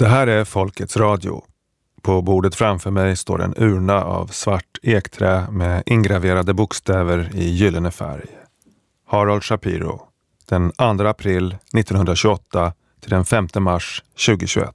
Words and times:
Det 0.00 0.08
här 0.08 0.26
är 0.26 0.44
Folkets 0.44 0.96
Radio. 0.96 1.42
På 2.02 2.22
bordet 2.22 2.54
framför 2.54 2.90
mig 2.90 3.16
står 3.16 3.42
en 3.42 3.54
urna 3.56 4.04
av 4.04 4.26
svart 4.26 4.78
ekträ 4.82 5.50
med 5.50 5.82
ingraverade 5.86 6.54
bokstäver 6.54 7.30
i 7.34 7.50
gyllene 7.50 7.90
färg. 7.90 8.26
Harold 9.06 9.44
Shapiro. 9.44 10.02
Den 10.48 10.72
2 10.72 11.06
april 11.06 11.46
1928 11.46 12.72
till 13.00 13.10
den 13.10 13.24
5 13.24 13.48
mars 13.58 14.02
2021. 14.26 14.74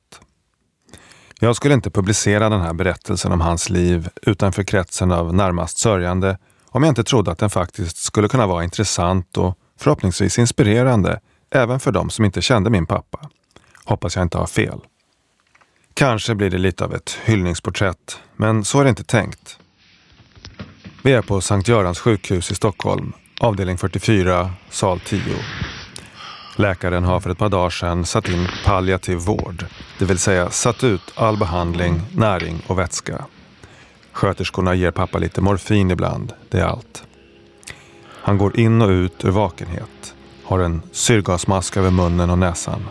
Jag 1.39 1.55
skulle 1.55 1.73
inte 1.73 1.89
publicera 1.89 2.49
den 2.49 2.61
här 2.61 2.73
berättelsen 2.73 3.31
om 3.31 3.41
hans 3.41 3.69
liv 3.69 4.09
utanför 4.21 4.63
kretsen 4.63 5.11
av 5.11 5.33
närmast 5.33 5.77
sörjande 5.77 6.37
om 6.65 6.83
jag 6.83 6.91
inte 6.91 7.03
trodde 7.03 7.31
att 7.31 7.39
den 7.39 7.49
faktiskt 7.49 7.97
skulle 7.97 8.27
kunna 8.27 8.47
vara 8.47 8.63
intressant 8.63 9.37
och 9.37 9.57
förhoppningsvis 9.79 10.39
inspirerande 10.39 11.19
även 11.49 11.79
för 11.79 11.91
de 11.91 12.09
som 12.09 12.25
inte 12.25 12.41
kände 12.41 12.69
min 12.69 12.85
pappa. 12.85 13.29
Hoppas 13.85 14.15
jag 14.15 14.23
inte 14.23 14.37
har 14.37 14.47
fel. 14.47 14.79
Kanske 15.97 16.35
blir 16.35 16.49
det 16.49 16.57
lite 16.57 16.83
av 16.83 16.93
ett 16.93 17.19
hyllningsporträtt, 17.25 18.19
men 18.35 18.63
så 18.65 18.79
är 18.79 18.83
det 18.83 18.89
inte 18.89 19.03
tänkt. 19.03 19.59
Vi 21.03 21.13
är 21.13 21.21
på 21.21 21.41
Sankt 21.41 21.67
Görans 21.67 21.99
sjukhus 21.99 22.51
i 22.51 22.55
Stockholm, 22.55 23.13
avdelning 23.39 23.77
44, 23.77 24.51
sal 24.69 24.99
10. 24.99 25.21
Läkaren 26.55 27.03
har 27.03 27.19
för 27.19 27.29
ett 27.29 27.37
par 27.37 27.49
dagar 27.49 27.69
sedan 27.69 28.05
satt 28.05 28.29
in 28.29 28.47
palliativ 28.65 29.17
vård, 29.17 29.65
det 29.99 30.05
vill 30.05 30.19
säga 30.19 30.49
satt 30.49 30.83
ut 30.83 31.13
all 31.15 31.37
behandling, 31.37 32.01
näring 32.11 32.61
och 32.67 32.79
vätska. 32.79 33.25
Sköterskorna 34.11 34.75
ger 34.75 34.91
pappa 34.91 35.17
lite 35.17 35.41
morfin 35.41 35.91
ibland, 35.91 36.33
det 36.49 36.59
är 36.59 36.65
allt. 36.65 37.03
Han 38.07 38.37
går 38.37 38.59
in 38.59 38.81
och 38.81 38.89
ut 38.89 39.25
ur 39.25 39.31
vakenhet, 39.31 40.15
har 40.43 40.59
en 40.59 40.81
syrgasmask 40.91 41.77
över 41.77 41.91
munnen 41.91 42.29
och 42.29 42.39
näsan. 42.39 42.83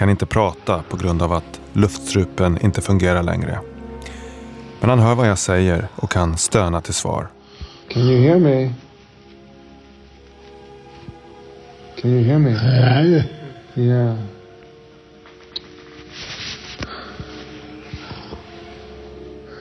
Kan 0.00 0.10
inte 0.10 0.26
prata 0.26 0.82
på 0.88 0.96
grund 0.96 1.22
av 1.22 1.32
att 1.32 1.60
luftstrupen 1.72 2.58
inte 2.60 2.80
fungerar 2.80 3.22
längre. 3.22 3.60
Men 4.80 4.90
han 4.90 4.98
hör 4.98 5.14
vad 5.14 5.28
jag 5.28 5.38
säger 5.38 5.88
och 5.96 6.10
kan 6.10 6.36
stöna 6.36 6.80
till 6.80 6.94
svar. 6.94 7.28
Can 7.88 8.02
you 8.02 8.20
hear 8.20 8.40
me? 8.40 8.72
Can 12.00 12.10
you 12.10 12.24
hear 12.24 12.38
me? 12.38 12.50
Yeah. 12.50 13.24
Yeah. 13.74 14.16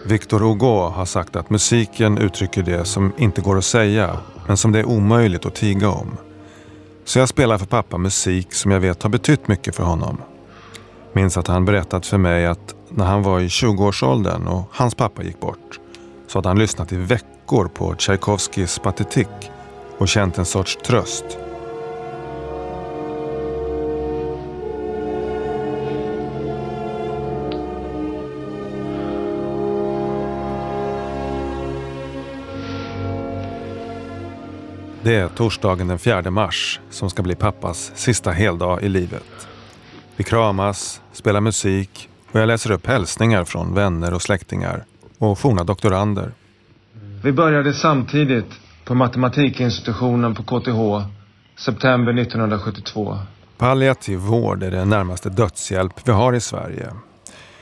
Victor 0.05 0.39
Hugo 0.39 0.89
har 0.89 1.05
sagt 1.05 1.35
att 1.35 1.49
musiken 1.49 2.17
uttrycker 2.17 2.63
det 2.63 2.85
som 2.85 3.13
inte 3.17 3.41
går 3.41 3.57
att 3.57 3.65
säga, 3.65 4.17
men 4.47 4.57
som 4.57 4.71
det 4.71 4.79
är 4.79 4.85
omöjligt 4.85 5.45
att 5.45 5.55
tiga 5.55 5.89
om. 5.89 6.17
Så 7.09 7.19
jag 7.19 7.29
spelar 7.29 7.57
för 7.57 7.65
pappa 7.65 7.97
musik 7.97 8.53
som 8.53 8.71
jag 8.71 8.79
vet 8.79 9.03
har 9.03 9.09
betytt 9.09 9.47
mycket 9.47 9.75
för 9.75 9.83
honom. 9.83 10.21
Minns 11.13 11.37
att 11.37 11.47
han 11.47 11.65
berättat 11.65 12.05
för 12.05 12.17
mig 12.17 12.45
att 12.45 12.75
när 12.89 13.05
han 13.05 13.23
var 13.23 13.39
i 13.39 13.47
20-årsåldern 13.47 14.47
och 14.47 14.63
hans 14.71 14.95
pappa 14.95 15.23
gick 15.23 15.39
bort 15.39 15.79
så 16.27 16.37
hade 16.37 16.49
han 16.49 16.59
lyssnat 16.59 16.91
i 16.91 16.95
veckor 16.95 17.67
på 17.67 17.95
Tchaikovskys 17.95 18.79
patetik 18.79 19.51
och 19.97 20.07
känt 20.07 20.37
en 20.37 20.45
sorts 20.45 20.75
tröst. 20.75 21.25
Det 35.09 35.15
är 35.15 35.27
torsdagen 35.27 35.87
den 35.87 35.99
4 35.99 36.31
mars 36.31 36.79
som 36.89 37.09
ska 37.09 37.21
bli 37.23 37.35
pappas 37.35 37.91
sista 37.95 38.31
heldag 38.31 38.83
i 38.83 38.89
livet. 38.89 39.47
Vi 40.15 40.23
kramas, 40.23 41.01
spelar 41.13 41.41
musik 41.41 42.09
och 42.31 42.39
jag 42.39 42.47
läser 42.47 42.71
upp 42.71 42.87
hälsningar 42.87 43.43
från 43.43 43.73
vänner 43.73 44.13
och 44.13 44.21
släktingar 44.21 44.85
och 45.17 45.39
forna 45.39 45.63
doktorander. 45.63 46.31
Vi 47.23 47.31
började 47.31 47.73
samtidigt 47.73 48.51
på 48.85 48.95
matematikinstitutionen 48.95 50.35
på 50.35 50.43
KTH 50.43 51.09
september 51.59 52.21
1972. 52.21 53.17
Palliativ 53.57 54.19
vård 54.19 54.63
är 54.63 54.71
det 54.71 54.85
närmaste 54.85 55.29
dödshjälp 55.29 55.93
vi 56.05 56.11
har 56.11 56.33
i 56.33 56.39
Sverige. 56.39 56.93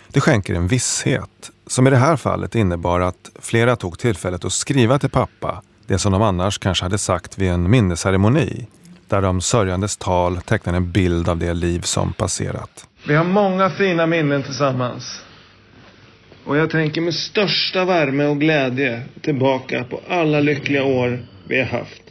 Det 0.07 0.21
skänker 0.21 0.53
en 0.53 0.67
visshet 0.67 1.51
som 1.67 1.87
i 1.87 1.89
det 1.89 1.97
här 1.97 2.15
fallet 2.15 2.55
innebar 2.55 2.99
att 2.99 3.31
flera 3.39 3.75
tog 3.75 3.99
tillfället 3.99 4.45
att 4.45 4.53
skriva 4.53 4.99
till 4.99 5.09
pappa 5.09 5.61
det 5.87 5.99
som 5.99 6.11
de 6.11 6.21
annars 6.21 6.57
kanske 6.57 6.85
hade 6.85 6.97
sagt 6.97 7.37
vid 7.37 7.49
en 7.49 7.69
minnesceremoni 7.69 8.67
där 9.09 9.21
de 9.21 9.41
sörjandes 9.41 9.97
tal 9.97 10.37
tecknar 10.37 10.73
en 10.73 10.91
bild 10.91 11.29
av 11.29 11.37
det 11.37 11.53
liv 11.53 11.81
som 11.81 12.13
passerat. 12.13 12.87
Vi 13.07 13.15
har 13.15 13.23
många 13.23 13.69
fina 13.69 14.05
minnen 14.05 14.43
tillsammans. 14.43 15.21
Och 16.45 16.57
jag 16.57 16.69
tänker 16.69 17.01
med 17.01 17.13
största 17.13 17.85
värme 17.85 18.25
och 18.25 18.39
glädje 18.39 19.03
tillbaka 19.21 19.83
på 19.83 20.01
alla 20.09 20.39
lyckliga 20.39 20.83
år 20.83 21.25
vi 21.47 21.59
har 21.59 21.79
haft. 21.79 22.01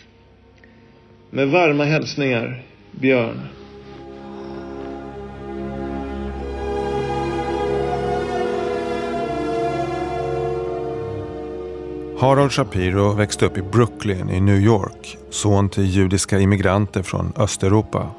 Med 1.31 1.49
varma 1.49 1.85
hälsningar, 1.85 2.63
Björn. 2.91 3.41
Harold 12.19 12.53
Shapiro 12.53 13.13
växte 13.13 13.47
upp 13.47 13.59
i 13.59 13.63
Brooklyn 13.63 14.31
i 14.31 14.41
New 14.41 14.61
York, 14.61 15.19
son 15.31 15.69
till 15.69 15.85
judiska 15.85 16.39
immigranter 16.39 17.03
från 17.03 17.33
Östeuropa. 17.37 18.11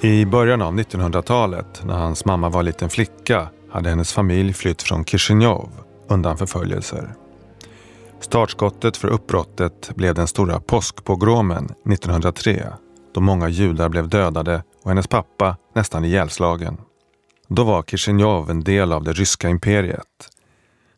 I 0.00 0.26
början 0.26 0.62
av 0.62 0.74
1900-talet, 0.74 1.82
när 1.84 1.94
hans 1.94 2.24
mamma 2.24 2.48
var 2.48 2.62
liten 2.62 2.90
flicka, 2.90 3.48
hade 3.70 3.88
hennes 3.88 4.12
familj 4.12 4.52
flytt 4.52 4.82
från 4.82 5.04
Kishinev 5.04 5.68
undan 6.08 6.36
förföljelser. 6.36 7.14
Startskottet 8.20 8.96
för 8.96 9.08
uppbrottet 9.08 9.90
blev 9.94 10.14
den 10.14 10.26
stora 10.26 10.60
påskpogromen 10.60 11.64
1903 11.64 12.66
då 13.14 13.20
många 13.20 13.48
judar 13.48 13.88
blev 13.88 14.08
dödade 14.08 14.62
och 14.82 14.90
hennes 14.90 15.06
pappa 15.06 15.56
nästan 15.74 16.04
ihjälslagen. 16.04 16.76
Då 17.48 17.64
var 17.64 17.82
Kishinev 17.82 18.50
en 18.50 18.64
del 18.64 18.92
av 18.92 19.04
det 19.04 19.12
ryska 19.12 19.48
imperiet 19.48 20.33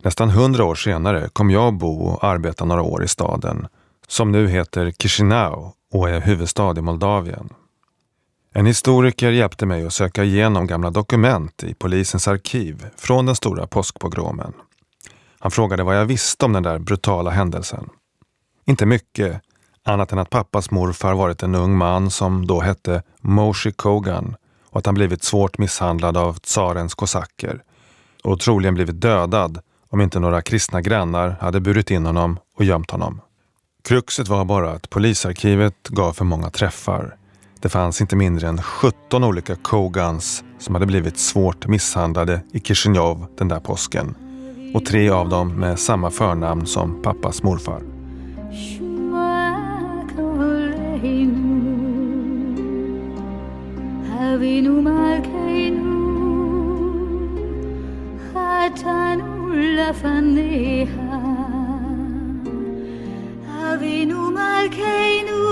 Nästan 0.07 0.31
hundra 0.31 0.65
år 0.65 0.75
senare 0.75 1.29
kom 1.33 1.51
jag 1.51 1.75
bo 1.75 2.07
och 2.07 2.25
arbeta 2.25 2.65
några 2.65 2.83
år 2.83 3.05
i 3.05 3.09
staden, 3.09 3.67
som 4.09 4.33
nu 4.33 4.49
heter 4.49 4.91
Chisinau 4.91 5.73
och 5.93 6.11
är 6.11 6.21
huvudstad 6.21 6.79
i 6.79 6.83
Moldavien. 6.83 7.49
En 8.55 8.67
historiker 8.67 9.31
hjälpte 9.31 9.67
mig 9.67 9.87
att 9.87 9.93
söka 9.93 10.25
igenom 10.25 10.67
gamla 10.67 10.91
dokument 10.91 11.65
i 11.65 11.75
polisens 11.75 12.29
arkiv 12.29 12.87
från 12.97 13.27
den 13.27 13.37
stora 13.37 13.67
påskpogromen. 13.67 14.53
Han 15.39 15.51
frågade 15.51 15.83
vad 15.83 15.97
jag 15.97 16.05
visste 16.05 16.45
om 16.45 16.53
den 16.53 16.63
där 16.63 16.79
brutala 16.79 17.31
händelsen. 17.31 17.89
Inte 18.65 18.87
mycket, 18.87 19.41
annat 19.85 20.13
än 20.13 20.19
att 20.19 20.31
pappas 20.31 20.71
morfar 20.71 21.15
varit 21.15 21.43
en 21.43 21.55
ung 21.55 21.77
man 21.77 22.11
som 22.11 22.47
då 22.47 22.61
hette 22.61 23.03
Moshi 23.21 23.73
Kogan 23.73 24.37
och 24.71 24.79
att 24.79 24.87
han 24.87 24.95
blivit 24.95 25.25
svårt 25.25 25.59
misshandlad 25.59 26.17
av 26.17 26.35
tsarens 26.35 26.95
kosacker 26.95 27.63
och 28.25 28.41
troligen 28.41 28.75
blivit 28.75 29.01
dödad 29.01 29.61
om 29.91 30.01
inte 30.01 30.21
några 30.21 30.43
kristna 30.43 30.81
grannar 30.81 31.37
hade 31.41 31.61
burit 31.61 31.91
in 31.91 32.07
honom 32.07 32.39
och 32.57 32.65
gömt 32.65 32.91
honom. 32.91 33.21
Kruxet 33.85 34.29
var 34.29 34.45
bara 34.45 34.71
att 34.71 34.91
polisarkivet 34.91 35.89
gav 35.89 36.13
för 36.13 36.25
många 36.25 36.51
träffar. 36.51 37.17
Det 37.61 37.69
fanns 37.69 38.01
inte 38.01 38.17
mindre 38.17 38.49
än 38.49 38.63
17 38.63 39.25
olika 39.25 39.57
Kogans 39.57 40.45
som 40.59 40.75
hade 40.75 40.87
blivit 40.87 41.19
svårt 41.19 41.67
misshandlade 41.67 42.41
i 42.53 42.61
Kishinev 42.61 43.27
den 43.39 43.49
där 43.49 43.61
påsken. 43.61 44.17
Och 44.75 44.87
tre 44.87 45.11
av 45.11 45.29
dem 45.29 45.53
med 45.55 45.79
samma 45.79 46.11
förnamn 46.11 46.67
som 46.67 47.03
pappas 47.03 47.43
morfar 47.43 47.83
sulla 59.47 59.95
fanneha 59.95 61.37
avinu 63.73 64.31
malkeinu 64.31 65.47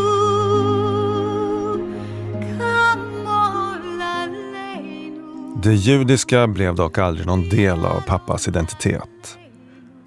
Det 5.62 5.74
judiska 5.74 6.46
blev 6.46 6.74
dock 6.74 6.98
aldrig 6.98 7.26
någon 7.26 7.48
del 7.48 7.84
av 7.84 8.00
pappas 8.00 8.48
identitet. 8.48 9.38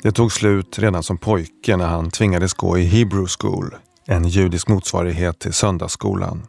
Det 0.04 0.12
tog 0.12 0.32
slut 0.32 0.80
redan 0.80 1.04
som 1.04 1.18
pojke 1.18 1.78
när 1.78 1.86
han 1.86 2.12
tvingades 2.12 2.54
gå 2.54 2.78
i 2.78 2.86
Hebrew 2.86 3.28
School, 3.40 3.76
en 4.06 4.28
judisk 4.28 4.68
motsvarighet 4.68 5.40
till 5.40 5.54
söndagsskolan. 5.54 6.48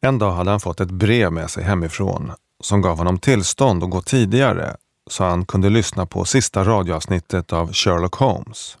En 0.00 0.18
dag 0.18 0.32
hade 0.32 0.50
han 0.50 0.60
fått 0.60 0.80
ett 0.80 0.90
brev 0.90 1.32
med 1.32 1.50
sig 1.50 1.64
hemifrån 1.64 2.32
som 2.62 2.82
gav 2.82 2.98
honom 2.98 3.18
tillstånd 3.18 3.84
att 3.84 3.90
gå 3.90 4.02
tidigare 4.02 4.76
så 5.10 5.24
han 5.24 5.44
kunde 5.44 5.70
lyssna 5.70 6.06
på 6.06 6.24
sista 6.24 6.64
radioavsnittet 6.64 7.52
av 7.52 7.72
Sherlock 7.72 8.14
Holmes. 8.14 8.78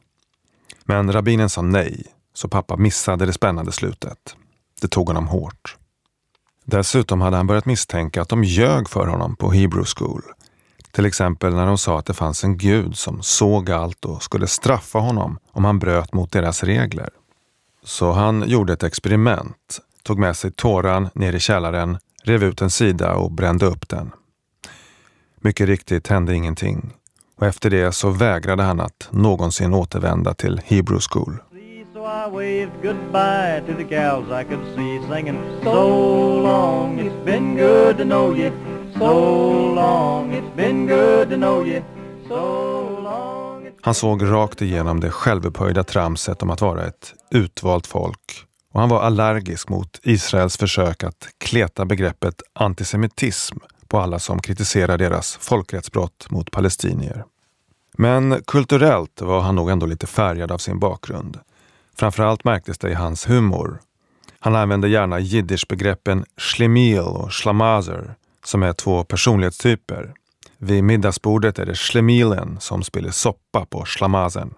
Men 0.84 1.12
rabbinen 1.12 1.50
sa 1.50 1.62
nej, 1.62 2.04
så 2.34 2.48
pappa 2.48 2.76
missade 2.76 3.26
det 3.26 3.32
spännande 3.32 3.72
slutet. 3.72 4.36
Det 4.80 4.88
tog 4.88 5.06
honom 5.06 5.28
hårt. 5.28 5.76
Dessutom 6.64 7.20
hade 7.20 7.36
han 7.36 7.46
börjat 7.46 7.66
misstänka 7.66 8.22
att 8.22 8.28
de 8.28 8.44
ljög 8.44 8.88
för 8.88 9.06
honom 9.06 9.36
på 9.36 9.52
Hebrew 9.52 9.84
School. 9.96 10.22
Till 10.92 11.06
exempel 11.06 11.54
när 11.54 11.66
de 11.66 11.78
sa 11.78 11.98
att 11.98 12.06
det 12.06 12.14
fanns 12.14 12.44
en 12.44 12.58
gud 12.58 12.96
som 12.96 13.22
såg 13.22 13.70
allt 13.70 14.04
och 14.04 14.22
skulle 14.22 14.46
straffa 14.46 14.98
honom 14.98 15.38
om 15.52 15.64
han 15.64 15.78
bröt 15.78 16.12
mot 16.12 16.32
deras 16.32 16.64
regler. 16.64 17.10
Så 17.84 18.12
han 18.12 18.48
gjorde 18.48 18.72
ett 18.72 18.82
experiment, 18.82 19.80
tog 20.02 20.18
med 20.18 20.36
sig 20.36 20.52
tåran 20.52 21.08
ner 21.14 21.32
i 21.32 21.40
källaren, 21.40 21.98
rev 22.22 22.44
ut 22.44 22.62
en 22.62 22.70
sida 22.70 23.14
och 23.14 23.32
brände 23.32 23.66
upp 23.66 23.88
den. 23.88 24.10
Mycket 25.42 25.68
riktigt 25.68 26.08
hände 26.08 26.34
ingenting. 26.34 26.92
Och 27.36 27.46
efter 27.46 27.70
det 27.70 27.92
så 27.92 28.10
vägrade 28.10 28.62
han 28.62 28.80
att 28.80 29.08
någonsin 29.10 29.74
återvända 29.74 30.34
till 30.34 30.60
Hebrew 30.64 31.00
School. 31.10 31.38
Han 43.82 43.94
såg 43.94 44.22
rakt 44.22 44.62
igenom 44.62 45.00
det 45.00 45.10
självupphöjda 45.10 45.84
tramset 45.84 46.42
om 46.42 46.50
att 46.50 46.60
vara 46.60 46.86
ett 46.86 47.14
utvalt 47.30 47.86
folk. 47.86 48.44
Och 48.72 48.80
han 48.80 48.88
var 48.88 49.00
allergisk 49.02 49.68
mot 49.68 50.00
Israels 50.02 50.56
försök 50.56 51.04
att 51.04 51.28
kleta 51.38 51.84
begreppet 51.84 52.42
antisemitism 52.54 53.56
på 53.90 54.00
alla 54.00 54.18
som 54.18 54.42
kritiserar 54.42 54.98
deras 54.98 55.36
folkrättsbrott 55.36 56.30
mot 56.30 56.50
palestinier. 56.50 57.24
Men 57.98 58.42
kulturellt 58.46 59.20
var 59.20 59.40
han 59.40 59.54
nog 59.54 59.70
ändå 59.70 59.86
lite 59.86 60.06
färgad 60.06 60.52
av 60.52 60.58
sin 60.58 60.78
bakgrund. 60.78 61.38
Framförallt 61.96 62.44
märktes 62.44 62.78
det 62.78 62.90
i 62.90 62.94
hans 62.94 63.28
humor. 63.28 63.80
Han 64.38 64.56
använde 64.56 64.88
gärna 64.88 65.18
jiddisch-begreppen 65.18 66.24
schlemiel 66.36 67.04
och 67.04 67.34
schlamazer 67.34 68.14
som 68.44 68.62
är 68.62 68.72
två 68.72 69.04
personlighetstyper. 69.04 70.14
Vid 70.58 70.84
middagsbordet 70.84 71.58
är 71.58 71.66
det 71.66 71.74
schlemielen 71.74 72.60
som 72.60 72.82
spiller 72.82 73.10
soppa 73.10 73.66
på 73.66 73.84
schlamazen. 73.84 74.54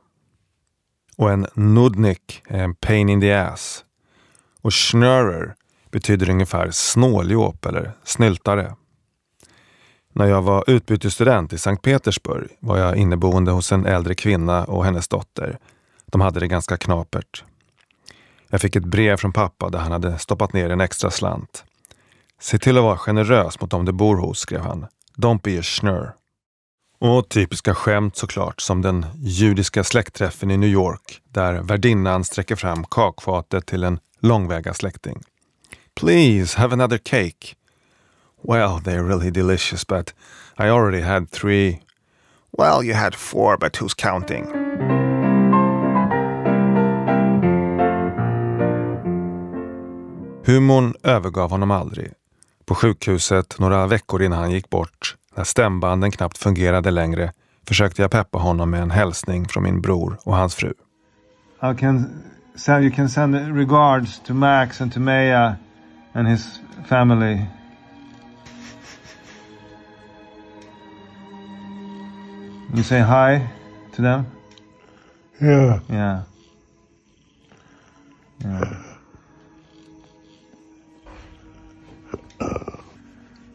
Och 1.17 1.31
en 1.31 1.47
nudnik 1.55 2.43
är 2.49 2.63
en 2.65 2.75
pain 2.75 3.09
in 3.09 3.21
the 3.21 3.33
ass. 3.33 3.85
Och 4.63 4.75
schnörer 4.75 5.55
betyder 5.91 6.31
ungefär 6.31 6.71
snåljåp 6.71 7.67
eller 7.67 7.93
snyltare. 8.05 8.75
När 10.13 10.27
jag 10.27 10.43
var 10.43 10.65
utbytesstudent 10.67 11.53
i 11.53 11.59
Sankt 11.59 11.83
Petersburg 11.83 12.49
var 12.61 12.79
jag 12.79 12.97
inneboende 12.97 13.51
hos 13.51 13.73
en 13.73 13.87
äldre 13.87 14.15
kvinna 14.15 14.65
och 14.65 14.85
hennes 14.85 15.09
dotter. 15.09 15.59
De 16.07 16.21
hade 16.21 16.41
det 16.41 16.47
ganska 16.47 16.77
knapert. 16.77 17.45
Jag 18.49 18.61
fick 18.61 18.77
ett 18.77 18.85
brev 18.85 19.17
från 19.17 19.33
pappa 19.33 19.71
där 19.71 19.79
han 19.79 19.93
hade 19.93 20.19
stoppat 20.19 20.53
ner 20.53 20.71
en 20.71 20.81
extra 20.81 21.11
slant. 21.11 21.65
Se 22.41 22.59
till 22.59 22.79
att 22.79 22.85
vara 22.85 22.99
generös 22.99 23.61
mot 23.61 23.71
dem 23.71 23.85
du 23.85 23.93
bor 23.93 24.17
hos, 24.17 24.39
skrev 24.39 24.61
han. 24.61 24.87
Don't 25.17 25.41
be 25.43 25.59
a 25.59 25.63
schnur. 25.63 26.13
Och 26.99 27.29
typiska 27.29 27.75
skämt 27.75 28.17
såklart, 28.17 28.61
som 28.61 28.83
den 28.83 29.07
judiska 29.17 29.85
släktträffen 29.85 30.51
i 30.51 30.57
New 30.57 30.71
York 30.71 31.21
där 31.29 31.55
värdinnan 31.63 32.25
sträcker 32.25 32.57
fram 32.57 32.85
kakfatet 32.85 33.67
till 33.67 33.85
en 33.85 33.99
långväga 34.21 34.75
släkting. 34.75 35.23
Please 35.95 36.59
have 36.59 36.73
another 36.73 36.99
cake. 36.99 37.55
Well, 38.45 38.81
they're 38.85 39.05
really 39.05 39.31
delicious, 39.31 39.85
but 39.85 40.13
I 40.59 40.69
already 40.69 41.01
had 41.01 41.31
three. 41.31 41.81
Well, 42.59 42.83
you 42.83 42.95
had 42.95 43.15
four, 43.15 43.57
but 43.57 43.77
who's 43.77 43.95
counting? 43.95 44.47
Humorn 50.45 50.95
övergav 51.03 51.51
honom 51.51 51.71
aldrig. 51.71 52.13
På 52.65 52.75
sjukhuset 52.75 53.59
några 53.59 53.87
veckor 53.87 54.23
innan 54.23 54.39
han 54.39 54.51
gick 54.51 54.71
bort, 54.71 55.17
när 55.37 55.45
stämbanden 55.45 56.11
knappt 56.11 56.39
fungerade 56.39 56.91
längre, 56.91 57.33
försökte 57.69 58.03
jag 58.03 58.11
peppa 58.11 58.39
honom 58.39 58.71
med 58.71 58.83
en 58.83 58.91
hälsning 58.91 59.49
från 59.49 59.63
min 59.63 59.81
bror 59.81 60.19
och 60.25 60.37
hans 60.37 60.55
fru. 60.55 60.73
I 61.63 61.77
can 61.79 62.23
send, 62.55 62.85
you 62.85 62.95
can 62.95 63.09
send 63.09 63.57
regards 63.57 64.21
to 64.27 64.35
Max 64.35 64.81
and 64.81 64.93
to 64.93 65.01
Maya 65.01 65.57
and 66.13 66.29
his 66.29 66.61
family. 66.89 67.47
You 72.75 72.83
say 72.83 73.01
hi 73.01 73.51
to 73.93 74.03
them? 74.03 74.27
Yeah. 75.41 75.81
Yeah. 75.91 76.23
Yeah. 78.43 78.83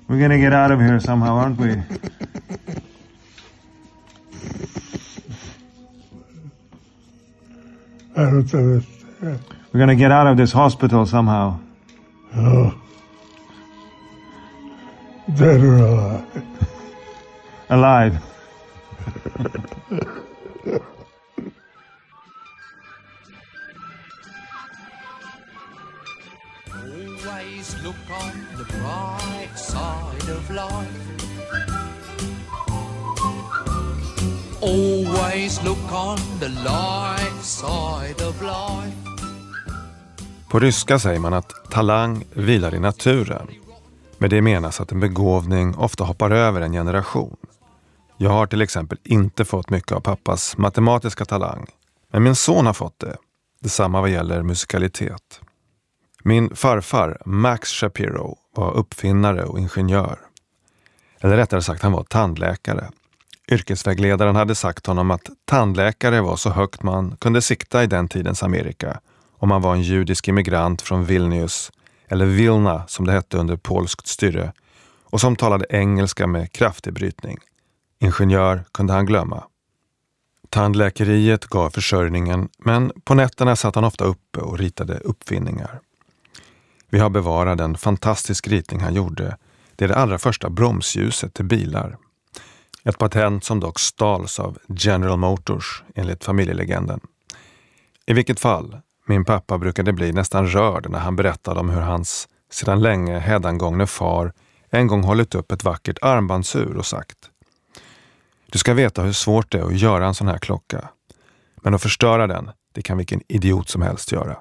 We're 0.08 0.20
gonna 0.20 0.38
get 0.38 0.54
out 0.54 0.72
of 0.72 0.80
here 0.80 1.00
somehow, 1.00 1.34
aren't 1.36 1.58
we? 1.58 1.72
I 8.16 8.24
don't 8.24 8.54
understand. 8.54 8.86
We're 9.74 9.80
gonna 9.80 9.96
get 9.96 10.12
out 10.12 10.28
of 10.28 10.38
this 10.38 10.52
hospital 10.52 11.08
somehow. 11.08 11.60
Oh. 12.36 12.80
Dead 15.36 15.62
or 15.62 15.78
alive. 15.78 16.44
Alive. 17.70 18.37
Always 27.28 27.76
look 27.84 27.96
on 28.10 28.32
the 28.58 28.74
bright 28.74 29.60
side 29.60 30.30
of 30.38 30.50
life. 30.50 31.08
Always 34.62 35.64
look 35.64 35.92
on 35.92 36.18
the 36.40 36.50
light 36.50 37.44
side 37.44 38.28
of 38.28 38.42
life. 38.42 38.98
På 40.50 40.60
ryska 40.60 41.00
säger 41.00 41.20
man 41.20 41.34
att 41.34 41.72
talang 41.72 42.24
vilar 42.34 42.76
i 42.76 42.80
naturen. 42.80 43.48
Med 44.18 44.30
det 44.30 44.42
menas 44.42 44.82
att 44.82 44.92
en 44.92 45.00
begåvning 45.00 45.76
ofta 45.76 46.04
hoppar 46.04 46.32
över 46.32 46.62
en 46.62 46.72
generation. 46.72 47.38
Jag 48.18 48.30
har 48.30 48.48
till 48.48 48.62
exempel 48.62 48.98
inte 49.04 49.46
fått 49.46 49.70
mycket 49.70 49.92
av 49.92 50.00
pappas 50.00 50.58
matematiska 50.58 51.26
talang. 51.26 51.66
Men 52.12 52.24
min 52.24 52.36
son 52.36 52.66
har 52.66 52.74
fått 52.74 53.00
det. 53.00 53.18
Detsamma 53.60 54.02
vad 54.02 54.10
gäller 54.10 54.42
musikalitet. 54.42 55.42
Min 56.24 56.56
farfar, 56.56 57.22
Max 57.26 57.70
Shapiro, 57.70 58.38
var 58.56 58.72
uppfinnare 58.72 59.44
och 59.44 59.60
ingenjör. 59.60 60.20
Eller 61.20 61.38
rättare 61.38 61.62
sagt, 61.62 61.84
han 61.84 61.92
var 61.92 62.04
tandläkare. 62.04 62.90
Yrkesvägledaren 63.52 64.36
hade 64.36 64.56
sagt 64.56 64.86
honom 64.86 65.12
att 65.12 65.30
tandläkare 65.46 66.22
var 66.22 66.36
så 66.36 66.50
högt 66.50 66.84
man 66.84 67.18
kunde 67.18 67.42
sikta 67.42 67.84
i 67.84 67.88
den 67.88 68.08
tidens 68.08 68.44
Amerika 68.44 69.00
om 69.40 69.50
man 69.50 69.62
var 69.62 69.74
en 69.74 69.82
judisk 69.82 70.28
immigrant 70.28 70.82
från 70.82 71.06
Vilnius, 71.06 71.72
eller 72.08 72.26
Vilna 72.26 72.88
som 72.88 73.06
det 73.06 73.12
hette 73.12 73.38
under 73.38 73.58
polskt 73.58 74.08
styre, 74.08 74.54
och 75.04 75.22
som 75.22 75.36
talade 75.36 75.66
engelska 75.70 76.28
med 76.28 76.52
kraftig 76.52 76.94
brytning. 76.94 77.38
Ingenjör 78.00 78.64
kunde 78.72 78.94
han 78.94 79.06
glömma. 79.06 79.44
Tandläkeriet 80.50 81.46
gav 81.46 81.70
försörjningen, 81.70 82.50
men 82.58 82.92
på 83.04 83.14
nätterna 83.14 83.56
satt 83.56 83.76
han 83.76 83.84
ofta 83.84 84.06
uppe 84.06 84.40
och 84.40 84.58
ritade 84.58 84.98
uppfinningar. 84.98 85.80
Vi 86.90 87.00
har 87.00 87.10
bevarat 87.10 87.60
en 87.60 87.78
fantastisk 87.78 88.48
ritning 88.48 88.80
han 88.82 88.94
gjorde. 88.94 89.38
Det 89.76 89.86
är 89.86 89.90
det 89.90 89.96
allra 89.96 90.18
första 90.18 90.50
bromsljuset 90.50 91.34
till 91.34 91.46
bilar. 91.46 91.98
Ett 92.84 92.98
patent 92.98 93.44
som 93.44 93.60
dock 93.60 93.80
stals 93.80 94.40
av 94.40 94.58
General 94.68 95.18
Motors 95.18 95.84
enligt 95.96 96.24
familjelegenden. 96.24 97.00
I 98.06 98.14
vilket 98.14 98.40
fall, 98.40 98.78
min 99.06 99.26
pappa 99.26 99.58
brukade 99.58 99.94
bli 99.94 100.14
nästan 100.14 100.48
rörd 100.48 100.90
när 100.90 101.00
han 101.00 101.16
berättade 101.16 101.60
om 101.60 101.70
hur 101.70 101.82
hans 101.82 102.28
sedan 102.52 102.82
länge 102.82 103.20
hädangångne 103.20 103.88
far 103.88 104.34
en 104.70 104.88
gång 104.88 105.04
hållit 105.04 105.36
upp 105.36 105.52
ett 105.52 105.64
vackert 105.64 105.98
armbandsur 106.02 106.78
och 106.78 106.86
sagt 106.86 107.18
du 108.52 108.60
ska 108.60 108.74
veta 108.74 109.02
hur 109.02 109.14
svårt 109.14 109.52
det 109.52 109.58
är 109.58 109.64
att 109.64 109.80
göra 109.80 110.08
en 110.08 110.14
sån 110.14 110.28
här 110.28 110.38
klocka. 110.38 110.90
Men 111.62 111.74
att 111.74 111.82
förstöra 111.82 112.28
den, 112.28 112.50
det 112.74 112.82
kan 112.82 112.98
vilken 112.98 113.22
idiot 113.28 113.70
som 113.70 113.82
helst 113.82 114.12
göra. 114.12 114.38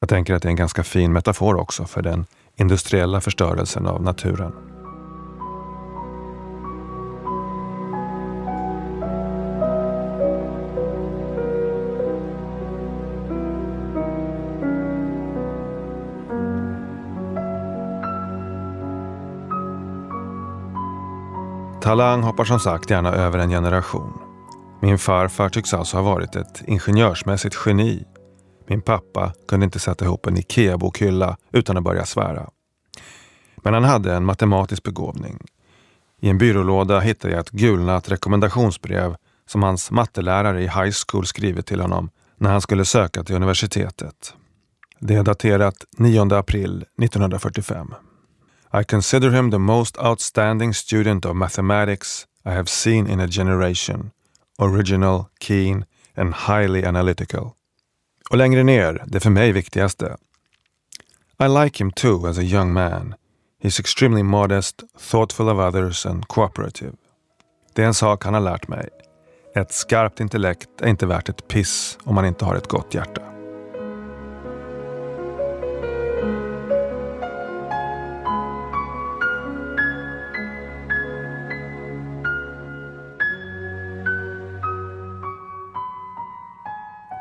Jag 0.00 0.08
tänker 0.08 0.34
att 0.34 0.42
det 0.42 0.48
är 0.48 0.50
en 0.50 0.56
ganska 0.56 0.82
fin 0.82 1.12
metafor 1.12 1.54
också 1.54 1.84
för 1.84 2.02
den 2.02 2.26
industriella 2.56 3.20
förstörelsen 3.20 3.86
av 3.86 4.02
naturen. 4.02 4.75
Talang 21.86 22.22
hoppar 22.22 22.44
som 22.44 22.60
sagt 22.60 22.90
gärna 22.90 23.12
över 23.12 23.38
en 23.38 23.50
generation. 23.50 24.18
Min 24.82 24.98
farfar 24.98 25.48
tycks 25.48 25.74
alltså 25.74 25.96
ha 25.96 26.02
varit 26.02 26.36
ett 26.36 26.62
ingenjörsmässigt 26.66 27.56
geni. 27.66 28.04
Min 28.66 28.82
pappa 28.82 29.32
kunde 29.48 29.64
inte 29.64 29.78
sätta 29.78 30.04
ihop 30.04 30.26
en 30.26 30.36
IKEA-bokhylla 30.36 31.36
utan 31.52 31.76
att 31.76 31.84
börja 31.84 32.04
svära. 32.04 32.50
Men 33.56 33.74
han 33.74 33.84
hade 33.84 34.14
en 34.14 34.24
matematisk 34.24 34.82
begåvning. 34.82 35.38
I 36.20 36.28
en 36.28 36.38
byrålåda 36.38 37.00
hittade 37.00 37.34
jag 37.34 37.40
ett 37.40 37.50
gulnat 37.50 38.10
rekommendationsbrev 38.10 39.16
som 39.48 39.62
hans 39.62 39.90
mattelärare 39.90 40.62
i 40.62 40.68
high 40.68 40.94
school 41.06 41.26
skrivit 41.26 41.66
till 41.66 41.80
honom 41.80 42.10
när 42.36 42.50
han 42.50 42.60
skulle 42.60 42.84
söka 42.84 43.24
till 43.24 43.36
universitetet. 43.36 44.34
Det 45.00 45.14
är 45.14 45.22
daterat 45.22 45.84
9 45.98 46.34
april 46.34 46.84
1945. 47.02 47.94
I 48.80 48.84
consider 48.84 49.30
him 49.30 49.50
the 49.50 49.58
most 49.58 49.96
outstanding 49.98 50.74
student 50.74 51.24
of 51.24 51.34
mathematics 51.36 52.26
I 52.44 52.50
have 52.50 52.68
seen 52.68 53.06
in 53.06 53.20
a 53.20 53.26
generation. 53.26 54.10
Original, 54.58 55.30
keen 55.40 55.86
and 56.16 56.34
highly 56.34 56.84
analytical. 56.84 57.54
Och 58.30 58.36
längre 58.36 58.62
ner, 58.62 59.04
det 59.06 59.20
för 59.20 59.30
mig 59.30 59.52
viktigaste. 59.52 60.16
I 61.38 61.48
like 61.48 61.84
him 61.84 61.90
too 61.90 62.26
as 62.26 62.38
a 62.38 62.42
young 62.42 62.72
man. 62.72 63.14
He's 63.62 63.80
extremely 63.80 64.22
modest, 64.22 64.82
thoughtful 65.10 65.48
of 65.48 65.58
others 65.58 66.06
and 66.06 66.28
cooperative. 66.28 66.92
Det 67.74 67.82
är 67.82 67.86
en 67.86 67.94
sak 67.94 68.24
han 68.24 68.34
har 68.34 68.40
lärt 68.40 68.68
mig. 68.68 68.88
Ett 69.54 69.72
skarpt 69.72 70.20
intellekt 70.20 70.80
är 70.80 70.88
inte 70.88 71.06
värt 71.06 71.28
ett 71.28 71.48
piss 71.48 71.98
om 72.04 72.14
man 72.14 72.26
inte 72.26 72.44
har 72.44 72.54
ett 72.54 72.68
gott 72.68 72.94
hjärta. 72.94 73.35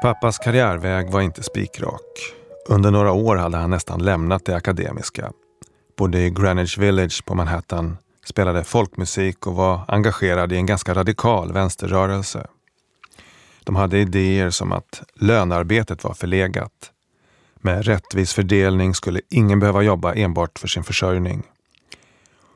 Pappas 0.06 0.38
karriärväg 0.38 1.12
var 1.12 1.22
inte 1.22 1.44
spikrak. 1.44 2.34
Under 2.70 2.92
några 2.92 3.12
år 3.12 3.36
hade 3.36 3.58
han 3.58 3.70
nästan 3.70 4.04
lämnat 4.04 4.46
det 4.46 4.56
akademiska. 4.56 5.32
Bodde 5.98 6.20
i 6.20 6.30
Greenwich 6.30 6.78
Village 6.78 7.26
på 7.26 7.36
Manhattan, 7.36 7.98
spelade 8.26 8.64
folkmusik 8.64 9.48
och 9.48 9.56
var 9.56 9.86
engagerad 9.88 10.52
i 10.52 10.56
en 10.56 10.66
ganska 10.66 10.94
radikal 10.94 11.54
vänsterrörelse. 11.54 12.48
De 13.64 13.76
hade 13.76 13.98
idéer 13.98 14.50
som 14.50 14.72
att 14.72 15.04
lönarbetet 15.16 16.04
var 16.04 16.14
förlegat. 16.14 16.92
Med 17.56 17.86
rättvis 17.86 18.34
fördelning 18.34 18.96
skulle 18.96 19.22
ingen 19.30 19.60
behöva 19.60 19.82
jobba 19.82 20.14
enbart 20.14 20.60
för 20.60 20.68
sin 20.68 20.84
försörjning. 20.84 21.44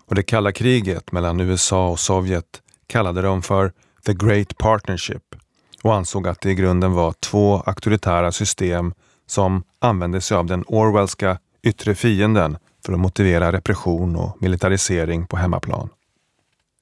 Och 0.06 0.16
det 0.16 0.24
kalla 0.24 0.52
kriget 0.52 1.12
mellan 1.12 1.40
USA 1.40 1.90
och 1.90 2.00
Sovjet 2.00 2.62
kallade 2.88 3.22
de 3.22 3.42
för 3.42 3.72
The 4.06 4.14
Great 4.14 4.58
Partnership 4.58 5.36
och 5.84 5.96
ansåg 5.96 6.28
att 6.28 6.42
det 6.42 6.52
i 6.52 6.56
grunden 6.56 6.94
var 6.94 7.12
två 7.12 7.64
auktoritära 7.66 8.32
system 8.32 8.94
som 9.28 9.64
använde 9.80 10.22
sig 10.22 10.38
av 10.38 10.46
den 10.46 10.64
Orwellska 10.68 11.38
yttre 11.64 11.96
fienden 11.96 12.58
för 12.86 12.94
att 12.94 13.00
motivera 13.00 13.52
repression 13.52 14.16
och 14.16 14.42
militarisering 14.42 15.28
på 15.28 15.38
hemmaplan. 15.38 15.90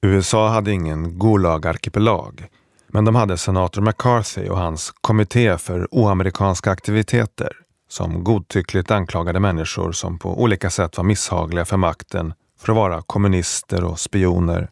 USA 0.02 0.48
hade 0.48 0.72
ingen 0.72 1.18
Gulag-arkipelag, 1.18 2.46
men 2.88 3.04
de 3.04 3.14
hade 3.14 3.36
senator 3.36 3.82
McCarthy 3.82 4.48
och 4.48 4.58
hans 4.58 4.94
kommitté 5.00 5.58
för 5.58 5.88
oamerikanska 5.94 6.70
aktiviteter 6.70 7.52
som 7.88 8.24
godtyckligt 8.24 8.90
anklagade 8.90 9.40
människor 9.40 9.92
som 9.92 10.18
på 10.18 10.42
olika 10.42 10.70
sätt 10.70 10.96
var 10.96 11.04
misshagliga 11.04 11.64
för 11.64 11.76
makten 11.76 12.34
för 12.60 12.72
att 12.72 12.76
vara 12.76 13.02
kommunister 13.02 13.84
och 13.84 13.98
spioner. 14.00 14.70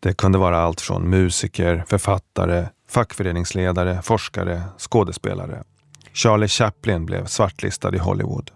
Det 0.00 0.14
kunde 0.14 0.38
vara 0.38 0.58
allt 0.58 0.80
från 0.80 1.10
musiker, 1.10 1.84
författare, 1.88 2.66
fackföreningsledare, 2.92 4.02
forskare, 4.02 4.62
skådespelare. 4.78 5.62
Charlie 6.12 6.48
Chaplin 6.48 7.06
blev 7.06 7.26
svartlistad 7.26 7.94
i 7.94 7.98
Hollywood. 7.98 8.50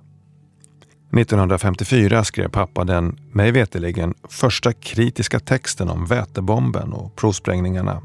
1954 1.18 2.24
skrev 2.24 2.48
pappa 2.48 2.84
den, 2.84 3.18
mig 3.32 3.50
veterligen, 3.52 4.14
första 4.28 4.72
kritiska 4.72 5.40
texten 5.40 5.90
om 5.90 6.06
vätebomben 6.06 6.92
och 6.92 7.16
provsprängningarna. 7.16 8.02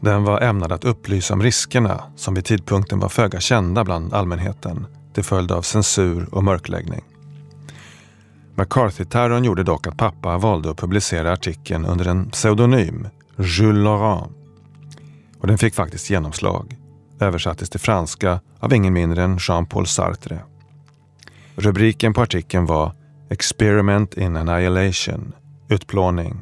Den 0.00 0.24
var 0.24 0.40
ämnad 0.40 0.72
att 0.72 0.84
upplysa 0.84 1.34
om 1.34 1.42
riskerna 1.42 2.02
som 2.16 2.34
vid 2.34 2.44
tidpunkten 2.44 2.98
var 2.98 3.08
föga 3.08 3.40
kända 3.40 3.84
bland 3.84 4.14
allmänheten 4.14 4.86
till 5.14 5.24
följd 5.24 5.52
av 5.52 5.62
censur 5.62 6.34
och 6.34 6.44
mörkläggning. 6.44 7.04
McCarthy-terrorn 8.54 9.44
gjorde 9.44 9.62
dock 9.62 9.86
att 9.86 9.96
pappa 9.96 10.38
valde 10.38 10.70
att 10.70 10.76
publicera 10.76 11.32
artikeln 11.32 11.86
under 11.86 12.08
en 12.08 12.30
pseudonym, 12.30 13.08
Jules 13.38 13.84
Laurent. 13.84 14.39
Och 15.40 15.46
den 15.46 15.58
fick 15.58 15.74
faktiskt 15.74 16.10
genomslag. 16.10 16.76
Översattes 17.20 17.70
till 17.70 17.80
franska 17.80 18.40
av 18.58 18.74
ingen 18.74 18.92
mindre 18.92 19.22
än 19.22 19.38
Jean-Paul 19.40 19.86
Sartre. 19.86 20.38
Rubriken 21.54 22.12
på 22.12 22.22
artikeln 22.22 22.66
var 22.66 22.92
Experiment 23.30 24.14
in 24.14 24.36
Annihilation, 24.36 25.32
utplåning. 25.68 26.36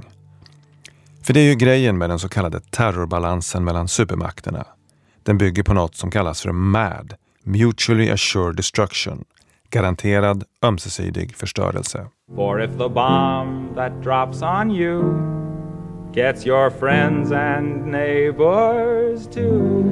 För 1.23 1.35
det 1.35 1.41
är 1.41 1.45
ju 1.45 1.55
grejen 1.55 1.99
med 1.99 2.11
den 2.11 2.19
så 2.19 2.29
kallade 2.29 2.61
terrorbalansen 2.61 3.65
mellan 3.65 3.89
supermakterna. 3.89 4.67
Den 5.23 5.39
bygger 5.39 5.63
på 5.63 5.75
något 5.75 5.97
som 5.97 6.11
kallas 6.11 6.43
för 6.43 6.53
MAD, 6.53 7.15
Mutually 7.43 8.11
Assured 8.11 8.57
Destruction, 8.57 9.25
garanterad 9.71 10.45
ömsesidig 10.63 11.37
förstörelse. 11.37 12.07
For 12.37 12.63
if 12.63 12.71
the 12.71 12.89
bomb 12.89 13.75
that 13.75 14.03
drops 14.03 14.43
on 14.43 14.71
you 14.71 15.03
gets 16.19 16.45
your 16.45 16.69
friends 16.69 17.31
and 17.31 17.87
neighbors 17.87 19.29
too, 19.29 19.85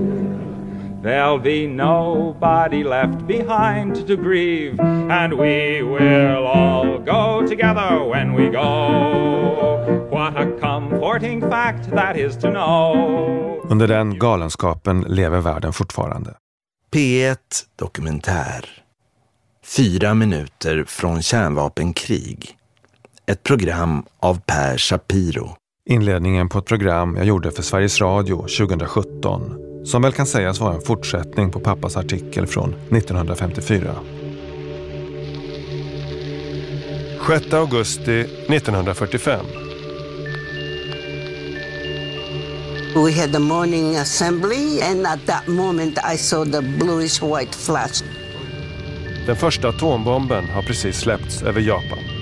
there'll 1.02 1.38
be 1.38 1.68
nobody 1.68 2.82
left 2.82 3.26
behind 3.26 4.06
to 4.08 4.16
grieve, 4.16 4.80
and 5.10 5.32
we 5.34 5.82
will 5.82 6.46
all 6.46 6.98
go 6.98 7.46
together 7.46 8.04
when 8.04 8.34
we 8.34 8.48
go. 8.48 10.08
What 10.10 10.36
a 10.36 10.46
comforting 10.60 11.40
fact 11.50 11.90
that 11.90 12.16
is 12.16 12.36
to 12.36 12.50
know. 12.50 13.60
Under 13.70 13.86
den 13.86 14.18
galenskapen 14.18 15.00
lever 15.08 15.40
världen 15.40 15.72
fortfarande. 15.72 16.34
P1 16.92 17.36
Dokumentär. 17.76 18.64
Fyra 19.64 20.14
minuter 20.14 20.84
från 20.86 21.22
kärnvapenkrig. 21.22 22.56
Ett 23.26 23.42
program 23.42 24.04
av 24.20 24.40
Per 24.40 24.78
Shapiro. 24.78 25.56
Inledningen 25.88 26.48
på 26.48 26.58
ett 26.58 26.64
program 26.64 27.16
jag 27.16 27.26
gjorde 27.26 27.50
för 27.50 27.62
Sveriges 27.62 28.00
Radio 28.00 28.36
2017 28.36 29.56
som 29.84 30.02
väl 30.02 30.12
kan 30.12 30.26
sägas 30.26 30.60
vara 30.60 30.74
en 30.74 30.80
fortsättning 30.80 31.50
på 31.50 31.60
pappas 31.60 31.96
artikel 31.96 32.46
från 32.46 32.74
1954. 32.74 33.94
6 37.26 37.52
augusti 37.52 38.20
1945. 38.20 39.46
We 42.94 43.12
had 43.20 43.32
the 43.32 43.38
morning 43.38 43.96
assembly, 43.96 44.80
and 44.80 45.06
at 45.06 45.26
that 45.26 45.46
moment, 45.46 45.98
I 46.14 46.16
saw 46.16 46.52
the 46.52 46.62
bluish 46.62 47.22
white 47.22 47.58
flash. 47.58 48.04
Den 49.26 49.36
första 49.36 49.68
atombomben 49.68 50.44
har 50.44 50.62
precis 50.62 50.96
släppts 50.96 51.42
över 51.42 51.60
Japan. 51.60 52.15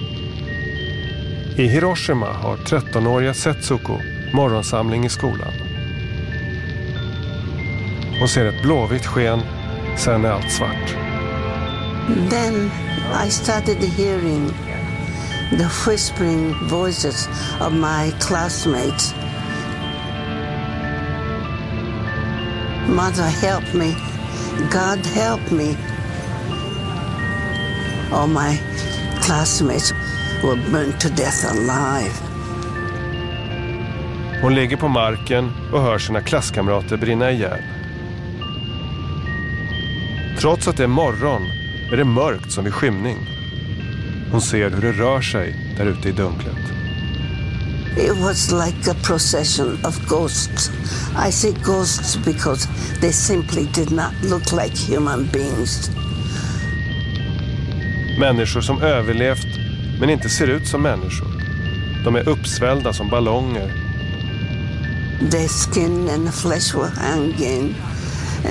I 1.57 1.67
Hiroshima 1.67 2.33
har 2.33 2.57
13-åriga 2.57 3.35
Setsuko 3.35 3.99
morgonsamling 4.33 5.05
i 5.05 5.09
skolan. 5.09 5.53
Hon 8.19 8.29
ser 8.29 8.47
ett 8.47 8.63
blåvitt 8.63 9.07
sken, 9.07 9.41
sen 9.99 10.25
är 10.25 10.31
allt 10.31 10.53
svart. 10.53 10.97
Then 12.31 12.71
I 13.27 13.31
started 13.31 13.77
hearing 13.77 14.49
the 15.51 15.69
whispering 15.87 16.69
voices 16.69 17.29
of 17.61 17.73
my 17.73 18.11
classmates. 18.21 19.15
Mother, 22.89 23.29
help 23.29 23.75
me. 23.75 23.95
God, 24.73 25.07
help 25.07 25.51
me. 25.51 25.77
All 28.13 28.29
my 28.29 28.61
classmates 29.21 29.94
were 30.45 30.57
burnt 30.71 31.01
to 31.01 31.09
death 31.09 31.47
alive. 31.51 32.13
Hon 34.43 34.55
ligger 34.55 34.77
på 34.77 34.89
marken 34.89 35.53
och 35.73 35.83
hör 35.83 35.99
sina 35.99 36.21
klasskamrater 36.21 36.97
brinna 36.97 37.31
ihjäl. 37.31 37.63
Trots 40.41 40.69
att 40.69 40.77
det 40.77 40.83
är 40.85 40.89
morgon 40.89 41.43
är 41.93 41.97
det 41.97 42.05
mörkt 42.05 42.53
som 42.53 42.65
vid 42.65 42.75
skymning. 42.75 43.17
Hon 44.31 44.41
ser 44.41 44.71
hur 44.71 44.83
det 44.83 44.93
rör 44.93 45.21
sig 45.21 45.75
där 45.77 45.87
ute 45.87 46.09
i 46.09 46.13
dunklet. 46.13 46.57
It 47.97 48.17
was 48.17 48.53
like 48.53 48.91
a 48.91 48.95
procession 49.03 49.79
of 49.85 50.09
ghosts. 50.09 50.71
I 51.29 51.33
say 51.33 51.53
ghosts 51.63 52.17
because 52.25 52.69
they 53.01 53.13
simply 53.13 53.67
did 53.75 53.91
not 53.91 54.13
look 54.23 54.53
like 54.53 54.93
human 54.93 55.29
beings. 55.33 55.91
Människor 58.19 58.61
som 58.61 58.83
överlevt 58.83 59.64
men 60.05 60.11
inte 60.11 60.29
ser 60.29 60.47
ut 60.47 60.69
som 60.69 60.83
människor. 60.83 61.29
De 62.05 62.17
är 62.17 62.29
uppsvällda 62.29 62.93
som 62.93 63.09
ballonger. 63.11 63.73
Their 65.31 65.49
skin 65.49 66.09
and 66.09 66.35
flesh 66.35 66.77
were 66.77 66.91
hanging, 66.91 67.75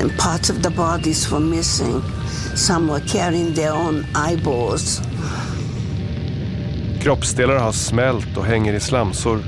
and 0.02 0.18
parts 0.18 0.50
of 0.50 0.62
the 0.64 0.70
bodies 0.70 1.32
were 1.32 1.40
missing. 1.40 2.02
Some 2.56 2.92
were 2.92 3.02
carrying 3.08 3.54
their 3.54 3.72
own 3.72 4.06
eyeballs. 4.30 5.02
Kroppsdelar 7.02 7.56
har 7.56 7.72
smält 7.72 8.38
och 8.38 8.46
hänger 8.46 8.74
i 8.74 8.80
slamsor. 8.80 9.40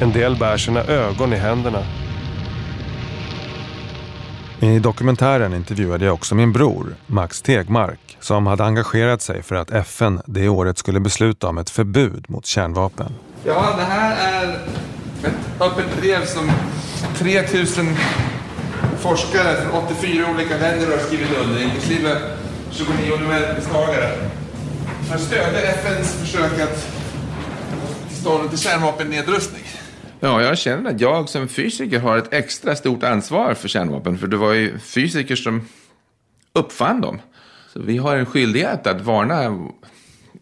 En 0.00 0.12
del 0.12 0.36
bär 0.36 0.56
sina 0.56 0.80
ögon 0.84 1.32
i 1.32 1.36
händerna. 1.36 1.97
I 4.60 4.78
dokumentären 4.78 5.54
intervjuade 5.54 6.04
jag 6.04 6.14
också 6.14 6.34
min 6.34 6.52
bror, 6.52 6.94
Max 7.06 7.42
Tegmark, 7.42 8.16
som 8.20 8.46
hade 8.46 8.64
engagerat 8.64 9.22
sig 9.22 9.42
för 9.42 9.54
att 9.54 9.70
FN 9.70 10.20
det 10.26 10.48
året 10.48 10.78
skulle 10.78 11.00
besluta 11.00 11.48
om 11.48 11.58
ett 11.58 11.70
förbud 11.70 12.24
mot 12.28 12.46
kärnvapen. 12.46 13.12
Ja, 13.44 13.74
det 13.76 13.84
här 13.84 14.32
är 14.32 14.54
ett 15.24 15.60
öppet 15.60 16.00
brev 16.00 16.26
som 16.26 16.50
3000 17.16 17.96
forskare 18.98 19.56
från 19.62 19.82
84 19.84 20.26
olika 20.34 20.56
länder 20.56 20.86
har 20.90 20.98
skrivit 20.98 21.38
under, 21.44 21.62
inklusive 21.62 22.16
29 22.70 23.16
nobelpristagare. 23.20 24.10
För 25.08 25.14
att 25.14 25.20
stödja 25.20 25.60
FNs 25.62 26.12
försök 26.12 26.60
att 26.60 26.88
få 27.70 28.08
till 28.08 28.16
stånd 28.16 28.50
till 28.50 28.58
kärnvapennedrustning. 28.58 29.67
Ja, 30.20 30.42
jag 30.42 30.58
känner 30.58 30.90
att 30.90 31.00
jag 31.00 31.28
som 31.28 31.48
fysiker 31.48 32.00
har 32.00 32.18
ett 32.18 32.32
extra 32.32 32.76
stort 32.76 33.02
ansvar 33.02 33.54
för 33.54 33.68
kärnvapen. 33.68 34.18
För 34.18 34.26
det 34.26 34.36
var 34.36 34.52
ju 34.52 34.78
fysiker 34.78 35.36
som 35.36 35.68
uppfann 36.52 37.00
dem. 37.00 37.20
Så 37.72 37.80
vi 37.82 37.96
har 37.96 38.16
en 38.16 38.26
skyldighet 38.26 38.86
att 38.86 39.00
varna 39.00 39.68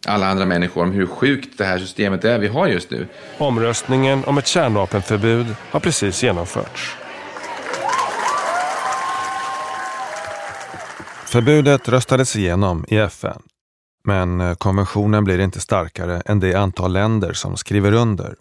alla 0.05 0.27
andra 0.27 0.45
människor 0.45 0.83
om 0.83 0.91
hur 0.91 1.07
sjukt 1.07 1.57
det 1.57 1.65
här 1.65 1.79
systemet 1.79 2.25
är 2.25 2.39
vi 2.39 2.47
har 2.47 2.67
just 2.67 2.91
nu. 2.91 3.07
Omröstningen 3.37 4.23
om 4.25 4.37
ett 4.37 4.47
kärnvapenförbud 4.47 5.55
har 5.71 5.79
precis 5.79 6.23
genomförts. 6.23 6.95
Förbudet 11.25 11.89
röstades 11.89 12.35
igenom 12.35 12.85
i 12.87 12.97
FN. 12.97 13.41
Men 14.03 14.55
konventionen 14.55 15.23
blir 15.23 15.39
inte 15.39 15.59
starkare 15.59 16.21
än 16.25 16.39
det 16.39 16.55
antal 16.55 16.93
länder 16.93 17.33
som 17.33 17.57
skriver 17.57 17.91
under. 17.91 18.35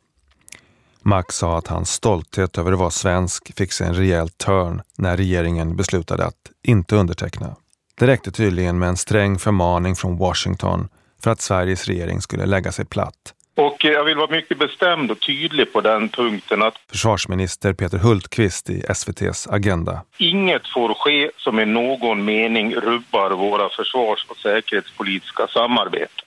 Max 1.07 1.37
sa 1.37 1.59
att 1.59 1.67
hans 1.67 1.91
stolthet 1.91 2.59
över 2.59 2.73
att 2.73 2.79
vara 2.79 2.91
svensk 2.91 3.57
fick 3.57 3.73
sig 3.73 3.87
en 3.87 3.95
rejäl 3.95 4.29
törn 4.29 4.83
när 4.99 5.17
regeringen 5.17 5.77
beslutade 5.77 6.25
att 6.25 6.51
inte 6.63 6.97
underteckna. 6.97 7.57
Det 7.99 8.07
räckte 8.07 8.31
tydligen 8.31 8.79
med 8.79 8.89
en 8.89 8.97
sträng 8.97 9.39
förmaning 9.39 9.97
från 9.97 10.19
Washington 10.19 10.89
för 11.23 11.31
att 11.31 11.41
Sveriges 11.41 11.87
regering 11.87 12.21
skulle 12.21 12.47
lägga 12.47 12.73
sig 12.73 12.85
platt. 12.85 13.35
Och 13.57 13.85
jag 13.85 14.05
vill 14.05 14.17
vara 14.17 14.31
mycket 14.31 14.59
bestämd 14.59 15.11
och 15.11 15.21
tydlig 15.21 15.73
på 15.73 15.81
den 15.81 16.09
punkten 16.09 16.63
att 16.63 16.75
Försvarsminister 16.91 17.73
Peter 17.73 17.99
Hultqvist 17.99 18.71
i 18.71 18.83
SVTs 18.89 19.49
Agenda. 19.51 20.03
inget 20.19 20.69
får 20.75 20.95
ske 20.95 21.31
som 21.37 21.61
i 21.61 21.67
någon 21.67 22.25
mening 22.25 22.75
rubbar 22.75 23.31
våra 23.31 23.69
försvars 23.69 24.27
och 24.29 24.37
säkerhetspolitiska 24.37 25.47
samarbeten. 25.47 26.27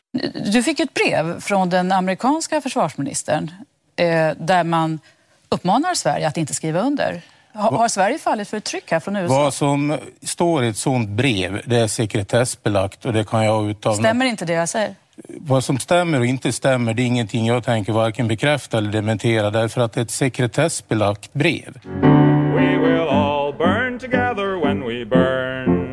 Du 0.53 0.63
fick 0.63 0.79
ett 0.79 0.93
brev 0.93 1.39
från 1.39 1.69
den 1.69 1.91
amerikanska 1.91 2.62
försvarsministern 2.62 3.43
eh, 3.43 3.69
där 4.38 4.63
man 4.63 5.00
uppmanar 5.50 5.94
Sverige 5.94 6.27
att 6.27 6.38
inte 6.38 6.53
skriva 6.53 6.79
under. 6.79 7.22
Ha, 7.53 7.77
har 7.77 7.88
Sverige 7.88 8.18
fallit 8.18 8.48
för 8.48 8.58
ett 8.58 8.63
tryck 8.63 8.91
här 8.91 9.00
från 9.00 9.15
USA? 9.15 9.34
Vad 9.34 9.53
som 9.53 9.98
står 10.24 10.63
i 10.63 10.68
ett 10.68 10.77
sådant 10.77 11.10
brev, 11.10 11.62
det 11.65 11.77
är 11.77 11.88
sekretessbelagt 11.88 13.06
och 13.06 13.13
det 13.13 13.24
kan 13.24 13.46
jag 13.46 13.70
uttala. 13.70 13.96
Stämmer 13.96 14.25
inte 14.25 14.46
det 14.46 14.53
jag 14.53 14.70
säger? 14.70 14.96
Vad 15.27 15.63
som 15.63 15.79
stämmer 15.79 16.20
och 16.20 16.25
inte 16.25 16.51
stämmer, 16.51 16.94
det 16.94 17.01
är 17.01 17.06
ingenting 17.06 17.46
jag 17.46 17.63
tänker 17.63 17.94
varken 17.94 18.27
bekräfta 18.27 18.77
eller 18.77 18.91
dementera 18.91 19.50
därför 19.51 19.82
att 19.82 19.94
det 19.94 20.00
är 20.00 20.06
ett 20.06 20.12
sekretessbelagt 20.12 21.34
brev. 21.34 21.79
We 22.56 22.77
will 22.77 23.08
all 23.10 23.53
burn 23.53 24.00
together 24.00 24.65
when 24.65 24.82
we 24.82 25.06
burn. 25.06 25.89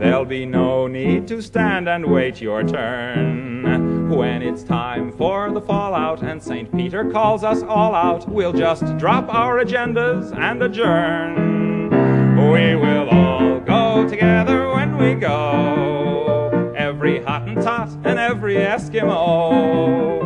There'll 0.00 0.26
be 0.26 0.46
no 0.46 0.88
need 0.88 1.28
to 1.28 1.42
stand 1.42 1.88
and 1.88 2.04
wait 2.06 2.42
your 2.42 2.62
turn. 2.62 3.91
When 4.12 4.42
it's 4.42 4.62
time 4.62 5.10
for 5.10 5.50
the 5.50 5.62
fallout 5.62 6.22
and 6.22 6.40
St. 6.42 6.70
Peter 6.70 7.10
calls 7.10 7.42
us 7.42 7.62
all 7.62 7.94
out, 7.94 8.28
we'll 8.28 8.52
just 8.52 8.98
drop 8.98 9.32
our 9.32 9.64
agendas 9.64 10.36
and 10.38 10.62
adjourn. 10.62 11.88
We 12.36 12.76
will 12.76 13.08
all 13.08 13.58
go 13.60 14.06
together 14.06 14.68
when 14.74 14.98
we 14.98 15.14
go. 15.14 16.74
Every 16.76 17.20
Hottentot 17.20 18.04
and 18.04 18.18
every 18.18 18.56
Eskimo. 18.56 20.20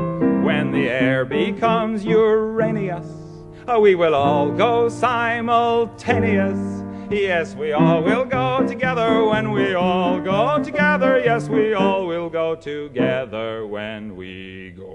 When 0.45 0.73
the 0.73 0.89
air 0.89 1.25
becomes 1.25 2.05
Uranus, 2.05 3.07
we 3.81 3.95
will 3.95 4.17
all 4.17 4.51
go 4.51 4.89
simultaneous. 4.89 6.86
Yes, 7.11 7.55
we 7.55 7.73
all 7.73 8.03
will 8.03 8.25
go 8.25 8.69
together 8.69 9.31
when 9.31 9.55
we 9.55 9.75
all 9.77 10.21
go 10.21 10.65
together. 10.65 11.25
Yes, 11.25 11.49
we 11.49 11.75
all 11.75 12.09
will 12.09 12.29
go 12.31 12.57
together 12.57 13.73
when 13.73 14.17
we 14.17 14.71
go. 14.77 14.93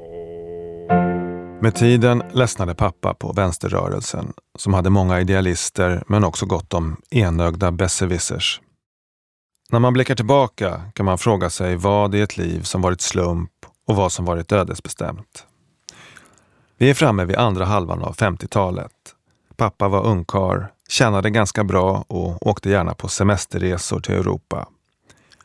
Med 1.61 1.75
tiden 1.75 2.23
ledsnade 2.33 2.75
pappa 2.75 3.13
på 3.13 3.33
vänsterrörelsen 3.33 4.33
som 4.57 4.73
hade 4.73 4.89
många 4.89 5.19
idealister 5.19 6.03
men 6.07 6.23
också 6.23 6.45
gott 6.45 6.73
om 6.73 7.01
enögda 7.11 7.71
besserwissers. 7.71 8.61
När 9.69 9.79
man 9.79 9.93
blickar 9.93 10.15
tillbaka 10.15 10.81
kan 10.93 11.05
man 11.05 11.17
fråga 11.17 11.49
sig 11.49 11.75
vad 11.75 12.15
i 12.15 12.21
ett 12.21 12.37
liv 12.37 12.61
som 12.61 12.81
varit 12.81 13.01
slump 13.01 13.51
och 13.87 13.95
vad 13.95 14.11
som 14.11 14.25
varit 14.25 14.51
ödesbestämt. 14.51 15.45
Vi 16.77 16.89
är 16.89 16.93
framme 16.93 17.25
vid 17.25 17.35
andra 17.35 17.65
halvan 17.65 18.01
av 18.01 18.15
50-talet. 18.15 18.91
Pappa 19.55 19.87
var 19.87 20.05
ungkar, 20.05 20.71
tjänade 20.91 21.29
ganska 21.29 21.63
bra 21.63 22.05
och 22.07 22.47
åkte 22.47 22.69
gärna 22.69 22.95
på 22.95 23.07
semesterresor 23.07 23.99
till 23.99 24.15
Europa. 24.15 24.67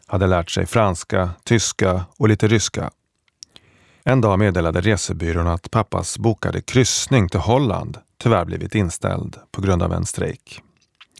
Hade 0.07 0.27
lärt 0.27 0.51
sig 0.51 0.67
franska, 0.67 1.31
tyska 1.45 2.05
och 2.19 2.29
lite 2.29 2.49
ryska. 2.49 2.91
En 4.05 4.21
dag 4.21 4.39
meddelade 4.39 4.81
resebyrån 4.81 5.47
att 5.47 5.71
pappas 5.71 6.19
bokade 6.19 6.61
kryssning 6.61 7.29
till 7.29 7.41
Holland 7.41 7.99
tyvärr 8.19 8.45
blivit 8.45 8.75
inställd 8.75 9.37
på 9.51 9.61
grund 9.61 9.83
av 9.83 9.93
en 9.93 10.07
strejk. 10.07 10.63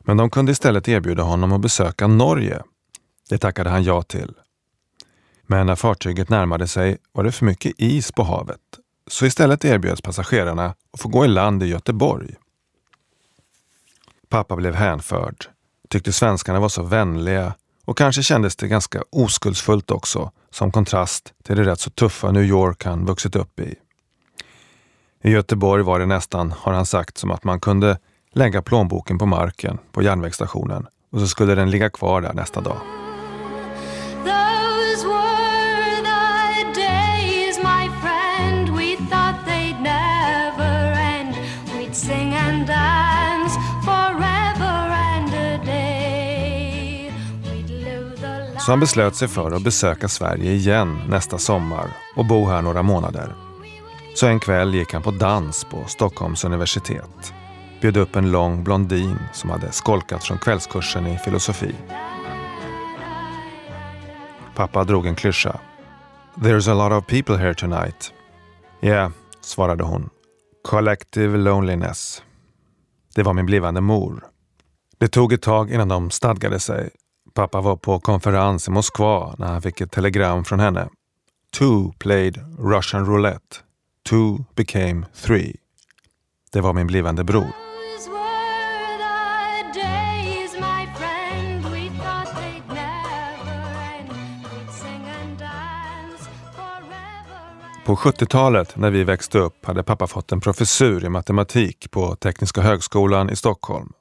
Men 0.05 0.17
de 0.17 0.31
kunde 0.31 0.53
istället 0.53 0.89
erbjuda 0.89 1.23
honom 1.23 1.53
att 1.53 1.61
besöka 1.61 2.07
Norge. 2.07 2.63
Det 3.29 3.39
tackade 3.39 3.71
han 3.71 3.85
ja 3.85 4.03
till. 4.03 4.35
Men 5.47 5.67
när 5.67 5.77
fartyget 5.77 6.29
närmade 6.29 6.69
sig 6.69 6.99
var 7.13 7.25
det 7.25 7.33
för 7.33 7.45
mycket 7.45 7.73
is 7.79 8.13
på 8.13 8.23
havet 8.23 8.61
så 9.11 9.27
istället 9.27 9.65
erbjöds 9.65 10.01
passagerarna 10.01 10.75
att 10.93 11.01
få 11.01 11.09
gå 11.09 11.25
i 11.25 11.29
land 11.29 11.63
i 11.63 11.67
Göteborg. 11.67 12.35
Pappa 14.29 14.57
blev 14.57 14.75
hänförd, 14.75 15.45
tyckte 15.89 16.13
svenskarna 16.13 16.61
var 16.61 16.69
så 16.69 16.83
vänliga 16.83 17.55
och 17.85 17.99
kanske 17.99 18.23
kändes 18.23 18.57
det 18.57 18.69
ganska 18.69 19.03
oskuldsfullt 19.11 19.91
också 19.91 20.31
som 20.51 20.73
kontrast 20.73 21.35
till 21.45 21.57
det 21.57 21.65
rätt 21.65 21.81
så 21.81 21.91
tuffa 21.91 22.31
New 22.31 22.43
York 22.43 22.85
han 22.85 23.05
vuxit 23.05 23.37
upp 23.37 23.61
i. 23.61 23.75
I 25.23 25.31
Göteborg 25.31 25.83
var 25.83 25.99
det 25.99 26.07
nästan, 26.07 26.55
har 26.59 26.73
han 26.73 26.87
sagt, 26.87 27.19
som 27.19 27.31
att 27.31 27.45
man 27.45 27.61
kunde 27.61 27.99
lägga 28.33 28.63
plånboken 28.63 29.19
på 29.19 29.27
marken 29.27 29.79
på 29.93 30.03
järnvägsstationen 30.03 30.87
och 31.13 31.21
så 31.21 31.29
skulle 31.29 31.55
den 31.55 31.71
ligga 31.71 31.91
kvar 31.91 32.21
där 32.21 32.33
nästa 32.33 32.61
dag. 32.61 33.06
Så 48.67 48.73
han 48.73 48.81
beslöt 48.81 49.15
sig 49.15 49.29
för 49.29 49.51
att 49.51 49.63
besöka 49.63 50.09
Sverige 50.09 50.53
igen 50.53 51.03
nästa 51.09 51.39
sommar 51.39 51.97
och 52.17 52.27
bo 52.27 52.47
här 52.47 52.63
några 52.63 52.83
månader. 52.83 53.35
Så 54.15 54.27
en 54.27 54.41
kväll 54.41 54.75
gick 54.75 54.93
han 54.93 55.03
på 55.03 55.11
dans 55.11 55.65
på 55.65 55.85
Stockholms 55.85 56.45
universitet. 56.45 57.35
Bjöd 57.81 57.97
upp 57.97 58.17
en 58.17 58.31
lång 58.31 58.65
blondin 58.65 59.17
som 59.33 59.51
hade 59.51 59.73
skolkat 59.73 60.25
från 60.25 60.39
kvällskursen 60.39 61.07
i 61.07 61.19
filosofi. 61.19 61.75
Pappa 64.55 64.85
drog 64.85 65.07
en 65.07 65.15
klyscha. 65.15 65.61
There's 66.35 66.71
a 66.71 66.89
lot 66.89 67.03
of 67.03 67.07
people 67.07 67.37
here 67.37 67.55
tonight. 67.55 68.13
Yeah, 68.81 69.11
svarade 69.41 69.85
hon. 69.85 70.11
Collective 70.69 71.39
loneliness. 71.39 72.23
Det 73.15 73.23
var 73.23 73.33
min 73.33 73.47
blivande 73.47 73.81
mor. 73.81 74.25
Det 74.99 75.09
tog 75.09 75.33
ett 75.33 75.43
tag 75.43 75.71
innan 75.71 75.89
de 75.89 76.11
stadgade 76.11 76.61
sig. 76.61 76.91
Pappa 77.37 77.61
var 77.61 77.77
på 77.77 78.01
konferens 78.01 78.69
i 78.69 78.71
Moskva 78.71 79.35
när 79.39 79.47
han 79.47 79.63
fick 79.63 79.81
ett 79.81 79.93
telegram 79.93 80.45
från 80.45 80.61
henne. 80.61 80.89
Two 81.59 81.93
played 81.99 82.39
Russian 82.59 83.07
roulette. 83.07 83.57
Two 84.09 84.45
became 84.55 85.07
three. 85.15 85.57
Det 86.53 86.61
var 86.61 86.73
min 86.73 86.87
blivande 86.87 87.25
bror. 87.25 87.53
På 97.87 97.97
70-talet 97.97 98.77
när 98.77 98.91
vi 98.91 99.05
växte 99.05 99.39
upp 99.39 99.67
hade 99.67 99.83
pappa 99.83 100.07
fått 100.07 100.33
en 100.33 100.41
professur 100.41 101.05
i 101.05 101.09
matematik 101.09 101.91
på 101.91 102.17
Tekniska 102.17 102.61
högskolan 102.61 103.31
i 103.31 103.37
Stockholm. 103.37 103.93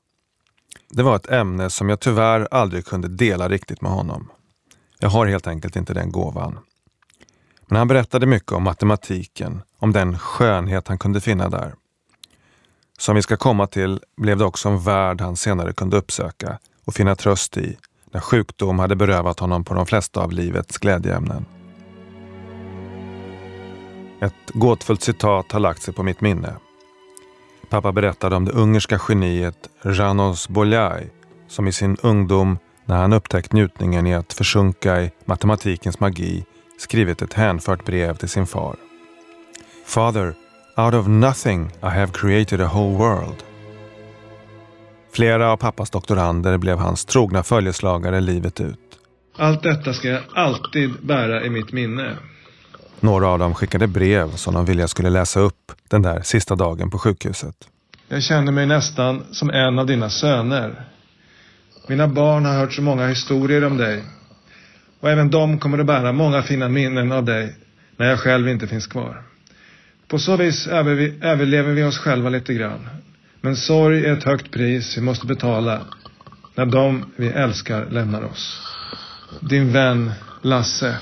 Det 0.96 1.04
var 1.04 1.16
ett 1.16 1.32
ämne 1.32 1.70
som 1.70 1.90
jag 1.90 2.00
tyvärr 2.00 2.48
aldrig 2.52 2.86
kunde 2.86 3.08
dela 3.08 3.50
riktigt 3.50 3.82
med 3.82 3.92
honom. 3.92 4.32
Jag 5.00 5.10
har 5.10 5.26
helt 5.26 5.48
enkelt 5.48 5.76
inte 5.76 5.94
den 5.94 6.12
gåvan. 6.12 6.60
Men 7.68 7.78
han 7.78 7.88
berättade 7.88 8.26
mycket 8.26 8.52
om 8.52 8.64
matematiken, 8.64 9.62
om 9.80 9.92
den 9.92 10.20
skönhet 10.20 10.88
han 10.88 10.98
kunde 10.98 11.22
finna 11.22 11.50
där. 11.50 11.76
Som 12.98 13.16
vi 13.16 13.22
ska 13.22 13.38
komma 13.38 13.68
till 13.68 14.00
blev 14.18 14.38
det 14.38 14.46
också 14.46 14.70
en 14.70 14.80
värld 14.80 15.22
han 15.22 15.36
senare 15.36 15.74
kunde 15.74 15.98
uppsöka 15.98 16.60
och 16.86 16.94
finna 16.94 17.16
tröst 17.16 17.58
i 17.58 17.78
när 18.12 18.20
sjukdom 18.20 18.80
hade 18.80 18.96
berövat 18.96 19.40
honom 19.40 19.64
på 19.64 19.74
de 19.74 19.86
flesta 19.86 20.22
av 20.22 20.32
livets 20.32 20.78
glädjeämnen. 20.78 21.46
Ett 24.22 24.52
gåtfullt 24.54 25.02
citat 25.02 25.52
har 25.52 25.60
lagt 25.60 25.82
sig 25.82 25.94
på 25.94 26.04
mitt 26.04 26.22
minne. 26.22 26.54
Pappa 27.70 27.92
berättade 27.92 28.36
om 28.36 28.46
det 28.46 28.52
ungerska 28.52 29.00
geniet 29.10 29.70
Janos 29.84 30.50
Bolyai 30.50 31.10
som 31.48 31.68
i 31.68 31.72
sin 31.72 31.98
ungdom, 32.02 32.58
när 32.86 32.96
han 32.96 33.14
upptäckt 33.14 33.54
njutningen 33.54 34.08
i 34.08 34.14
att 34.14 34.34
försjunka 34.34 35.02
i 35.02 35.12
matematikens 35.26 36.00
magi, 36.00 36.46
skrivit 36.78 37.22
ett 37.22 37.34
hänfört 37.34 37.86
brev 37.86 38.16
till 38.16 38.30
sin 38.30 38.48
far. 38.48 38.76
Father, 39.86 40.34
out 40.78 40.94
of 40.94 41.08
nothing 41.08 41.70
I 41.82 41.86
have 41.86 42.08
created 42.14 42.62
a 42.62 42.70
whole 42.74 42.98
world. 42.98 43.44
Flera 45.14 45.52
av 45.52 45.58
pappas 45.58 45.90
doktorander 45.90 46.58
blev 46.58 46.78
hans 46.78 47.06
trogna 47.06 47.44
följeslagare 47.44 48.22
livet 48.22 48.62
ut. 48.62 48.80
Allt 49.38 49.64
detta 49.64 49.94
ska 49.94 50.08
jag 50.08 50.24
alltid 50.36 51.06
bära 51.06 51.46
i 51.46 51.50
mitt 51.50 51.72
minne. 51.72 52.18
Några 53.00 53.28
av 53.28 53.40
dem 53.40 53.54
skickade 53.54 53.88
brev 53.88 54.36
som 54.36 54.54
de 54.54 54.66
ville 54.66 54.82
jag 54.82 54.90
skulle 54.90 55.10
läsa 55.10 55.40
upp 55.40 55.72
den 55.90 56.02
där 56.02 56.22
sista 56.22 56.56
dagen 56.56 56.90
på 56.90 57.00
sjukhuset. 57.00 57.56
Jag 58.08 58.24
känner 58.24 58.52
mig 58.52 58.66
nästan 58.66 59.24
som 59.32 59.50
en 59.50 59.80
av 59.80 59.86
dina 59.86 60.10
söner. 60.10 60.86
Mina 61.88 62.08
barn 62.08 62.46
har 62.46 62.54
hört 62.54 62.74
så 62.74 62.82
många 62.82 63.08
historier 63.08 63.66
om 63.66 63.78
dig. 63.78 64.04
Och 65.00 65.10
även 65.10 65.30
de 65.30 65.60
kommer 65.60 65.80
att 65.80 65.86
bära 65.86 66.12
många 66.12 66.42
fina 66.42 66.70
minnen 66.70 67.12
av 67.12 67.24
dig 67.24 67.56
när 67.98 68.10
jag 68.10 68.20
själv 68.20 68.50
inte 68.50 68.68
finns 68.68 68.88
kvar. 68.88 69.24
På 70.08 70.20
så 70.20 70.38
vis 70.38 70.68
överlever 70.68 71.74
vi 71.74 71.84
oss 71.84 71.98
själva 71.98 72.30
lite 72.30 72.54
grann. 72.54 72.90
Men 73.42 73.56
sorg 73.56 74.06
är 74.06 74.14
ett 74.14 74.24
högt 74.24 74.52
pris 74.52 74.98
vi 74.98 75.02
måste 75.02 75.28
betala 75.28 75.82
när 76.56 76.66
de 76.66 77.12
vi 77.16 77.28
älskar 77.28 77.86
lämnar 77.86 78.24
oss. 78.24 78.62
Din 79.40 79.74
vän 79.74 80.12
Lasse. 80.42 80.98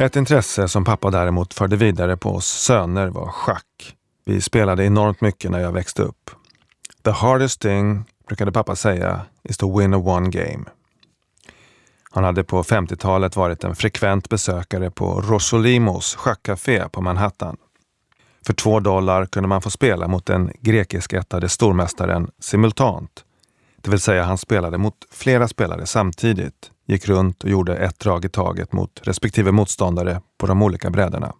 Ett 0.00 0.16
intresse 0.16 0.68
som 0.68 0.84
pappa 0.84 1.10
däremot 1.10 1.54
förde 1.54 1.76
vidare 1.76 2.16
på 2.16 2.30
oss 2.30 2.46
söner 2.46 3.08
var 3.08 3.26
schack. 3.26 3.96
Vi 4.24 4.40
spelade 4.40 4.84
enormt 4.84 5.20
mycket 5.20 5.50
när 5.50 5.60
jag 5.60 5.72
växte 5.72 6.02
upp. 6.02 6.30
The 7.04 7.10
hardest 7.10 7.60
thing, 7.60 8.04
brukade 8.28 8.52
pappa 8.52 8.76
säga, 8.76 9.20
is 9.42 9.56
to 9.56 9.78
win 9.78 9.94
a 9.94 9.96
one 9.96 10.28
game. 10.28 10.64
Han 12.10 12.24
hade 12.24 12.44
på 12.44 12.62
50-talet 12.62 13.36
varit 13.36 13.64
en 13.64 13.76
frekvent 13.76 14.28
besökare 14.28 14.90
på 14.90 15.20
Rosolimos 15.20 16.14
schackcafé 16.14 16.88
på 16.88 17.00
Manhattan. 17.00 17.56
För 18.46 18.52
två 18.52 18.80
dollar 18.80 19.26
kunde 19.26 19.48
man 19.48 19.62
få 19.62 19.70
spela 19.70 20.08
mot 20.08 20.26
den 20.26 20.52
grekiskättade 20.60 21.48
stormästaren 21.48 22.30
simultant. 22.38 23.24
Det 23.80 23.90
vill 23.90 24.00
säga 24.00 24.24
han 24.24 24.38
spelade 24.38 24.78
mot 24.78 24.96
flera 25.10 25.48
spelare 25.48 25.86
samtidigt, 25.86 26.70
gick 26.90 27.08
runt 27.08 27.44
och 27.44 27.50
gjorde 27.50 27.76
ett 27.76 27.98
drag 27.98 28.24
i 28.24 28.28
taget 28.28 28.72
mot 28.72 29.00
respektive 29.02 29.52
motståndare 29.52 30.20
på 30.38 30.46
de 30.46 30.62
olika 30.62 30.90
brädorna. 30.90 31.32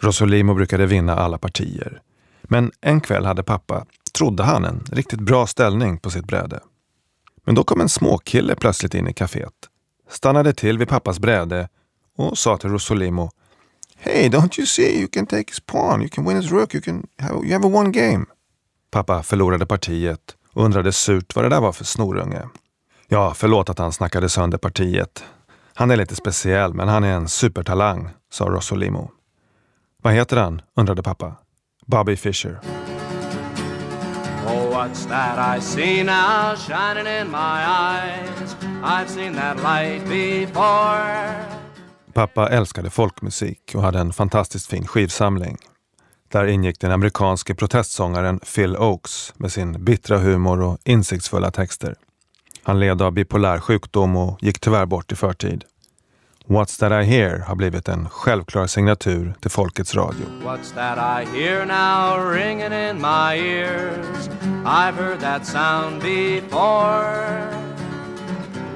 Rosolimo 0.00 0.54
brukade 0.54 0.86
vinna 0.86 1.16
alla 1.16 1.38
partier. 1.38 2.02
Men 2.42 2.72
en 2.80 3.00
kväll 3.00 3.24
hade 3.24 3.42
pappa, 3.42 3.86
trodde 4.18 4.42
han, 4.42 4.64
en 4.64 4.84
riktigt 4.92 5.20
bra 5.20 5.46
ställning 5.46 5.98
på 5.98 6.10
sitt 6.10 6.26
bräde. 6.26 6.60
Men 7.44 7.54
då 7.54 7.64
kom 7.64 7.80
en 7.80 7.88
småkille 7.88 8.54
plötsligt 8.54 8.94
in 8.94 9.08
i 9.08 9.12
kaféet, 9.12 9.52
stannade 10.10 10.52
till 10.52 10.78
vid 10.78 10.88
pappas 10.88 11.18
bräde 11.18 11.68
och 12.16 12.38
sa 12.38 12.56
till 12.56 12.70
Rosolimo 12.70 13.30
Hey, 14.00 14.28
don't 14.28 14.60
you 14.60 14.66
see? 14.66 15.00
You 15.00 15.08
can 15.08 15.26
take 15.26 15.44
his 15.48 15.60
pawn, 15.60 16.00
you 16.00 16.08
can 16.08 16.24
win 16.28 16.36
his 16.36 16.50
rook, 16.52 16.74
you, 16.74 16.82
can 16.82 17.06
have, 17.18 17.34
you 17.34 17.52
have 17.52 17.66
a 17.66 17.70
one 17.74 17.90
game. 17.90 18.26
Pappa 18.90 19.22
förlorade 19.22 19.66
partiet 19.66 20.36
och 20.52 20.64
undrade 20.64 20.92
surt 20.92 21.34
vad 21.34 21.44
det 21.44 21.48
där 21.48 21.60
var 21.60 21.72
för 21.72 21.84
snorunge. 21.84 22.42
Ja, 23.10 23.34
förlåt 23.34 23.70
att 23.70 23.78
han 23.78 23.92
snackade 23.92 24.28
sönder 24.28 24.58
partiet. 24.58 25.24
Han 25.74 25.90
är 25.90 25.96
lite 25.96 26.16
speciell, 26.16 26.74
men 26.74 26.88
han 26.88 27.04
är 27.04 27.12
en 27.12 27.28
supertalang, 27.28 28.10
sa 28.30 28.44
Rosolimo. 28.44 29.10
Vad 30.02 30.12
heter 30.12 30.36
han? 30.36 30.62
undrade 30.76 31.02
pappa. 31.02 31.36
Bobby 31.86 32.16
Fischer. 32.16 32.60
Oh, 34.46 34.70
what's 34.72 35.08
that 35.08 35.58
I 35.58 35.60
see 35.60 36.04
now 36.04 36.56
shining 36.56 37.06
in 37.20 37.30
my 37.30 37.64
eyes? 37.64 38.56
I've 38.82 39.08
seen 39.08 39.34
that 39.34 39.56
light 39.62 40.08
before. 40.08 41.44
Pappa 42.12 42.48
älskade 42.48 42.90
folkmusik 42.90 43.72
och 43.74 43.82
hade 43.82 43.98
en 43.98 44.12
fantastiskt 44.12 44.66
fin 44.66 44.86
skivsamling. 44.86 45.56
Där 46.32 46.46
ingick 46.46 46.80
den 46.80 46.92
amerikanske 46.92 47.54
protestsångaren 47.54 48.38
Phil 48.54 48.76
Oakes 48.76 49.34
med 49.36 49.52
sin 49.52 49.84
bittra 49.84 50.18
humor 50.18 50.62
och 50.62 50.78
insiktsfulla 50.84 51.50
texter. 51.50 51.94
Han 52.68 52.80
led 52.80 53.02
av 53.02 53.12
bipolär 53.12 53.58
sjukdom 53.60 54.16
och 54.16 54.38
gick 54.42 54.60
tyvärr 54.60 54.86
bort 54.86 55.12
i 55.12 55.16
förtid. 55.16 55.64
What's 56.46 56.80
that 56.80 56.92
I 56.92 57.06
hear 57.06 57.38
har 57.38 57.54
blivit 57.54 57.88
en 57.88 58.08
självklar 58.08 58.66
signatur 58.66 59.34
till 59.40 59.50
Folkets 59.50 59.94
Radio. 59.94 60.26
What's 60.26 60.74
that 60.74 60.98
I 60.98 61.36
hear 61.36 61.66
now 61.66 62.30
ringing 62.32 62.72
in 62.72 63.00
my 63.00 63.36
ears? 63.36 64.28
I've 64.64 64.94
heard 64.94 65.20
that 65.20 65.46
sound 65.46 66.02
before. 66.02 67.48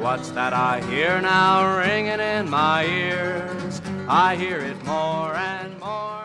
What's 0.02 0.34
that 0.34 0.52
I 0.52 0.94
hear 0.94 1.20
now 1.20 1.78
ringing 1.78 2.20
in 2.20 2.50
my 2.50 2.84
ears? 2.84 3.82
I 4.08 4.36
hear 4.36 4.58
it 4.58 4.86
more 4.86 5.34
and 5.34 5.80
more. 5.80 6.24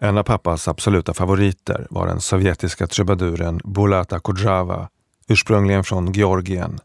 En 0.00 0.18
av 0.18 0.22
pappas 0.22 0.68
absoluta 0.68 1.14
favoriter 1.14 1.86
var 1.90 2.06
den 2.06 2.20
sovjetiska 2.20 2.86
trubaduren 2.86 3.60
Bulata 3.64 4.20
Kudjava, 4.20 4.88
ursprungligen 5.28 5.84
från 5.84 6.12
Georgien. 6.12 6.78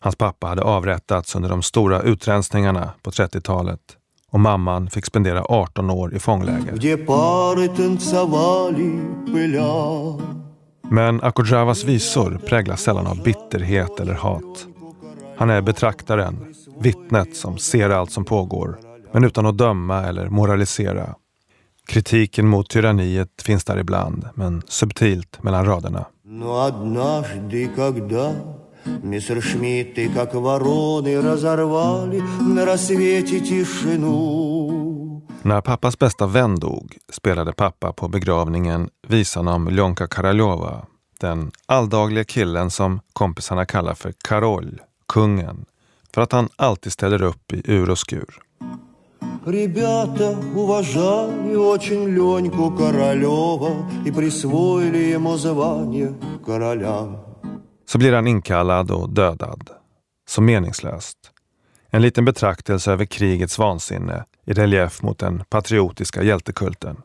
Hans 0.00 0.16
pappa 0.16 0.46
hade 0.46 0.62
avrättats 0.62 1.36
under 1.36 1.48
de 1.48 1.62
stora 1.62 2.02
utrensningarna 2.02 2.90
på 3.02 3.10
30-talet 3.10 3.80
och 4.30 4.40
mamman 4.40 4.90
fick 4.90 5.06
spendera 5.06 5.42
18 5.42 5.90
år 5.90 6.14
i 6.14 6.18
fångläger. 6.18 6.72
Men 10.90 11.22
Akudjavas 11.22 11.84
visor 11.84 12.40
präglas 12.46 12.82
sällan 12.82 13.06
av 13.06 13.22
bitterhet 13.22 14.00
eller 14.00 14.14
hat. 14.14 14.66
Han 15.36 15.50
är 15.50 15.62
betraktaren, 15.62 16.54
vittnet 16.80 17.36
som 17.36 17.58
ser 17.58 17.90
allt 17.90 18.12
som 18.12 18.24
pågår, 18.24 18.78
men 19.12 19.24
utan 19.24 19.46
att 19.46 19.58
döma 19.58 20.02
eller 20.02 20.28
moralisera. 20.28 21.14
Kritiken 21.87 22.47
mot 22.47 22.69
tyranniet 22.69 23.41
finns 23.41 23.63
där 23.63 23.77
ibland, 23.77 24.29
men 24.35 24.61
subtilt 24.67 25.43
mellan 25.43 25.65
raderna. 25.65 26.05
Мессершмитты, 29.03 30.09
как 30.09 30.33
вороны, 30.33 31.21
разорвали 31.21 32.21
на 32.41 32.65
рассвете 32.65 33.39
тишину. 33.39 34.93
När 35.41 35.61
pappas 35.61 35.99
bästa 35.99 36.27
vän 36.27 36.59
dog 36.59 36.97
spelade 37.09 37.53
pappa 37.53 37.93
på 37.93 38.07
begravningen 38.07 38.89
visan 39.07 39.47
om 39.47 39.69
Ljonka 39.69 40.07
Karalova, 40.07 40.85
den 41.19 41.51
alldagliga 41.65 42.23
killen 42.23 42.71
som 42.71 42.99
kompisarna 43.13 43.65
kallar 43.65 43.93
för 43.93 44.13
Karol, 44.23 44.81
kungen, 45.07 45.65
för 46.13 46.21
att 46.21 46.31
han 46.31 46.49
alltid 46.55 46.93
ställer 46.93 47.21
upp 47.21 47.53
i 47.53 47.61
ur 47.65 47.89
och 47.89 47.97
skur. 47.97 48.39
Ребята 49.45 50.37
уважали 50.55 51.55
очень 51.55 52.15
Леньку 52.15 52.71
Королева 52.71 53.89
и 54.05 54.11
присвоили 54.11 55.13
ему 55.13 55.37
звание 55.37 56.13
короля. 56.45 57.19
Så 57.85 57.97
blir 57.97 58.13
han 58.13 58.27
inkallad 58.27 58.91
och 58.91 59.09
dödad. 59.09 59.69
Så 60.27 60.41
meningslöst. 60.41 61.17
En 61.89 62.01
liten 62.01 62.25
betraktelse 62.25 62.91
över 62.91 63.05
krigets 63.05 63.59
vansinne 63.59 64.25
i 64.45 64.53
relief 64.53 65.01
mot 65.01 65.19
den 65.19 65.43
patriotiska 65.49 66.23
hjältekulten. 66.23 66.95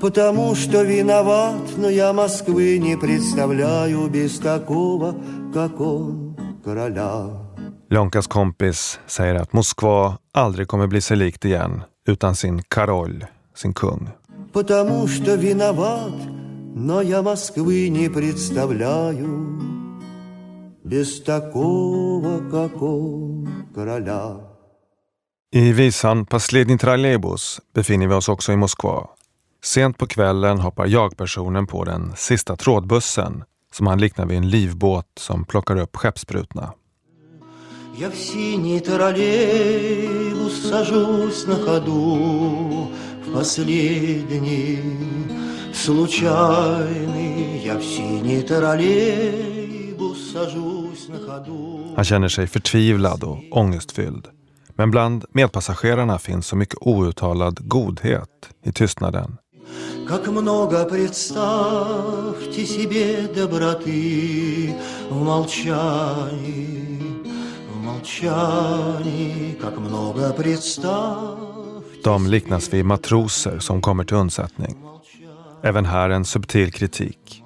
Потому 0.00 0.54
что 0.54 0.82
виноват, 0.82 1.76
но 1.76 1.88
я 1.88 2.12
Москвы 2.12 2.78
не 2.78 2.96
представляю 2.96 4.08
без 4.08 4.38
такого, 4.38 5.14
как 5.54 5.80
он, 5.80 6.36
короля. 6.64 7.45
Lonkas 7.90 8.26
kompis 8.26 9.00
säger 9.06 9.34
att 9.34 9.52
Moskva 9.52 10.18
aldrig 10.32 10.68
kommer 10.68 10.86
bli 10.86 11.00
sig 11.00 11.16
likt 11.16 11.44
igen 11.44 11.82
utan 12.08 12.36
sin 12.36 12.62
Karol, 12.62 13.24
sin 13.54 13.74
kung. 13.74 14.08
Потому 14.52 15.08
что 15.08 15.34
виноват, 15.36 16.12
но 16.74 17.02
я 17.02 17.22
Москвы 17.22 17.88
не 17.88 18.08
представляю 18.08 19.60
без 20.84 21.22
такого, 21.22 22.50
как 22.50 22.82
он, 22.82 23.48
короля. 23.74 24.36
I 25.54 25.72
visan 25.72 26.26
Paslednij 26.26 26.78
trallejbus 26.78 27.60
befinner 27.74 28.06
vi 28.06 28.14
oss 28.14 28.28
också 28.28 28.52
i 28.52 28.56
Moskva. 28.56 29.06
Sent 29.64 29.98
på 29.98 30.06
kvällen 30.06 30.60
hoppar 30.60 30.86
jag-personen 30.86 31.66
på 31.66 31.84
den 31.84 32.12
sista 32.16 32.56
trådbussen 32.56 33.44
som 33.74 33.86
han 33.86 34.00
liknar 34.00 34.26
vid 34.26 34.36
en 34.36 34.48
livbåt 34.48 35.06
som 35.16 35.44
plockar 35.44 35.76
upp 35.76 35.96
skeppsbrutna. 35.96 36.72
Я 37.99 38.09
в 38.09 38.15
синий 38.15 38.79
троллейбус 38.79 40.69
сажусь 40.69 41.47
на 41.47 41.55
ходу 41.55 42.91
В 43.25 43.33
последний 43.33 44.79
случайный 45.73 47.59
Я 47.65 47.77
в 47.79 47.83
синий 47.83 48.43
троллейбус 48.43 50.31
сажусь 50.31 51.07
на 51.09 51.17
ходу 51.17 51.95
Han 51.95 52.03
känner 52.03 52.29
sig 52.29 52.47
förtvivlad 52.47 53.23
och 53.23 53.39
ångestfylld. 53.51 54.27
Men 54.75 54.91
bland 54.91 55.25
medpassagerarna 55.33 56.19
finns 56.19 56.47
så 56.47 56.55
mycket 56.55 56.77
outtalad 56.81 57.57
godhet 57.67 58.49
i 58.63 58.71
tystnaden. 58.71 59.37
Как 60.07 60.27
много 60.27 60.85
представьте 60.85 62.65
себе 62.65 63.27
доброты 63.35 64.75
В 65.09 65.23
молчании, 65.23 66.96
De 72.03 72.27
liknas 72.27 72.73
vid 72.73 72.85
matroser 72.85 73.59
som 73.59 73.81
kommer 73.81 74.03
till 74.03 74.17
undsättning. 74.17 74.77
Även 75.63 75.85
här 75.85 76.09
en 76.09 76.25
subtil 76.25 76.71
kritik. 76.71 77.43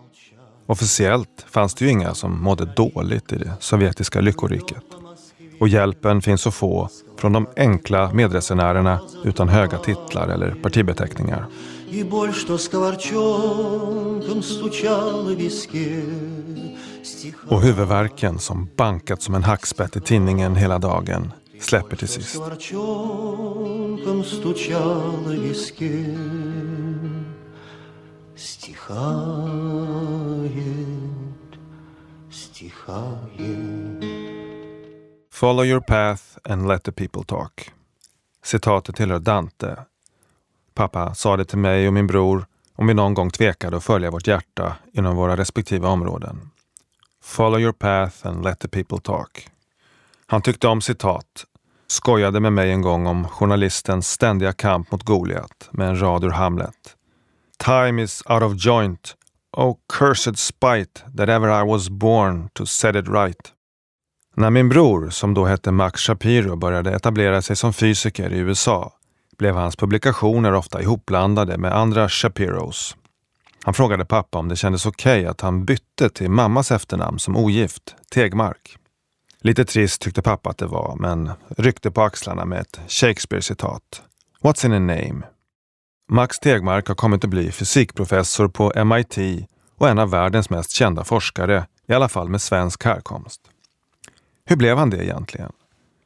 Officiellt 0.66 1.46
fanns 1.50 1.74
det 1.74 1.86
ju 1.86 1.92
inga 1.92 2.14
som 2.14 2.44
mådde 2.44 2.66
dåligt 2.66 3.34
i 3.34 3.36
det 3.36 3.54
sovjetiska 3.60 4.22
lyckoriket. 4.22 4.84
Och 5.60 5.68
hjälpen 5.68 6.22
finns 6.22 6.48
att 6.48 6.54
få 6.54 6.90
från 7.18 7.34
de 7.34 7.48
enkla 7.58 8.14
medresenärerna 8.14 9.00
utan 9.24 9.50
höga 9.50 9.78
titlar 9.78 10.28
eller 10.28 10.52
partibeteckningar. 10.52 11.46
И 11.91 12.03
боль, 12.03 12.35
что 12.35 12.59
скворчонком 12.59 14.43
стучала 14.43 15.33
в 15.33 15.35
виске 15.35 16.03
Och 17.49 17.63
huvudvärken 17.63 18.39
som 18.39 18.69
bankat 18.77 19.23
som 19.23 19.35
en 19.35 19.45
hackspett 19.45 19.97
i 19.97 20.01
tinningen 20.01 20.57
hela 20.57 20.79
dagen 20.79 21.33
släpper 21.61 21.97
till 21.97 22.09
sist. 22.09 22.29
Скворчонком 22.29 24.25
стучала 24.25 25.11
в 25.11 25.31
виске 25.31 26.17
Стихает, 28.37 28.93
стихает 32.31 34.05
Follow 35.31 35.65
your 35.65 35.81
path 35.81 36.39
and 36.45 36.67
let 36.67 36.85
the 36.85 36.93
people 36.93 37.25
talk. 37.25 37.71
Citatet 38.43 38.97
tillhör 38.97 39.19
Dante. 39.19 39.77
Pappa 40.82 41.14
sa 41.14 41.38
det 41.38 41.46
till 41.46 41.58
mig 41.58 41.88
och 41.88 41.94
min 41.94 42.08
bror 42.08 42.46
om 42.76 42.88
vi 42.88 42.94
någon 42.94 43.14
gång 43.14 43.30
tvekade 43.30 43.78
att 43.78 43.84
följa 43.84 44.12
vårt 44.12 44.28
hjärta 44.28 44.76
inom 44.94 45.16
våra 45.16 45.38
respektive 45.38 45.88
områden. 45.88 46.50
Follow 47.24 47.60
your 47.60 47.72
path 47.72 48.28
and 48.28 48.44
let 48.44 48.60
the 48.60 48.68
people 48.68 49.00
talk. 49.00 49.48
Han 50.28 50.42
tyckte 50.42 50.68
om 50.68 50.82
citat, 50.82 51.46
skojade 51.88 52.40
med 52.40 52.54
mig 52.54 52.72
en 52.72 52.82
gång 52.82 53.08
om 53.08 53.28
journalistens 53.28 54.10
ständiga 54.10 54.54
kamp 54.54 54.92
mot 54.92 55.04
Goliat 55.04 55.70
med 55.72 55.88
en 55.88 56.02
rad 56.02 56.24
ur 56.24 56.30
Hamlet. 56.30 56.96
Time 57.58 58.04
is 58.04 58.24
out 58.30 58.44
of 58.44 58.66
joint. 58.66 59.16
Oh 59.58 59.78
cursed 60.00 60.40
spite 60.40 61.02
that 61.18 61.30
ever 61.30 61.64
I 61.64 61.70
was 61.72 61.90
born 61.90 62.50
to 62.54 62.66
set 62.66 62.96
it 62.96 63.08
right. 63.08 63.54
När 64.36 64.50
min 64.50 64.70
bror, 64.70 65.10
som 65.10 65.34
då 65.34 65.46
hette 65.46 65.72
Max 65.72 66.02
Shapiro, 66.02 66.56
började 66.56 66.92
etablera 66.92 67.42
sig 67.42 67.56
som 67.56 67.74
fysiker 67.74 68.34
i 68.34 68.38
USA 68.38 68.94
blev 69.42 69.56
hans 69.56 69.76
publikationer 69.76 70.54
ofta 70.54 70.82
ihopblandade 70.82 71.58
med 71.58 71.78
andra 71.78 72.10
Shapiros. 72.10 72.98
Han 73.64 73.74
frågade 73.74 74.06
pappa 74.06 74.38
om 74.38 74.48
det 74.48 74.56
kändes 74.56 74.86
okej 74.86 75.20
okay 75.20 75.30
att 75.30 75.42
han 75.42 75.66
bytte 75.66 76.10
till 76.10 76.30
mammas 76.30 76.72
efternamn 76.72 77.20
som 77.20 77.38
ogift, 77.38 77.96
Tegmark. 78.12 78.78
Lite 79.40 79.66
trist 79.66 80.02
tyckte 80.02 80.22
pappa 80.22 80.50
att 80.50 80.58
det 80.58 80.66
var, 80.66 80.96
men 81.00 81.32
ryckte 81.58 81.92
på 81.92 82.02
axlarna 82.02 82.46
med 82.46 82.60
ett 82.60 82.80
Shakespeare-citat. 82.88 84.02
What's 84.42 84.66
in 84.66 84.74
a 84.74 84.80
name? 84.80 85.22
Max 86.10 86.40
Tegmark 86.40 86.88
har 86.88 86.96
kommit 86.96 87.24
att 87.24 87.30
bli 87.30 87.52
fysikprofessor 87.52 88.48
på 88.48 88.84
MIT 88.86 89.48
och 89.78 89.90
en 89.90 90.00
av 90.00 90.10
världens 90.10 90.50
mest 90.50 90.72
kända 90.72 91.04
forskare, 91.04 91.66
i 91.88 91.94
alla 91.94 92.10
fall 92.10 92.30
med 92.30 92.42
svensk 92.42 92.84
härkomst. 92.84 93.42
Hur 94.46 94.56
blev 94.56 94.78
han 94.78 94.90
det 94.90 95.06
egentligen? 95.06 95.52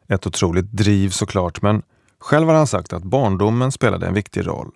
Ett 0.07 0.27
otroligt 0.27 0.71
driv 0.71 1.09
såklart, 1.09 1.61
men 1.61 1.83
själv 2.25 2.47
har 2.47 2.55
han 2.55 2.67
sagt 2.67 2.93
att 2.93 3.03
barndomen 3.03 3.71
spelade 3.71 4.07
en 4.07 4.13
viktig 4.13 4.47
roll. 4.47 4.71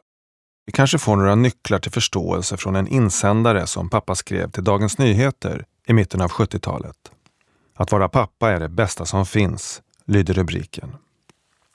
Vi 0.66 0.72
kanske 0.72 0.98
får 0.98 1.16
några 1.16 1.36
nycklar 1.36 1.80
till 1.80 1.92
förståelse 1.92 2.58
från 2.58 2.76
en 2.76 2.88
insändare 2.88 3.68
som 3.68 3.90
pappa 3.90 4.16
skrev 4.16 4.52
till 4.52 4.64
Dagens 4.64 4.98
Nyheter 4.98 5.66
i 5.88 5.94
mitten 5.94 6.22
av 6.22 6.32
70-talet. 6.32 6.96
Att 7.76 7.92
vara 7.92 8.10
pappa 8.10 8.52
är 8.52 8.60
det 8.60 8.70
bästa 8.70 9.06
som 9.06 9.26
finns, 9.26 9.82
lyder 10.06 10.34
rubriken. 10.34 10.96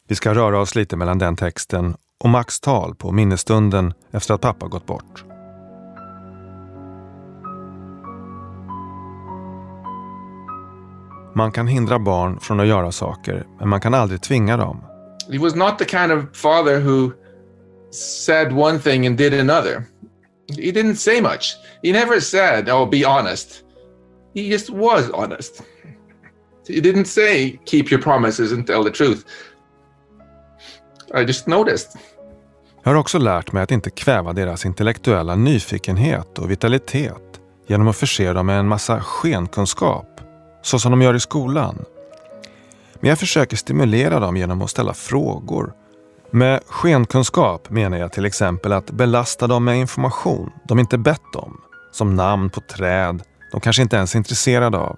Vi 0.09 0.15
ska 0.15 0.35
röra 0.35 0.61
oss 0.61 0.75
lite 0.75 0.97
mellan 0.97 1.19
den 1.19 1.37
texten 1.37 1.97
och 2.21 2.31
Max 2.31 2.61
tal 2.61 2.95
på 2.95 3.13
minnesstunden 3.13 3.95
efter 4.11 4.35
att 4.35 4.41
pappa 4.41 4.67
gått 4.67 4.87
bort. 4.87 5.25
Man 11.35 11.53
kan 11.53 11.67
hindra 11.67 11.99
barn 11.99 12.41
från 12.41 12.61
att 12.61 12.67
göra 12.67 12.93
saker, 12.93 13.47
men 13.59 13.69
man 13.69 13.81
kan 13.81 13.95
aldrig 13.95 14.23
tvinga 14.23 14.57
dem. 14.57 14.85
He 15.31 15.39
was 15.39 15.55
not 15.55 15.79
the 15.79 15.87
kind 15.87 16.13
of 16.13 16.37
father 16.37 16.81
who 16.81 17.15
said 17.91 18.53
one 18.53 18.79
thing 18.79 19.07
and 19.07 19.19
did 19.19 19.35
another. 19.35 19.87
He 20.49 20.73
didn't 20.73 20.97
say 20.97 21.21
much. 21.21 21.57
He 21.83 21.93
never 21.93 22.21
said, 22.21 22.69
"Oh, 22.69 22.87
be 22.87 23.05
honest." 23.05 23.65
He 24.35 24.51
just 24.51 24.71
was 24.71 25.11
honest. 25.11 25.63
He 26.69 26.81
didn't 26.81 27.07
say, 27.07 27.59
"Keep 27.67 27.91
your 27.91 28.03
promises 28.03 28.53
and 28.53 28.67
tell 28.67 28.85
the 28.85 28.91
truth." 28.91 29.25
I 31.15 31.25
just 31.27 31.47
noticed. 31.47 31.89
Jag 32.83 32.91
har 32.91 32.99
också 32.99 33.19
lärt 33.19 33.53
mig 33.53 33.63
att 33.63 33.71
inte 33.71 33.91
kväva 33.91 34.33
deras 34.33 34.67
intellektuella 34.67 35.37
nyfikenhet 35.37 36.39
och 36.39 36.51
vitalitet 36.51 37.41
genom 37.67 37.89
att 37.89 37.97
förse 37.97 38.33
dem 38.33 38.47
med 38.47 38.59
en 38.59 38.69
massa 38.69 39.01
skenkunskap 39.01 40.21
så 40.63 40.79
som 40.79 40.91
de 40.91 41.03
gör 41.03 41.15
i 41.15 41.21
skolan. 41.21 41.85
Men 43.05 43.09
jag 43.09 43.19
försöker 43.19 43.57
stimulera 43.57 44.21
dem 44.21 44.37
genom 44.37 44.63
att 44.63 44.71
ställa 44.71 44.95
frågor. 44.95 45.73
Med 46.31 46.61
skenkunskap 46.67 47.71
menar 47.71 47.99
jag 47.99 48.13
till 48.13 48.25
exempel 48.25 48.73
att 48.73 48.91
belasta 48.91 49.47
dem 49.47 49.65
med 49.65 49.79
information 49.79 50.53
de 50.69 50.79
inte 50.79 50.99
bett 50.99 51.35
om. 51.35 51.61
Som 51.93 52.17
namn 52.17 52.51
på 52.51 52.61
träd 52.61 53.23
de 53.53 53.61
kanske 53.61 53.83
inte 53.83 53.97
ens 53.97 54.15
är 54.15 54.19
intresserade 54.19 54.79
av. 54.79 54.97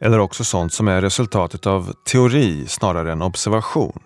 Eller 0.00 0.18
också 0.18 0.44
sånt 0.44 0.72
som 0.72 0.88
är 0.88 1.00
resultatet 1.00 1.66
av 1.66 1.92
teori 2.12 2.66
snarare 2.66 3.12
än 3.12 3.22
observation. 3.22 4.02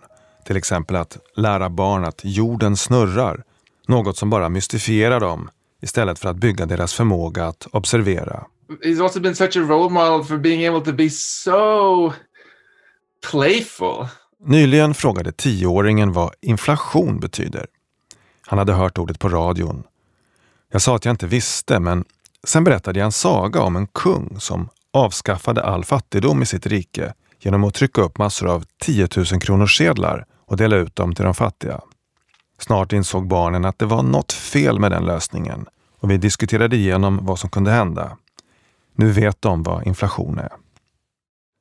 Till 0.47 0.57
exempel 0.57 0.97
att 0.97 1.19
lära 1.37 1.71
barn 1.71 2.05
att 2.05 2.21
jorden 2.25 2.77
snurrar. 2.77 3.43
Något 3.89 4.17
som 4.17 4.31
bara 4.31 4.49
mystifierar 4.49 5.21
dem 5.21 5.49
istället 5.83 6.19
för 6.19 6.29
att 6.29 6.37
bygga 6.37 6.67
deras 6.67 6.95
förmåga 6.95 7.47
att 7.47 7.67
observera. 7.73 8.45
He's 8.83 9.03
also 9.03 9.21
been 9.21 9.35
such 9.35 9.57
a 9.57 9.61
role 9.61 9.91
model 9.91 10.25
for 10.25 10.39
being 10.39 10.67
able 10.67 10.81
to 10.81 10.93
be 10.93 11.11
so 11.11 12.13
playful. 13.31 14.07
Nyligen 14.45 14.95
frågade 14.95 15.33
tioåringen 15.33 16.13
vad 16.13 16.35
inflation 16.41 17.21
betyder. 17.21 17.67
Han 18.47 18.59
hade 18.59 18.73
hört 18.73 18.99
ordet 18.99 19.19
på 19.19 19.29
radion. 19.29 19.83
Jag 20.73 20.83
sa 20.83 20.97
att 20.97 21.05
jag 21.05 21.13
inte 21.13 21.27
visste, 21.27 21.81
men 21.81 22.05
sen 22.45 22.65
berättade 22.65 22.99
jag 22.99 23.07
en 23.07 23.13
saga 23.13 23.61
om 23.63 23.77
en 23.77 23.87
kung 23.87 24.41
som 24.41 24.69
avskaffade 24.93 25.65
all 25.65 25.85
fattigdom 25.85 26.43
i 26.43 26.47
sitt 26.47 26.67
rike 26.67 27.15
genom 27.41 27.65
att 27.65 27.75
trycka 27.75 28.03
upp 28.03 28.19
massor 28.19 28.49
av 28.49 28.65
10 28.81 29.09
000 29.17 29.27
kronors 29.27 29.79
sedlar 29.79 30.27
och 30.47 30.57
dela 30.57 30.77
ut 30.77 30.97
dem 30.97 31.15
till 31.15 31.25
de 31.25 31.35
fattiga. 31.35 31.81
Snart 32.59 32.93
insåg 32.93 33.27
barnen 33.27 33.65
att 33.65 33.79
det 33.79 33.87
var 33.87 34.03
något 34.03 34.33
fel 34.33 34.79
med 34.79 34.91
den 34.91 35.05
lösningen 35.05 35.67
och 36.01 36.11
vi 36.11 36.17
diskuterade 36.17 36.77
igenom 36.77 37.19
vad 37.23 37.39
som 37.39 37.51
kunde 37.51 37.71
hända. 37.71 38.17
Nu 38.95 39.13
vet 39.13 39.43
de 39.43 39.63
vad 39.63 39.87
inflation 39.87 40.39
är. 40.39 40.53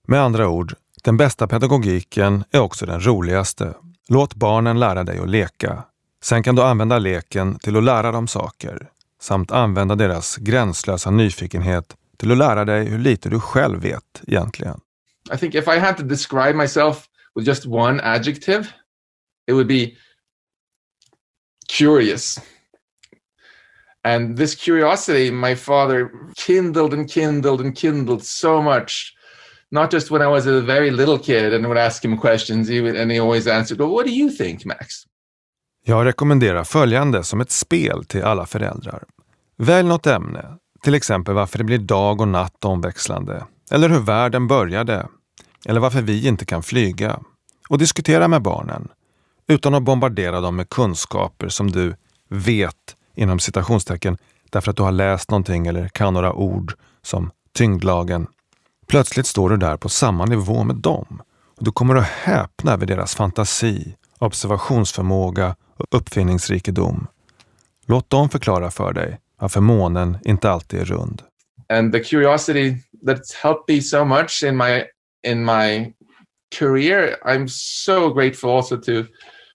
Med 0.08 0.22
andra 0.22 0.50
ord, 0.50 0.74
den 1.02 1.18
bästa 1.18 1.48
pedagogiken 1.48 2.44
är 2.52 2.60
också 2.60 2.86
den 2.86 3.06
roligaste. 3.06 3.74
Låt 4.10 4.36
barnen 4.36 4.80
lära 4.80 5.04
dig 5.04 5.20
att 5.20 5.30
leka. 5.30 5.84
Sen 6.24 6.44
kan 6.44 6.56
du 6.56 6.62
använda 6.62 7.00
leken 7.00 7.60
till 7.60 7.78
att 7.78 7.84
lära 7.84 8.12
dem 8.12 8.28
saker 8.28 8.90
samt 9.22 9.52
använda 9.52 9.96
deras 9.96 10.38
gränslösa 10.38 11.12
nyfikenhet 11.12 11.96
till 12.18 12.32
att 12.32 12.38
lära 12.38 12.66
dig 12.66 12.86
hur 12.86 13.00
lite 13.00 13.30
du 13.30 13.40
själv 13.40 13.82
vet 13.82 14.22
egentligen. 14.28 14.80
I 15.34 15.38
think 15.38 15.56
if 15.56 15.68
I 15.68 15.80
had 15.80 15.98
to 15.98 16.04
describe 16.04 16.54
myself 16.54 17.08
with 17.36 17.48
just 17.48 17.66
one 17.66 18.02
adjective, 18.04 18.68
it 19.48 19.54
would 19.54 19.68
be 19.68 19.96
curious. 21.78 22.40
And 24.04 24.38
this 24.38 24.56
curiosity, 24.56 25.32
my 25.32 25.56
father 25.56 26.10
kindled 26.36 26.94
and 26.94 27.12
kindled 27.12 27.62
and 27.62 27.78
kindled 27.78 28.24
so 28.24 28.62
much. 28.62 29.14
Not 29.72 29.94
just 29.94 30.12
when 30.12 30.22
I 30.22 30.28
was 30.28 30.48
a 30.48 30.62
very 30.62 30.92
little 30.92 31.20
kid 31.20 31.54
and 31.54 31.66
would 31.66 31.78
ask 31.78 32.06
him 32.06 32.18
questions, 32.18 32.70
he 32.70 32.82
would, 32.82 32.98
and 32.98 33.12
he 33.12 33.22
always 33.22 33.48
answered, 33.48 33.80
well, 33.80 33.92
what 33.92 34.06
do 34.06 34.12
you 34.12 34.30
think, 34.30 34.66
Max? 34.66 35.04
Jag 35.86 36.06
rekommenderar 36.06 36.64
följande 36.64 37.24
som 37.24 37.42
ett 37.42 37.52
spel 37.52 38.06
till 38.06 38.24
alla 38.24 38.46
föräldrar. 38.46 39.04
Välj 39.58 39.88
något 39.88 40.08
ämne, 40.08 40.58
Till 40.82 40.96
exempel 40.96 41.34
varför 41.34 41.58
det 41.58 41.64
blir 41.64 41.78
dag 41.78 42.22
och 42.22 42.28
natt 42.28 42.66
omväxlande. 42.66 43.46
Eller 43.72 43.90
hur 43.90 44.00
världen 44.00 44.48
började. 44.48 45.08
Eller 45.66 45.80
varför 45.80 46.02
vi 46.02 46.28
inte 46.28 46.46
kan 46.46 46.64
flyga. 46.64 47.20
Och 47.70 47.78
diskutera 47.78 48.28
med 48.28 48.42
barnen. 48.42 48.88
Utan 49.48 49.74
att 49.74 49.84
bombardera 49.84 50.42
dem 50.42 50.56
med 50.56 50.70
kunskaper 50.70 51.50
som 51.50 51.72
du 51.72 51.96
vet 52.30 52.96
inom 53.16 53.40
citationstecken 53.40 54.18
därför 54.50 54.72
att 54.72 54.78
du 54.78 54.84
har 54.84 54.92
läst 54.92 55.32
någonting 55.32 55.68
eller 55.68 55.88
kan 55.88 56.14
några 56.14 56.34
ord 56.34 56.74
som 57.02 57.32
tyngdlagen. 57.54 58.28
Plötsligt 58.92 59.28
står 59.28 59.50
du 59.50 59.58
där 59.58 59.78
på 59.78 59.90
samma 59.90 60.26
nivå 60.26 60.64
med 60.64 60.76
dem 60.76 61.22
och 61.58 61.64
du 61.64 61.72
kommer 61.72 61.96
att 61.96 62.06
häpna 62.06 62.74
över 62.74 62.86
deras 62.86 63.16
fantasi, 63.16 63.96
observationsförmåga 64.20 65.56
och 65.78 65.86
uppfinningsrikedom. 65.92 67.08
Låt 67.86 68.10
dem 68.10 68.30
förklara 68.30 68.72
för 68.72 68.94
dig 68.94 69.20
varför 69.40 69.62
månen 69.62 70.18
inte 70.24 70.50
alltid 70.52 70.80
är 70.80 70.86
rund. 70.86 71.22
and 71.70 71.94
the 71.94 72.00
curiosity 72.00 72.76
that's 73.06 73.34
helped 73.44 73.76
me 73.76 73.82
so 73.82 74.06
much 74.06 74.44
in 74.44 74.58
my 74.58 74.84
in 75.28 75.46
my 75.46 75.94
career 76.60 77.16
i'm 77.26 77.48
so 77.48 78.14
grateful 78.14 78.50
also 78.50 78.78
to 78.78 79.06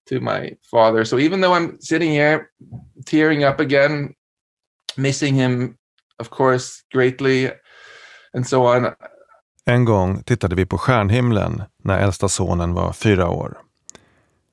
to 0.08 0.20
my 0.20 0.50
father 0.70 1.04
so 1.04 1.18
even 1.18 1.40
though 1.42 1.56
i'm 1.56 1.76
sitting 1.80 2.10
here 2.10 2.46
tearing 3.06 3.44
up 3.44 3.60
again 3.60 4.14
missing 4.96 5.34
him 5.34 5.76
of 6.18 6.30
course 6.30 6.84
greatly 6.94 7.50
and 8.34 8.46
so 8.46 8.66
on 8.66 8.94
en 9.70 9.84
gång 9.84 10.22
tittade 10.22 10.54
vi 10.54 10.66
på 10.66 10.78
stjärnhimlen 10.78 11.62
när 11.82 11.98
äldsta 11.98 12.28
sonen 12.28 12.72
var 12.72 12.92
fyra 12.92 13.28
år. 13.28 13.58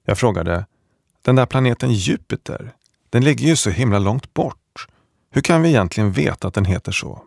Jag 0.05 0.17
frågade, 0.17 0.65
den 1.21 1.35
där 1.35 1.45
planeten 1.45 1.91
Jupiter, 1.93 2.73
den 3.09 3.23
ligger 3.23 3.47
ju 3.47 3.55
så 3.55 3.69
himla 3.69 3.99
långt 3.99 4.33
bort. 4.33 4.87
Hur 5.31 5.41
kan 5.41 5.61
vi 5.61 5.69
egentligen 5.69 6.11
veta 6.11 6.47
att 6.47 6.53
den 6.53 6.65
heter 6.65 6.91
så? 6.91 7.23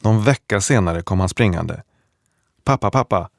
Någon 0.00 0.24
vecka 0.24 0.60
senare 0.60 1.02
kom 1.02 1.20
han 1.20 1.28
springande. 1.28 1.82
Pappa, 2.64 2.90
pappa, 2.90 3.30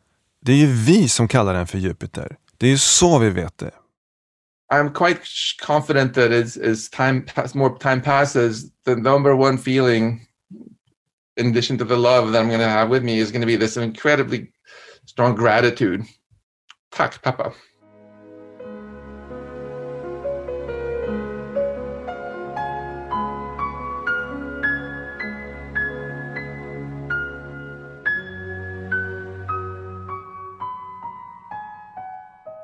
det 0.42 0.52
är 0.52 0.58
ju 0.58 0.68
vi 0.68 1.10
som 1.10 1.28
kallar 1.28 1.54
den 1.54 1.68
för 1.68 1.78
Jupiter. 1.78 2.38
Det 2.58 2.66
är 2.66 2.72
ju 2.72 2.78
så 2.78 3.20
vi 3.20 3.30
vet 3.30 3.58
det. 3.58 3.72
i'm 4.74 4.92
quite 4.92 5.22
confident 5.62 6.14
that 6.16 6.32
as 6.32 6.58
as 6.58 6.90
time 6.90 7.22
pass 7.22 7.54
more 7.54 7.78
time 7.80 8.02
passes 8.02 8.72
the 8.86 8.96
number 8.96 9.36
one 9.36 9.58
feeling 9.58 10.26
in 11.38 11.48
addition 11.48 11.78
to 11.78 11.86
the 11.86 11.96
love 11.96 12.32
that 12.32 12.42
i'm 12.42 12.48
going 12.48 12.60
to 12.60 12.68
have 12.68 12.90
with 12.90 13.04
me 13.04 13.18
is 13.18 13.32
going 13.32 13.42
to 13.42 13.48
be 13.48 13.58
this 13.58 13.78
incredibly 13.78 14.52
strong 15.06 15.36
gratitude 15.36 16.06
Tack, 16.96 17.22
pappa. 17.22 17.54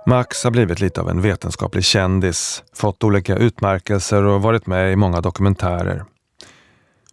Max 0.05 0.43
har 0.43 0.51
blivit 0.51 0.79
lite 0.79 1.01
av 1.01 1.09
en 1.09 1.21
vetenskaplig 1.21 1.85
kändis, 1.85 2.63
fått 2.73 3.03
olika 3.03 3.35
utmärkelser 3.35 4.23
och 4.23 4.41
varit 4.41 4.67
med 4.67 4.93
i 4.93 4.95
många 4.95 5.21
dokumentärer. 5.21 6.05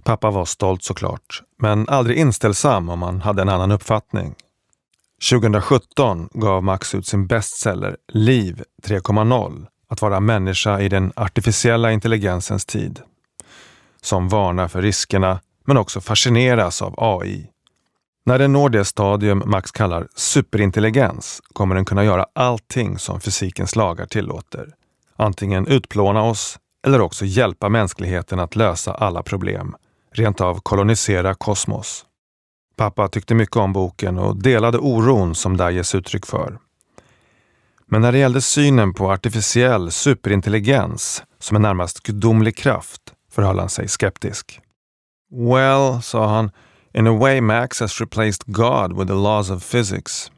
Pappa 0.05 0.31
var 0.31 0.45
stolt 0.45 0.85
såklart, 0.85 1.42
men 1.59 1.88
aldrig 1.88 2.19
inställsam 2.19 2.88
om 2.88 3.03
han 3.03 3.21
hade 3.21 3.42
en 3.42 3.49
annan 3.49 3.73
uppfattning. 3.73 4.35
2017 5.31 6.29
gav 6.33 6.64
Max 6.64 6.95
ut 6.95 7.07
sin 7.07 7.27
bestseller 7.27 7.97
Liv 8.12 8.62
3.0, 8.83 9.66
att 9.88 10.03
vara 10.03 10.21
människa 10.21 10.81
i 10.81 10.88
den 10.88 11.12
artificiella 11.16 11.92
intelligensens 11.92 12.66
tid. 12.66 13.01
Som 14.01 14.29
varnar 14.29 14.69
för 14.69 14.83
riskerna, 14.83 15.40
men 15.64 15.77
också 15.77 16.01
fascineras 16.01 16.83
av 16.83 16.95
AI. 16.97 17.51
När 18.25 18.38
den 18.38 18.53
når 18.53 18.69
det 18.69 18.85
stadium 18.85 19.42
Max 19.47 19.73
kallar 19.73 20.09
superintelligens 20.14 21.42
kommer 21.53 21.75
den 21.75 21.85
kunna 21.85 22.05
göra 22.05 22.27
allting 22.33 22.99
som 22.99 23.21
fysikens 23.21 23.77
lagar 23.77 24.07
tillåter. 24.07 24.75
Antingen 25.16 25.66
utplåna 25.66 26.23
oss 26.23 26.59
eller 26.87 27.01
också 27.01 27.25
hjälpa 27.25 27.69
mänskligheten 27.69 28.40
att 28.40 28.57
lösa 28.57 28.95
alla 28.95 29.23
problem, 29.23 29.77
rent 30.19 30.41
av 30.41 30.61
kolonisera 30.61 31.35
kosmos. 31.35 32.05
Pappa 32.77 33.09
tyckte 33.09 33.35
mycket 33.35 33.57
om 33.57 33.73
boken 33.73 34.19
och 34.19 34.37
delade 34.37 34.79
oron 34.79 35.35
som 35.35 35.57
där 35.57 35.71
ges 35.71 35.95
uttryck 35.95 36.27
för. 36.27 36.59
Men 37.87 38.01
när 38.01 38.13
det 38.13 38.19
gällde 38.19 38.41
synen 38.41 38.95
på 38.95 39.13
artificiell 39.13 39.91
superintelligens 39.91 41.23
som 41.39 41.57
en 41.57 41.63
närmast 41.63 42.03
gudomlig 42.03 42.57
kraft 42.57 43.01
förhöll 43.33 43.59
han 43.59 43.69
sig 43.69 43.89
skeptisk. 43.89 44.61
Well, 45.31 46.03
sa 46.03 46.27
han, 46.27 46.51
in 46.95 47.07
a 47.07 47.19
way 47.19 47.41
Max 47.41 47.81
has 47.81 48.01
replaced 48.01 48.43
God 48.47 48.99
with 48.99 49.07
the 49.07 49.15
laws 49.15 49.51
of 49.51 49.71
physics. 49.73 50.31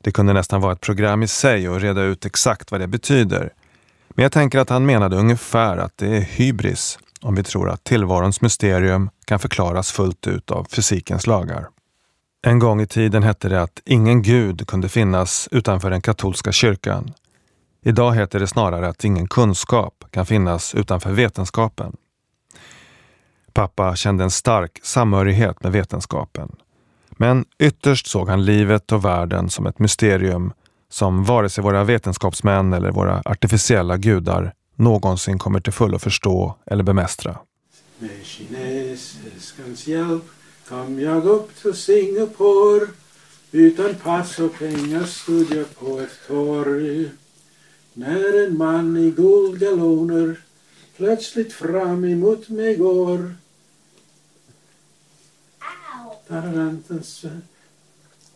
Det 0.00 0.12
kunde 0.12 0.32
nästan 0.32 0.60
vara 0.60 0.72
ett 0.72 0.80
program 0.80 1.22
i 1.22 1.28
sig 1.28 1.66
att 1.66 1.82
reda 1.82 2.02
ut 2.02 2.26
exakt 2.26 2.70
vad 2.70 2.80
det 2.80 2.86
betyder. 2.86 3.52
Men 4.08 4.22
jag 4.22 4.32
tänker 4.32 4.58
att 4.58 4.70
han 4.70 4.86
menade 4.86 5.16
ungefär 5.16 5.76
att 5.76 5.96
det 5.96 6.16
är 6.16 6.20
hybris 6.20 6.98
om 7.22 7.34
vi 7.34 7.42
tror 7.42 7.70
att 7.70 7.84
tillvarons 7.84 8.40
mysterium 8.40 9.10
kan 9.24 9.38
förklaras 9.38 9.92
fullt 9.92 10.26
ut 10.26 10.50
av 10.50 10.66
fysikens 10.70 11.26
lagar. 11.26 11.68
En 12.42 12.58
gång 12.58 12.80
i 12.80 12.86
tiden 12.86 13.22
hette 13.22 13.48
det 13.48 13.62
att 13.62 13.82
ingen 13.84 14.22
gud 14.22 14.66
kunde 14.66 14.88
finnas 14.88 15.48
utanför 15.50 15.90
den 15.90 16.00
katolska 16.00 16.52
kyrkan. 16.52 17.12
Idag 17.82 18.14
heter 18.14 18.40
det 18.40 18.46
snarare 18.46 18.88
att 18.88 19.04
ingen 19.04 19.28
kunskap 19.28 20.04
kan 20.10 20.26
finnas 20.26 20.74
utanför 20.74 21.12
vetenskapen. 21.12 21.96
Pappa 23.52 23.96
kände 23.96 24.24
en 24.24 24.30
stark 24.30 24.80
samhörighet 24.82 25.62
med 25.62 25.72
vetenskapen. 25.72 26.56
Men 27.10 27.44
ytterst 27.58 28.06
såg 28.06 28.28
han 28.28 28.44
livet 28.44 28.92
och 28.92 29.04
världen 29.04 29.50
som 29.50 29.66
ett 29.66 29.78
mysterium 29.78 30.52
som 30.90 31.24
vare 31.24 31.48
sig 31.48 31.64
våra 31.64 31.84
vetenskapsmän 31.84 32.72
eller 32.72 32.90
våra 32.90 33.22
artificiella 33.24 33.96
gudar 33.96 34.54
någonsin 34.80 35.38
kommer 35.38 35.60
till 35.60 35.72
fullo 35.72 35.98
förstå 35.98 36.56
eller 36.66 36.82
bemästra. 36.84 37.38
Med 37.98 38.24
kinesiskans 38.24 39.86
hjälp 39.86 40.24
kom 40.68 41.00
jag 41.00 41.24
upp 41.24 41.56
till 41.62 41.74
Singapore 41.74 42.86
utan 43.52 43.94
pass 43.94 44.38
och 44.38 44.58
pengar 44.58 45.04
stod 45.04 45.52
jag 45.52 45.78
på 45.78 46.00
ett 46.00 46.18
torg 46.26 47.10
när 47.92 48.46
en 48.46 48.58
man 48.58 48.96
i 48.96 49.10
guldgaloner 49.10 50.40
plötsligt 50.96 51.52
fram 51.52 52.04
emot 52.04 52.48
mig 52.48 52.76
går. 52.76 53.34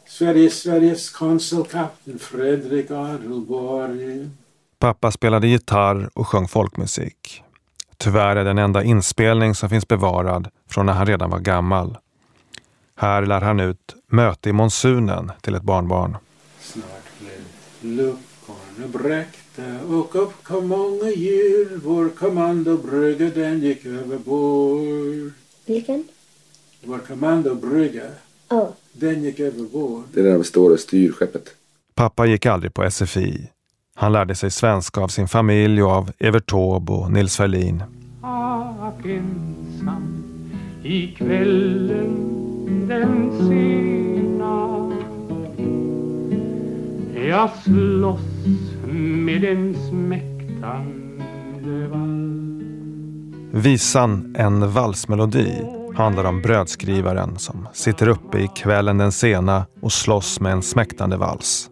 Sveriges, 0.09 0.61
Sveriges 0.61 1.11
konsulkapten 1.11 2.19
Fredrik 2.19 2.91
Adelborg. 2.91 4.31
Pappa 4.85 5.11
spelade 5.11 5.47
gitarr 5.49 6.11
och 6.15 6.29
sjöng 6.29 6.49
folkmusik. 6.49 7.43
Tyvärr 7.97 8.37
är 8.37 8.45
den 8.45 8.59
enda 8.59 8.83
inspelning 8.83 9.55
som 9.55 9.69
finns 9.69 9.89
bevarad 9.89 10.49
från 10.69 10.87
när 10.87 10.93
han 10.93 11.07
redan 11.07 11.31
var 11.31 11.39
gammal. 11.39 11.99
Här 12.97 13.27
lär 13.27 13.41
han 13.41 13.61
ut 13.61 13.95
Möte 14.07 14.49
i 14.49 14.53
monsunen 14.53 15.33
till 15.41 15.55
ett 15.55 15.63
barnbarn. 15.63 16.17
Snart 16.61 16.87
blev 17.21 17.41
luckorna 17.81 18.89
bräckta 18.93 19.63
och 19.89 20.17
upp 20.17 20.45
kom 20.45 20.69
många 20.69 21.11
djur. 21.11 21.81
Vår 21.85 22.09
kommandobrygga 22.09 23.31
den 23.31 23.61
gick 23.61 23.87
över 23.87 24.19
bord. 24.19 25.33
Vilken? 25.67 26.09
Vår 26.83 26.99
kommandobrygga, 26.99 28.05
Oh. 28.49 28.69
den 28.93 29.23
gick 29.23 29.41
över 29.41 29.63
bord. 29.63 30.05
Det 30.13 30.21
är 30.21 30.25
där 30.25 30.39
vi 30.39 30.45
står 30.45 30.71
och 30.71 30.81
styr 30.81 31.13
skeppet. 31.13 31.55
Pappa 31.95 32.27
gick 32.27 32.47
aldrig 32.47 32.75
på 32.75 32.91
SFI. 32.91 33.49
Han 33.97 34.13
lärde 34.13 34.35
sig 34.35 34.51
svenska 34.51 35.01
av 35.01 35.09
sin 35.09 35.29
familj 35.29 35.83
och 35.83 35.91
av 35.91 36.11
Evert 36.19 36.51
Taube 36.51 36.93
och 36.93 37.13
Nils 37.13 37.37
Ferlin. 37.37 37.83
Ack 38.23 39.07
ensam 39.07 40.25
i 40.83 41.07
kvällen 41.07 42.31
den 42.89 43.31
sena 43.39 44.91
Jag 47.29 47.51
slåss 47.65 48.21
med 48.87 49.45
en 49.45 49.75
smäktande 49.89 51.89
vall 51.89 52.61
Visan 53.53 54.37
En 54.39 54.73
valsmelodi 54.73 55.63
handlar 55.95 56.25
om 56.25 56.43
brödskrivaren 56.43 57.39
som 57.39 57.69
sitter 57.73 58.09
uppe 58.09 58.39
i 58.39 58.49
kvällen 58.57 58.99
den 58.99 59.13
sena 59.13 59.67
och 59.81 59.93
slåss 59.93 60.41
med 60.41 60.53
en 60.53 60.63
smäktande 60.63 61.17
vals. 61.17 61.71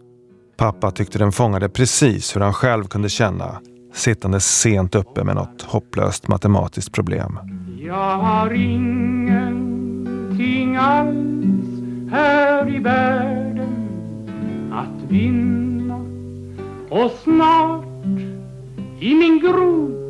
Pappa 0.57 0.91
tyckte 0.91 1.19
den 1.19 1.31
fångade 1.31 1.69
precis 1.69 2.35
hur 2.35 2.41
han 2.41 2.53
själv 2.53 2.83
kunde 2.83 3.09
känna 3.09 3.61
sittande 3.93 4.39
sent 4.39 4.95
uppe 4.95 5.23
med 5.23 5.35
något 5.35 5.61
hopplöst 5.61 6.27
matematiskt 6.27 6.91
problem. 6.91 7.39
Jag 7.79 8.17
har 8.17 8.53
ingenting 8.53 9.55
alls 10.75 11.65
här 12.11 12.75
i 12.75 12.79
världen 12.79 13.69
att 14.73 15.11
vinna 15.11 15.97
och 16.89 17.11
snart 17.23 17.85
i 18.99 19.15
min 19.15 19.39
grop 19.39 20.03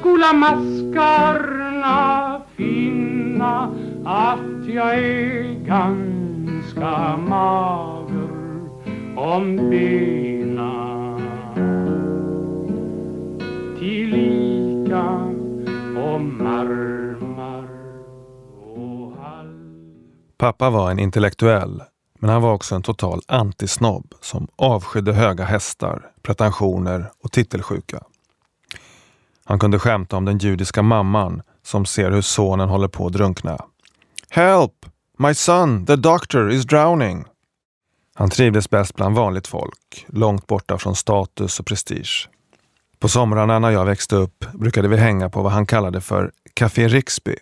skola 0.00 0.32
maskarna 0.32 1.88
finna 2.56 3.74
att 4.04 4.66
jag 4.66 4.98
är 4.98 5.64
ganska 5.64 7.16
mager 7.16 7.97
om 9.18 9.56
bena 9.56 11.18
tillika 13.78 15.02
om 15.96 16.46
armar 16.46 17.68
och 18.76 19.12
hals 19.22 19.50
Pappa 20.38 20.70
var 20.70 20.90
en 20.90 20.98
intellektuell, 20.98 21.82
men 22.18 22.30
han 22.30 22.42
var 22.42 22.52
också 22.52 22.74
en 22.74 22.82
total 22.82 23.20
antisnobb 23.28 24.14
som 24.20 24.48
avskydde 24.56 25.12
höga 25.12 25.44
hästar, 25.44 26.10
pretensioner 26.22 27.10
och 27.24 27.32
titelsjuka. 27.32 28.02
Han 29.44 29.58
kunde 29.58 29.78
skämta 29.78 30.16
om 30.16 30.24
den 30.24 30.38
judiska 30.38 30.82
mamman 30.82 31.42
som 31.62 31.86
ser 31.86 32.10
hur 32.10 32.22
sonen 32.22 32.68
håller 32.68 32.88
på 32.88 33.06
att 33.06 33.12
drunkna. 33.12 33.58
Help! 34.30 34.72
My 35.18 35.34
son, 35.34 35.86
the 35.86 35.96
doctor, 35.96 36.50
is 36.50 36.64
drowning! 36.66 37.27
Han 38.18 38.30
trivdes 38.30 38.70
bäst 38.70 38.94
bland 38.94 39.16
vanligt 39.16 39.46
folk, 39.46 40.06
långt 40.08 40.46
borta 40.46 40.78
från 40.78 40.94
status 40.94 41.60
och 41.60 41.66
prestige. 41.66 42.28
På 42.98 43.08
somrarna 43.08 43.58
när 43.58 43.70
jag 43.70 43.84
växte 43.84 44.16
upp 44.16 44.44
brukade 44.52 44.88
vi 44.88 44.96
hänga 44.96 45.30
på 45.30 45.42
vad 45.42 45.52
han 45.52 45.66
kallade 45.66 46.00
för 46.00 46.30
Café 46.54 46.88
Riksby. 46.88 47.36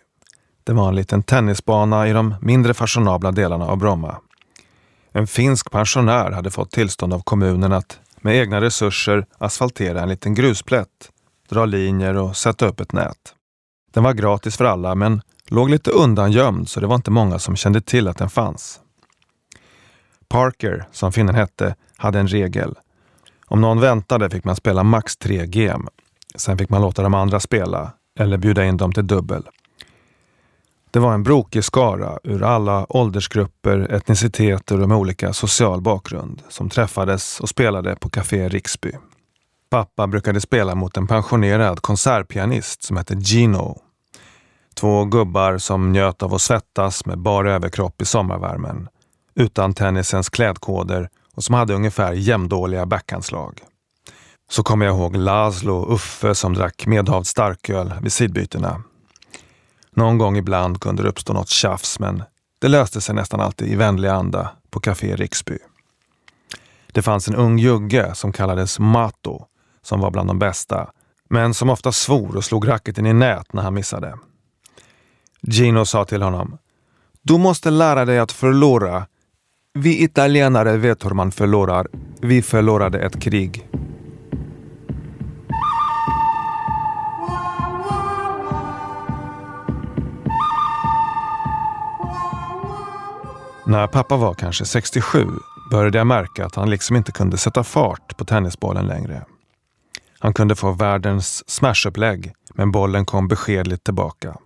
Det 0.63 0.73
var 0.73 0.87
en 0.87 0.95
liten 0.95 1.23
tennisbana 1.23 2.07
i 2.07 2.13
de 2.13 2.35
mindre 2.41 2.73
fashionabla 2.73 3.31
delarna 3.31 3.65
av 3.65 3.77
Bromma. 3.77 4.17
En 5.11 5.27
finsk 5.27 5.71
pensionär 5.71 6.31
hade 6.31 6.51
fått 6.51 6.71
tillstånd 6.71 7.13
av 7.13 7.19
kommunen 7.19 7.73
att 7.73 7.99
med 8.17 8.35
egna 8.35 8.61
resurser 8.61 9.25
asfaltera 9.37 10.01
en 10.01 10.09
liten 10.09 10.33
grusplätt, 10.33 11.11
dra 11.49 11.65
linjer 11.65 12.17
och 12.17 12.37
sätta 12.37 12.67
upp 12.67 12.79
ett 12.79 12.93
nät. 12.93 13.33
Den 13.93 14.03
var 14.03 14.13
gratis 14.13 14.57
för 14.57 14.65
alla 14.65 14.95
men 14.95 15.21
låg 15.47 15.69
lite 15.69 15.91
undangömd 15.91 16.69
så 16.69 16.79
det 16.79 16.87
var 16.87 16.95
inte 16.95 17.11
många 17.11 17.39
som 17.39 17.55
kände 17.55 17.81
till 17.81 18.07
att 18.07 18.17
den 18.17 18.29
fanns. 18.29 18.81
Parker, 20.29 20.87
som 20.91 21.11
finnen 21.11 21.35
hette, 21.35 21.75
hade 21.97 22.19
en 22.19 22.27
regel. 22.27 22.75
Om 23.45 23.61
någon 23.61 23.79
väntade 23.79 24.29
fick 24.29 24.43
man 24.43 24.55
spela 24.55 24.83
max 24.83 25.17
tre 25.17 25.45
gem. 25.45 25.87
Sen 26.35 26.57
fick 26.57 26.69
man 26.69 26.81
låta 26.81 27.03
de 27.03 27.13
andra 27.13 27.39
spela 27.39 27.91
eller 28.19 28.37
bjuda 28.37 28.65
in 28.65 28.77
dem 28.77 28.93
till 28.93 29.07
dubbel. 29.07 29.43
Det 30.91 30.99
var 30.99 31.13
en 31.13 31.23
brokig 31.23 31.63
skara 31.63 32.19
ur 32.23 32.43
alla 32.43 32.85
åldersgrupper, 32.89 33.93
etniciteter 33.93 34.81
och 34.81 34.89
med 34.89 34.97
olika 34.97 35.33
social 35.33 35.81
bakgrund 35.81 36.41
som 36.49 36.69
träffades 36.69 37.39
och 37.39 37.49
spelade 37.49 37.95
på 37.95 38.09
Café 38.09 38.49
Riksby. 38.49 38.91
Pappa 39.69 40.07
brukade 40.07 40.41
spela 40.41 40.75
mot 40.75 40.97
en 40.97 41.07
pensionerad 41.07 41.81
konsertpianist 41.81 42.83
som 42.83 42.97
hette 42.97 43.15
Gino. 43.15 43.81
Två 44.73 45.05
gubbar 45.05 45.57
som 45.57 45.91
njöt 45.91 46.23
av 46.23 46.33
att 46.33 46.41
svettas 46.41 47.05
med 47.05 47.17
bara 47.17 47.53
överkropp 47.53 48.01
i 48.01 48.05
sommarvärmen, 48.05 48.87
utan 49.37 49.73
tennisens 49.73 50.29
klädkoder 50.29 51.09
och 51.35 51.43
som 51.43 51.55
hade 51.55 51.73
ungefär 51.73 52.13
jämndåliga 52.13 52.85
backhandslag. 52.85 53.61
Så 54.49 54.63
kommer 54.63 54.85
jag 54.85 54.95
ihåg 54.95 55.15
Laszlo 55.15 55.77
och 55.77 55.93
Uffe 55.93 56.35
som 56.35 56.53
drack 56.53 56.87
medhavd 56.87 57.27
starköl 57.27 57.93
vid 58.01 58.11
sidbytena. 58.11 58.83
Någon 59.91 60.17
gång 60.17 60.37
ibland 60.37 60.81
kunde 60.81 61.03
det 61.03 61.09
uppstå 61.09 61.33
något 61.33 61.49
tjafs 61.49 61.99
men 61.99 62.23
det 62.59 62.67
löste 62.67 63.01
sig 63.01 63.15
nästan 63.15 63.39
alltid 63.39 63.67
i 63.67 63.75
vänlig 63.75 64.09
anda 64.09 64.51
på 64.69 64.79
Café 64.79 65.15
Riksby. 65.15 65.57
Det 66.91 67.01
fanns 67.01 67.27
en 67.27 67.35
ung 67.35 67.59
jugge 67.59 68.15
som 68.15 68.31
kallades 68.31 68.79
Mato 68.79 69.45
som 69.81 69.99
var 69.99 70.11
bland 70.11 70.29
de 70.29 70.39
bästa, 70.39 70.89
men 71.29 71.53
som 71.53 71.69
ofta 71.69 71.91
svor 71.91 72.35
och 72.35 72.45
slog 72.45 72.67
racketen 72.67 73.05
i 73.05 73.13
nät 73.13 73.53
när 73.53 73.61
han 73.61 73.73
missade. 73.73 74.17
Gino 75.41 75.85
sa 75.85 76.05
till 76.05 76.21
honom 76.21 76.57
Du 77.21 77.37
måste 77.37 77.69
lära 77.69 78.05
dig 78.05 78.19
att 78.19 78.31
förlora. 78.31 79.07
Vi 79.79 80.03
italienare 80.03 80.77
vet 80.77 81.05
hur 81.05 81.09
man 81.09 81.31
förlorar. 81.31 81.87
Vi 82.21 82.41
förlorade 82.41 82.99
ett 82.99 83.21
krig. 83.21 83.69
När 93.65 93.87
pappa 93.87 94.17
var 94.17 94.33
kanske 94.33 94.65
67 94.65 95.27
började 95.71 95.97
jag 95.97 96.07
märka 96.07 96.45
att 96.45 96.55
han 96.55 96.69
liksom 96.69 96.95
inte 96.95 97.11
kunde 97.11 97.37
sätta 97.37 97.63
fart 97.63 98.17
på 98.17 98.25
tennisbollen 98.25 98.87
längre. 98.87 99.25
Han 100.19 100.33
kunde 100.33 100.55
få 100.55 100.71
världens 100.71 101.49
smashupplägg, 101.49 102.33
men 102.53 102.71
bollen 102.71 103.05
kom 103.05 103.27
beskedligt 103.27 103.83
tillbaka. 103.83 104.37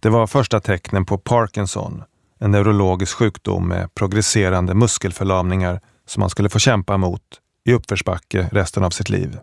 Det 0.00 0.08
var 0.08 0.26
första 0.26 0.60
tecknen 0.60 1.04
på 1.04 1.18
Parkinson, 1.18 2.02
en 2.42 2.50
neurologisk 2.50 3.16
sjukdom 3.16 3.68
med 3.68 3.94
progresserande 3.94 4.74
muskelförlamningar 4.74 5.80
som 6.06 6.22
han 6.22 6.30
skulle 6.30 6.48
få 6.48 6.58
kämpa 6.58 6.96
mot 6.96 7.22
i 7.64 7.72
uppförsbacke 7.72 8.48
resten 8.52 8.84
av 8.84 8.90
sitt 8.90 9.08
liv. 9.08 9.38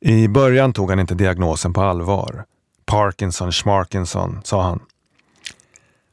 I 0.00 0.28
början 0.28 0.72
tog 0.72 0.90
han 0.90 1.00
inte 1.00 1.14
diagnosen 1.14 1.72
på 1.72 1.82
allvar. 1.82 2.44
Parkinson, 2.86 3.52
Schmarkinson, 3.52 4.40
sa 4.44 4.62
han. 4.62 4.80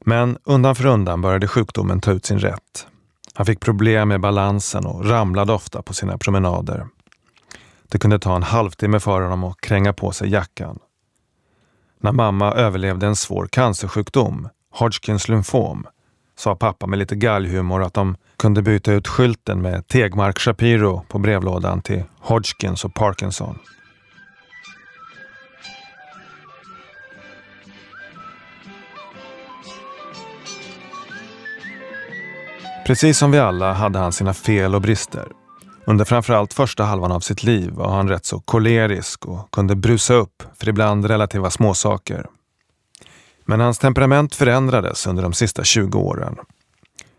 Men 0.06 0.38
undan 0.44 0.76
för 0.76 0.86
undan 0.86 1.22
började 1.22 1.48
sjukdomen 1.48 2.02
ta 2.02 2.12
ut 2.12 2.26
sin 2.26 2.40
rätt. 2.40 2.88
Han 3.34 3.46
fick 3.46 3.60
problem 3.60 4.08
med 4.08 4.22
balansen 4.22 4.86
och 4.86 5.06
ramlade 5.06 5.54
ofta 5.54 5.82
på 5.82 5.94
sina 5.94 6.18
promenader. 6.18 6.88
Det 7.88 7.98
kunde 7.98 8.20
ta 8.20 8.36
en 8.36 8.44
halvtimme 8.44 9.00
för 9.00 9.22
honom 9.22 9.44
att 9.44 9.62
kränga 9.62 9.94
på 9.94 10.12
sig 10.12 10.30
jackan. 10.30 10.80
När 12.00 12.12
mamma 12.12 12.52
överlevde 12.52 13.08
en 13.08 13.16
svår 13.16 13.48
cancersjukdom, 13.48 14.50
Hodgkins 14.72 15.28
lymfom, 15.30 15.88
sa 16.36 16.56
pappa 16.56 16.88
med 16.88 17.00
lite 17.00 17.16
galghumor 17.16 17.84
att 17.84 17.94
de 17.94 18.18
kunde 18.38 18.62
byta 18.62 18.92
ut 18.92 19.08
skylten 19.08 19.62
med 19.62 19.88
Tegmark 19.88 20.40
Shapiro 20.40 21.06
på 21.08 21.20
brevlådan 21.20 21.82
till 21.82 22.04
Hodgkins 22.20 22.86
och 22.86 22.94
Parkinson. 22.94 23.60
Precis 32.86 33.18
som 33.18 33.32
vi 33.32 33.40
alla 33.40 33.74
hade 33.74 34.00
han 34.00 34.12
sina 34.12 34.34
fel 34.34 34.76
och 34.76 34.82
brister. 34.82 35.28
Under 35.88 36.06
framförallt 36.06 36.54
första 36.54 36.84
halvan 36.84 37.12
av 37.12 37.20
sitt 37.20 37.44
liv 37.44 37.72
var 37.72 37.92
han 37.92 38.10
rätt 38.10 38.26
så 38.26 38.40
kolerisk 38.40 39.26
och 39.26 39.52
kunde 39.52 39.76
brusa 39.76 40.14
upp 40.14 40.44
för 40.60 40.70
ibland 40.70 41.06
relativa 41.06 41.50
småsaker. 41.50 42.26
Men 43.46 43.60
hans 43.60 43.80
temperament 43.80 44.36
förändrades 44.36 45.08
under 45.08 45.24
de 45.24 45.34
sista 45.34 45.64
20 45.64 46.00
åren. 46.00 46.36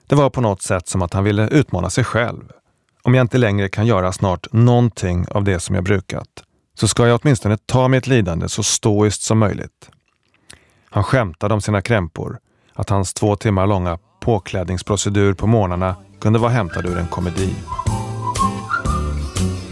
Det 0.06 0.14
var 0.14 0.30
på 0.30 0.40
något 0.40 0.62
sätt 0.62 0.88
som 0.88 1.02
att 1.02 1.14
han 1.14 1.24
ville 1.24 1.48
utmana 1.48 1.90
sig 1.90 2.04
själv. 2.04 2.42
Om 3.02 3.14
jag 3.14 3.24
inte 3.24 3.38
längre 3.38 3.68
kan 3.68 3.86
göra 3.86 4.12
snart 4.12 4.52
någonting 4.52 5.26
av 5.30 5.44
det 5.44 5.60
som 5.60 5.74
jag 5.74 5.84
brukat, 5.84 6.28
så 6.74 6.88
ska 6.88 7.06
jag 7.06 7.20
åtminstone 7.22 7.58
ta 7.66 7.88
mitt 7.88 8.06
lidande 8.06 8.48
så 8.48 8.62
stoiskt 8.62 9.22
som 9.22 9.38
möjligt. 9.38 9.90
Han 10.90 11.04
skämtade 11.04 11.54
om 11.54 11.60
sina 11.60 11.82
krämpor, 11.82 12.38
att 12.74 12.90
hans 12.90 13.14
två 13.14 13.36
timmar 13.36 13.66
långa 13.66 13.98
påklädningsprocedur 14.20 15.34
på 15.34 15.46
morgnarna 15.46 15.96
kunde 16.20 16.38
vara 16.38 16.50
hämtad 16.50 16.86
ur 16.86 16.98
en 16.98 17.06
komedi. 17.06 17.54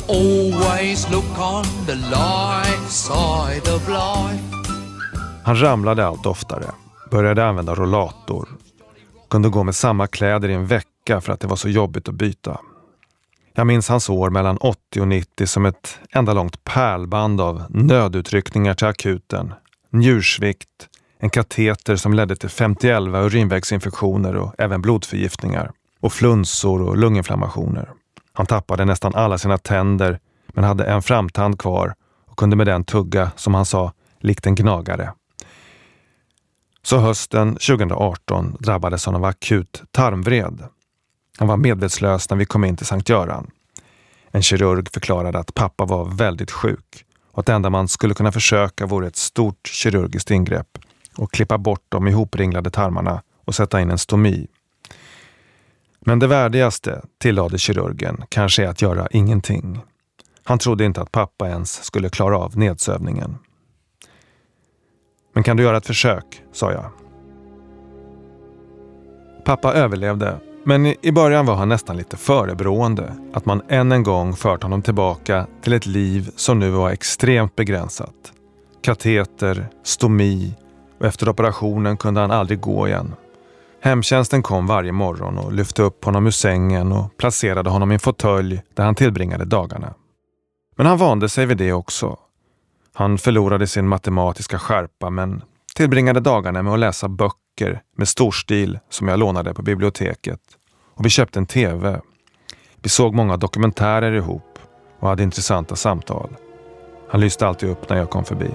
Always 0.09 1.11
look 1.11 1.39
on 1.39 1.65
the 1.87 1.95
light 1.95 2.91
side 2.91 3.75
of 3.75 3.89
life. 3.89 4.54
Han 5.45 5.61
ramlade 5.61 6.07
allt 6.07 6.27
oftare, 6.27 6.67
började 7.11 7.47
använda 7.47 7.75
rollator, 7.75 8.49
kunde 9.31 9.49
gå 9.49 9.63
med 9.63 9.75
samma 9.75 10.07
kläder 10.07 10.49
i 10.49 10.55
en 10.55 10.67
vecka 10.67 11.21
för 11.21 11.33
att 11.33 11.41
det 11.41 11.47
var 11.47 11.57
så 11.57 11.69
jobbigt 11.69 12.09
att 12.09 12.15
byta. 12.15 12.61
Jag 13.55 13.67
minns 13.67 13.89
hans 13.89 14.11
år 14.11 14.31
mellan 14.31 14.57
80 14.57 15.01
och 15.01 15.09
90 15.09 15.47
som 15.47 15.67
ett 15.67 15.99
enda 16.11 16.33
långt 16.33 16.65
pärlband 16.65 17.41
av 17.41 17.65
nödutryckningar 17.69 18.75
till 18.75 18.87
akuten, 18.87 19.55
njursvikt, 19.91 20.89
en 21.19 21.31
kateter 21.31 21.97
som 21.97 22.15
ledde 22.15 22.37
till 22.37 22.49
51 22.49 23.01
urinvägsinfektioner 23.01 24.37
och 24.37 24.55
även 24.59 24.83
blodförgiftningar 24.83 25.71
och 26.01 26.13
flunsor 26.13 26.83
och 26.83 26.97
lunginflammationer. 26.97 27.91
Han 28.33 28.47
tappade 28.47 28.85
nästan 28.85 29.15
alla 29.15 29.39
sina 29.39 29.59
tänder 29.59 30.19
men 30.47 30.65
hade 30.65 30.85
en 30.85 31.03
framtand 31.03 31.59
kvar 31.59 31.95
och 32.27 32.37
kunde 32.37 32.57
med 32.57 32.67
den 32.67 32.85
tugga, 32.85 33.31
som 33.37 33.55
han 33.55 33.65
sa, 33.65 33.93
likt 34.21 34.47
en 34.47 34.55
gnagare. 34.55 35.13
Så 36.87 36.99
hösten 36.99 37.53
2018 37.55 38.57
drabbades 38.61 39.07
han 39.07 39.15
av 39.15 39.25
akut 39.25 39.83
tarmvred. 39.91 40.63
Han 41.39 41.49
var 41.49 41.57
medvetslös 41.57 42.31
när 42.31 42.37
vi 42.37 42.45
kom 42.45 42.65
in 42.65 42.77
till 42.77 42.87
Sankt 42.87 43.09
Göran. 43.09 43.51
En 44.31 44.43
kirurg 44.43 44.89
förklarade 44.93 45.39
att 45.39 45.55
pappa 45.55 45.85
var 45.85 46.05
väldigt 46.05 46.51
sjuk 46.51 47.05
och 47.31 47.39
att 47.39 47.47
det 47.47 47.53
enda 47.53 47.71
man 47.71 47.89
skulle 47.89 48.15
kunna 48.15 48.33
försöka 48.33 48.87
vore 48.87 49.07
ett 49.07 49.17
stort 49.17 49.69
kirurgiskt 49.73 50.31
ingrepp 50.31 50.79
och 51.17 51.33
klippa 51.33 51.59
bort 51.59 51.85
de 51.89 52.09
ihopringlade 52.09 52.71
tarmarna 52.71 53.23
och 53.45 53.55
sätta 53.55 53.81
in 53.81 53.91
en 53.91 53.99
stomi. 53.99 54.47
Men 56.01 56.19
det 56.19 56.27
värdigaste, 56.27 57.03
tillade 57.19 57.59
kirurgen, 57.59 58.23
kanske 58.29 58.65
är 58.65 58.69
att 58.69 58.83
göra 58.83 59.09
ingenting. 59.11 59.81
Han 60.45 60.59
trodde 60.59 60.85
inte 60.85 61.01
att 61.01 61.13
pappa 61.13 61.49
ens 61.49 61.85
skulle 61.85 62.09
klara 62.09 62.39
av 62.39 62.59
nedsövningen. 62.59 63.39
Men 65.35 65.43
kan 65.43 65.57
du 65.57 65.63
göra 65.63 65.77
ett 65.77 65.87
försök, 65.87 66.43
sa 66.53 66.73
jag. 66.73 66.85
Pappa 69.45 69.73
överlevde, 69.73 70.39
men 70.65 70.87
i 70.87 71.13
början 71.13 71.47
var 71.47 71.55
han 71.55 71.69
nästan 71.69 71.97
lite 71.97 72.17
förebrående 72.17 73.13
att 73.33 73.47
man 73.47 73.63
än 73.69 73.93
en 73.93 74.03
gång 74.03 74.37
fört 74.37 74.63
honom 74.63 74.83
tillbaka 74.83 75.47
till 75.63 75.73
ett 75.73 75.87
liv 75.87 76.31
som 76.37 76.59
nu 76.59 76.71
var 76.71 76.91
extremt 76.91 77.57
begränsat. 77.57 78.15
Kateter, 78.83 79.67
stomi 79.83 80.55
och 80.99 81.07
efter 81.07 81.29
operationen 81.29 81.97
kunde 81.97 82.21
han 82.21 82.31
aldrig 82.31 82.61
gå 82.61 82.89
igen. 82.89 83.15
Hemtjänsten 83.83 84.43
kom 84.43 84.67
varje 84.67 84.93
morgon 84.93 85.39
och 85.39 85.53
lyfte 85.53 85.83
upp 85.83 86.05
honom 86.05 86.27
ur 86.27 86.31
sängen 86.31 86.93
och 86.93 87.17
placerade 87.17 87.71
honom 87.71 87.91
i 87.91 87.95
en 87.95 88.01
fåtölj 88.01 88.63
där 88.75 88.85
han 88.85 88.95
tillbringade 88.95 89.45
dagarna. 89.45 89.95
Men 90.77 90.87
han 90.87 90.99
vande 90.99 91.29
sig 91.29 91.47
vid 91.47 91.57
det 91.57 91.73
också. 91.73 92.19
Han 92.97 93.19
förlorade 93.19 93.67
sin 93.67 93.89
matematiska 93.89 94.59
skärpa 94.59 95.11
men 95.11 95.43
tillbringade 95.75 96.21
dagarna 96.21 96.63
med 96.63 96.73
att 96.73 96.79
läsa 96.79 97.09
böcker 97.09 97.83
med 97.97 98.09
storstil 98.09 98.79
som 98.91 99.09
jag 99.09 99.19
lånade 99.19 99.55
på 99.55 99.63
biblioteket. 99.63 100.41
Och 100.95 101.05
vi 101.05 101.11
köpte 101.11 101.39
en 101.39 101.47
TV. 101.47 102.01
Vi 102.83 102.89
såg 102.89 103.15
många 103.15 103.37
dokumentärer 103.37 104.13
ihop 104.13 104.59
och 105.01 105.09
hade 105.09 105.23
intressanta 105.23 105.77
samtal. 105.77 106.37
Han 107.11 107.21
lyste 107.21 107.47
alltid 107.47 107.69
upp 107.69 107.89
när 107.89 107.97
jag 107.97 108.11
kom 108.11 108.25
förbi. 108.25 108.51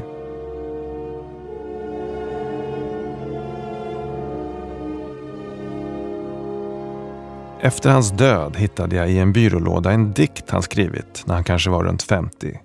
Efter 7.62 7.90
hans 7.90 8.12
död 8.12 8.56
hittade 8.56 8.96
jag 8.96 9.10
i 9.12 9.18
en 9.18 9.34
byrålåda 9.34 9.92
en 9.92 10.14
dikt 10.14 10.50
han 10.50 10.62
skrivit 10.62 11.24
när 11.26 11.36
han 11.36 11.44
kanske 11.44 11.70
var 11.70 11.84
runt 11.84 12.04
50. 12.04 12.60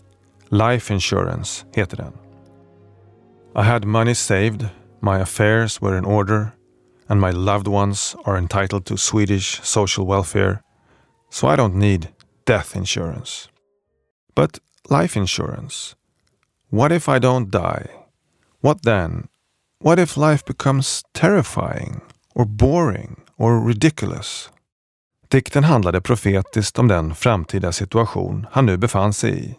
Life 0.55 0.95
Insurance 0.95 1.65
heter 1.73 1.97
den. 1.97 2.13
I 3.57 3.65
had 3.65 3.85
money 3.85 4.15
saved, 4.15 4.71
my 5.01 5.19
affairs 5.19 5.81
were 5.81 5.99
in 5.99 6.05
order 6.05 6.53
and 7.09 7.21
my 7.21 7.33
loved 7.33 7.67
ones 7.67 8.15
are 8.25 8.39
entitled 8.39 8.87
to 8.87 8.97
Swedish 8.97 9.61
social 9.65 10.07
welfare, 10.07 10.63
so 11.29 11.49
I 11.49 11.57
don't 11.57 11.75
need 11.75 12.09
death 12.45 12.77
insurance. 12.77 13.49
But 14.37 14.61
life 14.89 15.17
insurance, 15.17 15.97
what 16.71 16.93
if 16.93 17.09
I 17.09 17.19
don't 17.19 17.51
die? 17.51 17.91
What 18.61 18.83
then? 18.85 19.27
What 19.81 19.99
if 19.99 20.17
life 20.17 20.45
becomes 20.45 21.03
terrifying 21.13 22.01
or 22.33 22.45
boring 22.45 23.17
or 23.39 23.59
ridiculous? 23.59 24.51
Dikten 25.29 25.65
handlade 25.65 26.01
profetiskt 26.01 26.79
om 26.79 26.89
den 26.89 27.15
framtida 27.15 27.73
situation 27.73 28.47
han 28.51 28.67
nu 28.67 28.77
befann 28.77 29.13
sig 29.13 29.45
i. 29.45 29.59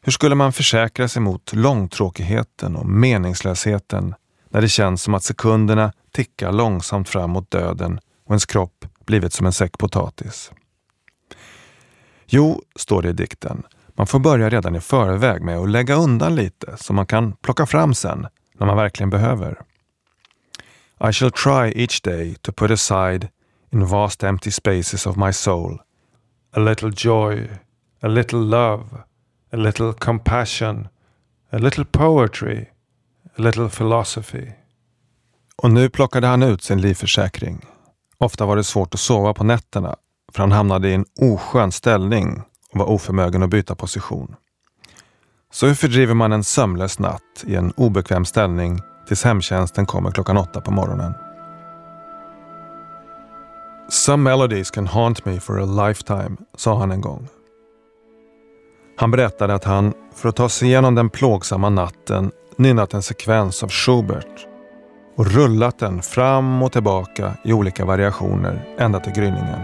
Hur 0.00 0.12
skulle 0.12 0.34
man 0.34 0.52
försäkra 0.52 1.08
sig 1.08 1.22
mot 1.22 1.52
långtråkigheten 1.52 2.76
och 2.76 2.86
meningslösheten 2.86 4.14
när 4.50 4.60
det 4.60 4.68
känns 4.68 5.02
som 5.02 5.14
att 5.14 5.24
sekunderna 5.24 5.92
tickar 6.12 6.52
långsamt 6.52 7.08
fram 7.08 7.30
mot 7.30 7.50
döden 7.50 8.00
och 8.24 8.30
ens 8.30 8.46
kropp 8.46 8.84
blivit 9.06 9.32
som 9.32 9.46
en 9.46 9.52
säck 9.52 9.78
potatis? 9.78 10.52
Jo, 12.26 12.62
står 12.76 13.02
det 13.02 13.08
i 13.08 13.12
dikten, 13.12 13.62
man 13.88 14.06
får 14.06 14.18
börja 14.18 14.50
redan 14.50 14.76
i 14.76 14.80
förväg 14.80 15.42
med 15.42 15.58
att 15.58 15.70
lägga 15.70 15.94
undan 15.94 16.34
lite 16.34 16.76
som 16.76 16.96
man 16.96 17.06
kan 17.06 17.32
plocka 17.32 17.66
fram 17.66 17.94
sen 17.94 18.26
när 18.58 18.66
man 18.66 18.76
verkligen 18.76 19.10
behöver. 19.10 19.60
I 21.08 21.12
shall 21.12 21.30
try 21.30 21.72
each 21.82 22.02
day 22.02 22.34
to 22.34 22.52
put 22.52 22.70
aside 22.70 23.28
in 23.72 23.86
vast 23.86 24.22
empty 24.22 24.50
spaces 24.50 25.06
of 25.06 25.16
my 25.16 25.32
soul. 25.32 25.78
A 26.52 26.60
little 26.60 26.92
joy, 26.96 27.48
a 28.02 28.08
little 28.08 28.38
love, 28.38 28.84
a 29.52 29.56
little 29.56 29.92
compassion, 29.92 30.88
a 31.52 31.58
little 31.58 31.84
poetry, 31.84 32.66
a 33.36 33.42
little 33.42 33.68
philosophy. 33.68 34.52
Och 35.56 35.70
nu 35.70 35.90
plockade 35.90 36.26
han 36.26 36.42
ut 36.42 36.62
sin 36.62 36.80
livförsäkring. 36.80 37.66
Ofta 38.18 38.46
var 38.46 38.56
det 38.56 38.64
svårt 38.64 38.94
att 38.94 39.00
sova 39.00 39.34
på 39.34 39.44
nätterna 39.44 39.96
för 40.32 40.42
han 40.42 40.52
hamnade 40.52 40.88
i 40.88 40.94
en 40.94 41.04
oskön 41.20 41.72
ställning 41.72 42.42
och 42.72 42.78
var 42.78 42.86
oförmögen 42.86 43.42
att 43.42 43.50
byta 43.50 43.74
position. 43.74 44.34
Så 45.52 45.66
hur 45.66 45.74
fördriver 45.74 46.14
man 46.14 46.32
en 46.32 46.44
sömnlös 46.44 46.98
natt 46.98 47.44
i 47.46 47.54
en 47.54 47.72
obekväm 47.76 48.24
ställning 48.24 48.80
tills 49.06 49.24
hemtjänsten 49.24 49.86
kommer 49.86 50.10
klockan 50.10 50.36
åtta 50.36 50.60
på 50.60 50.70
morgonen? 50.70 51.14
Some 53.90 54.22
melodies 54.22 54.70
can 54.70 54.86
haunt 54.86 55.24
me 55.24 55.40
for 55.40 55.60
a 55.60 55.86
lifetime, 55.86 56.36
sa 56.56 56.78
han 56.78 56.90
en 56.90 57.00
gång. 57.00 57.28
Han 59.00 59.10
berättade 59.10 59.54
att 59.54 59.64
han, 59.64 59.94
för 60.14 60.28
att 60.28 60.36
ta 60.36 60.48
sig 60.48 60.68
igenom 60.68 60.94
den 60.94 61.10
plågsamma 61.10 61.68
natten, 61.70 62.30
nynnat 62.56 62.94
en 62.94 63.02
sekvens 63.02 63.62
av 63.62 63.68
Schubert 63.68 64.46
och 65.16 65.26
rullat 65.26 65.78
den 65.78 66.02
fram 66.02 66.62
och 66.62 66.72
tillbaka 66.72 67.34
i 67.44 67.52
olika 67.52 67.84
variationer 67.84 68.74
ända 68.78 69.00
till 69.00 69.12
gryningen. 69.12 69.60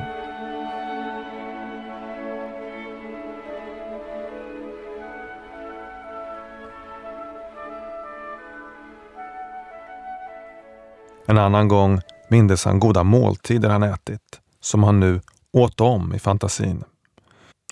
En 11.27 11.39
annan 11.39 11.69
gång 11.69 12.01
mindes 12.29 12.65
han 12.65 12.81
goda 12.81 13.03
måltider 13.03 13.71
han 13.71 13.83
ätit, 13.83 14.41
som 14.61 14.83
han 14.83 15.01
nu 15.01 15.21
åt 15.53 15.81
om 15.81 16.15
i 16.15 16.19
fantasin. 16.19 16.85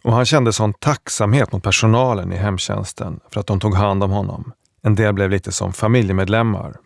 Och 0.05 0.13
han 0.13 0.25
kände 0.25 0.53
sån 0.53 0.73
tacksamhet 0.73 1.53
mot 1.53 1.63
personalen 1.63 2.33
i 2.33 2.37
hemtjänsten 2.37 3.21
för 3.31 3.41
att 3.41 3.47
de 3.47 3.61
tog 3.61 3.75
hand 3.75 4.03
om 4.05 4.11
honom. 4.11 4.53
En 4.83 4.95
del 4.95 5.15
blev 5.15 5.31
lite 5.31 5.53
som 5.53 5.73
familjemedlemmar. 5.73 6.77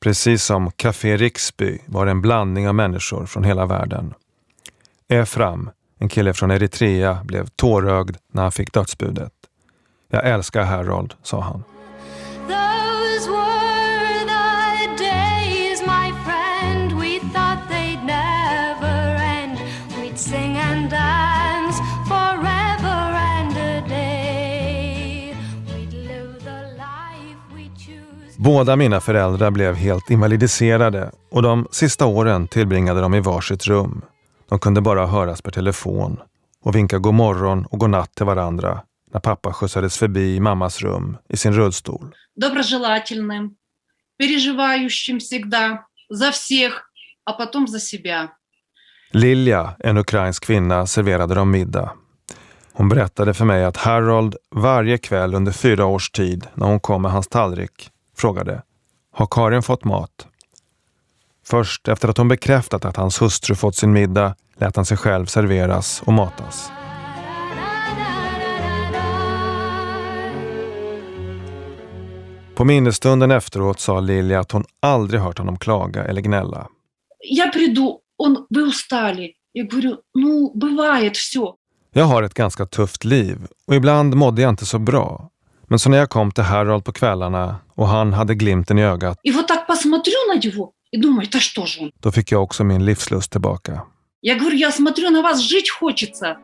Precis 0.00 0.44
som 0.44 0.70
Café 0.70 1.16
Riksby 1.16 1.78
var 1.86 2.04
det 2.04 2.10
en 2.10 2.22
blandning 2.22 2.68
av 2.68 2.74
människor 2.74 3.26
från 3.26 3.44
hela 3.44 3.66
världen. 3.66 4.14
Efram, 5.08 5.70
en 5.98 6.08
kille 6.08 6.34
från 6.34 6.50
Eritrea, 6.50 7.20
blev 7.24 7.46
tårögd 7.46 8.16
när 8.32 8.42
han 8.42 8.52
fick 8.52 8.72
dödsbudet. 8.72 9.32
Jag 10.08 10.28
älskar 10.28 10.62
Harold, 10.62 11.14
sa 11.22 11.40
han. 11.40 11.64
Båda 28.39 28.75
mina 28.75 29.01
föräldrar 29.01 29.51
blev 29.51 29.75
helt 29.75 30.09
invalidiserade 30.09 31.11
och 31.31 31.41
de 31.41 31.67
sista 31.71 32.05
åren 32.05 32.47
tillbringade 32.47 33.01
de 33.01 33.13
i 33.13 33.19
varsitt 33.19 33.65
rum. 33.65 34.01
De 34.49 34.59
kunde 34.59 34.81
bara 34.81 35.07
höras 35.07 35.41
per 35.41 35.51
telefon 35.51 36.19
och 36.61 36.75
vinka 36.75 36.97
god 36.97 37.13
morgon 37.13 37.65
och 37.65 37.79
god 37.79 37.89
natt 37.89 38.15
till 38.15 38.25
varandra 38.25 38.81
när 39.13 39.19
pappa 39.19 39.53
skjutsades 39.53 39.97
förbi 39.97 40.39
mammas 40.39 40.81
rum 40.81 41.17
i 41.29 41.37
sin 41.37 41.53
rullstol. 41.53 42.15
доброжелательным, 42.35 43.55
переживающим 44.17 45.19
всегда 45.19 45.85
за 46.09 46.31
всех, 46.31 46.89
а 47.23 47.33
потом 47.33 47.67
за 47.67 47.79
себя. 47.79 48.29
Lilja, 49.11 49.75
en 49.79 49.97
ukrainsk 49.97 50.45
kvinna, 50.45 50.87
serverade 50.87 51.35
dem 51.35 51.51
middag. 51.51 51.91
Hon 52.73 52.89
berättade 52.89 53.33
för 53.33 53.45
mig 53.45 53.65
att 53.65 53.77
Harold 53.77 54.35
varje 54.51 54.97
kväll 54.97 55.35
under 55.35 55.51
fyra 55.51 55.85
års 55.85 56.11
tid 56.11 56.47
när 56.53 56.67
hon 56.67 56.79
kom 56.79 57.01
med 57.01 57.11
hans 57.11 57.27
tallrik 57.27 57.91
frågade 58.19 58.63
Har 59.11 59.27
Karin 59.31 59.61
fått 59.61 59.83
mat? 59.83 60.27
Först 61.45 61.87
efter 61.87 62.07
att 62.07 62.17
hon 62.17 62.27
bekräftat 62.27 62.85
att 62.85 62.95
hans 62.95 63.21
hustru 63.21 63.55
fått 63.55 63.75
sin 63.75 63.91
middag 63.91 64.35
lät 64.57 64.75
han 64.75 64.85
sig 64.85 64.97
själv 64.97 65.25
serveras 65.25 66.01
och 66.05 66.13
matas. 66.13 66.71
På 72.55 72.65
minnesstunden 72.65 73.31
efteråt 73.31 73.79
sa 73.79 73.99
Lilja 73.99 74.39
att 74.39 74.51
hon 74.51 74.65
aldrig 74.79 75.21
hört 75.21 75.37
honom 75.37 75.59
klaga 75.59 76.05
eller 76.05 76.21
gnälla. 76.21 76.67
Я 77.29 77.47
приду, 77.47 77.99
он, 78.17 78.47
вы 78.49 78.67
устали. 78.67 79.33
Я 79.53 79.63
говорю, 79.63 79.97
ну, 80.13 80.51
бывает 80.55 81.17
все. 81.17 81.55
Jag 81.93 82.05
har 82.05 82.23
ett 82.23 82.33
ganska 82.33 82.65
tufft 82.65 83.03
liv 83.03 83.37
och 83.67 83.75
ibland 83.75 84.15
mådde 84.15 84.41
jag 84.41 84.49
inte 84.49 84.65
så 84.65 84.79
bra. 84.79 85.29
Men 85.69 85.79
så 85.79 85.89
när 85.89 85.97
jag 85.97 86.09
kom 86.09 86.31
till 86.31 86.43
Harold 86.43 86.83
på 86.83 86.91
kvällarna 86.91 87.55
och 87.75 87.87
han 87.87 88.13
hade 88.13 88.35
glimten 88.35 88.77
i 88.79 88.83
ögat, 88.83 89.17
И 89.23 89.31
вот 89.31 89.47
так 89.47 89.67
посмотрю 89.67 90.27
на 90.33 90.39
него 90.39 90.71
и 90.91 90.97
думаю, 90.97 91.27
да 91.31 91.39
что 91.39 91.65
же 91.65 91.81
он? 91.81 91.91
då 91.99 92.11
fick 92.11 92.31
jag 92.31 92.43
också 92.43 92.63
min 92.63 92.85
livslust 92.85 93.31
tillbaka. 93.31 93.81
Я 94.21 94.35
говорю, 94.35 94.55
я 94.55 94.71
смотрю 94.71 95.09
на 95.09 95.21
вас, 95.21 95.39
жить 95.41 95.69
хочется. 95.79 96.37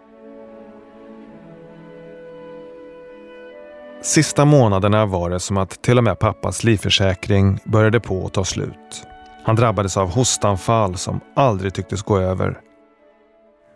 Sista 4.01 4.45
månaderna 4.45 5.05
var 5.05 5.29
det 5.29 5.39
som 5.39 5.57
att 5.57 5.81
till 5.83 5.97
och 5.97 6.03
med 6.03 6.19
pappas 6.19 6.63
livförsäkring 6.63 7.59
började 7.65 7.99
på 7.99 8.25
att 8.25 8.33
ta 8.33 8.43
slut. 8.45 9.03
Han 9.43 9.55
drabbades 9.55 9.97
av 9.97 10.09
hostanfall 10.11 10.97
som 10.97 11.19
aldrig 11.35 11.73
tycktes 11.73 12.01
gå 12.01 12.17
över. 12.19 12.59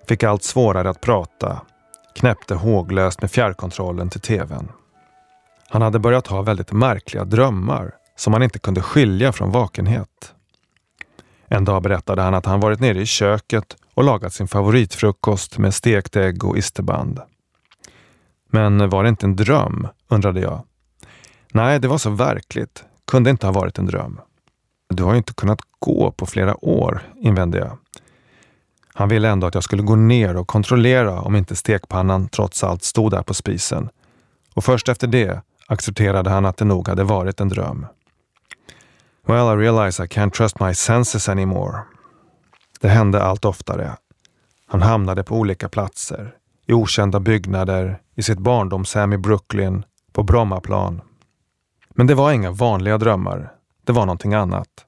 Fick 0.07 0.23
allt 0.23 0.43
svårare 0.43 0.89
att 0.89 1.01
prata. 1.01 1.61
Knäppte 2.15 2.55
håglöst 2.55 3.21
med 3.21 3.32
fjärrkontrollen 3.32 4.09
till 4.09 4.21
tvn. 4.21 4.67
Han 5.72 5.82
hade 5.82 5.98
börjat 5.98 6.26
ha 6.26 6.42
väldigt 6.42 6.72
märkliga 6.72 7.24
drömmar. 7.24 7.94
som 8.16 8.32
han 8.32 8.42
inte 8.42 8.58
kunde 8.58 8.82
skilja 8.82 9.32
från 9.32 9.50
vakenhet. 9.50 10.34
En 11.48 11.64
dag 11.64 11.82
berättade 11.82 12.22
han 12.22 12.34
att 12.34 12.46
han 12.46 12.60
varit 12.60 12.80
nere 12.80 13.00
i 13.00 13.06
köket 13.06 13.76
och 13.94 14.04
lagat 14.04 14.32
sin 14.32 14.48
favoritfrukost 14.48 15.58
med 15.58 15.74
stekt 15.74 16.16
ägg 16.16 16.44
och 16.44 16.58
isterband. 16.58 17.20
Men 18.50 18.88
var 18.88 19.02
det 19.02 19.08
inte 19.08 19.26
en 19.26 19.36
dröm, 19.36 19.88
undrade 20.08 20.40
jag. 20.40 20.62
Nej, 21.52 21.80
det 21.80 21.88
var 21.88 21.98
så 21.98 22.10
verkligt. 22.10 22.84
Kunde 23.06 23.30
inte 23.30 23.46
ha 23.46 23.52
varit 23.52 23.78
en 23.78 23.86
dröm. 23.86 24.20
Du 24.88 25.02
har 25.02 25.12
ju 25.12 25.18
inte 25.18 25.34
kunnat 25.34 25.60
gå 25.78 26.10
på 26.10 26.26
flera 26.26 26.64
år, 26.64 27.02
invände 27.16 27.58
jag. 27.58 27.78
Han 28.94 29.08
ville 29.08 29.28
ändå 29.28 29.46
att 29.46 29.54
jag 29.54 29.64
skulle 29.64 29.82
gå 29.82 29.96
ner 29.96 30.36
och 30.36 30.46
kontrollera 30.46 31.20
om 31.20 31.36
inte 31.36 31.56
stekpannan 31.56 32.28
trots 32.28 32.64
allt 32.64 32.82
stod 32.82 33.10
där 33.10 33.22
på 33.22 33.34
spisen. 33.34 33.88
Och 34.54 34.64
först 34.64 34.88
efter 34.88 35.06
det 35.06 35.42
accepterade 35.70 36.30
han 36.30 36.46
att 36.46 36.56
det 36.56 36.64
nog 36.64 36.88
hade 36.88 37.04
varit 37.04 37.40
en 37.40 37.48
dröm. 37.48 37.86
Well, 39.26 39.46
I 39.46 39.62
realize 39.62 40.04
I 40.04 40.06
can't 40.06 40.30
trust 40.30 40.60
my 40.60 40.74
senses 40.74 41.28
anymore. 41.28 41.82
Det 42.80 42.88
hände 42.88 43.22
allt 43.22 43.44
oftare. 43.44 43.96
Han 44.66 44.82
hamnade 44.82 45.24
på 45.24 45.36
olika 45.36 45.68
platser. 45.68 46.34
I 46.66 46.72
okända 46.72 47.20
byggnader, 47.20 48.00
i 48.16 48.22
sitt 48.22 48.38
barndomshem 48.38 49.12
i 49.12 49.18
Brooklyn, 49.18 49.84
på 50.12 50.22
Brommaplan. 50.22 51.00
Men 51.94 52.06
det 52.06 52.14
var 52.14 52.32
inga 52.32 52.50
vanliga 52.50 52.98
drömmar. 52.98 53.52
Det 53.84 53.92
var 53.92 54.06
någonting 54.06 54.34
annat. 54.34 54.86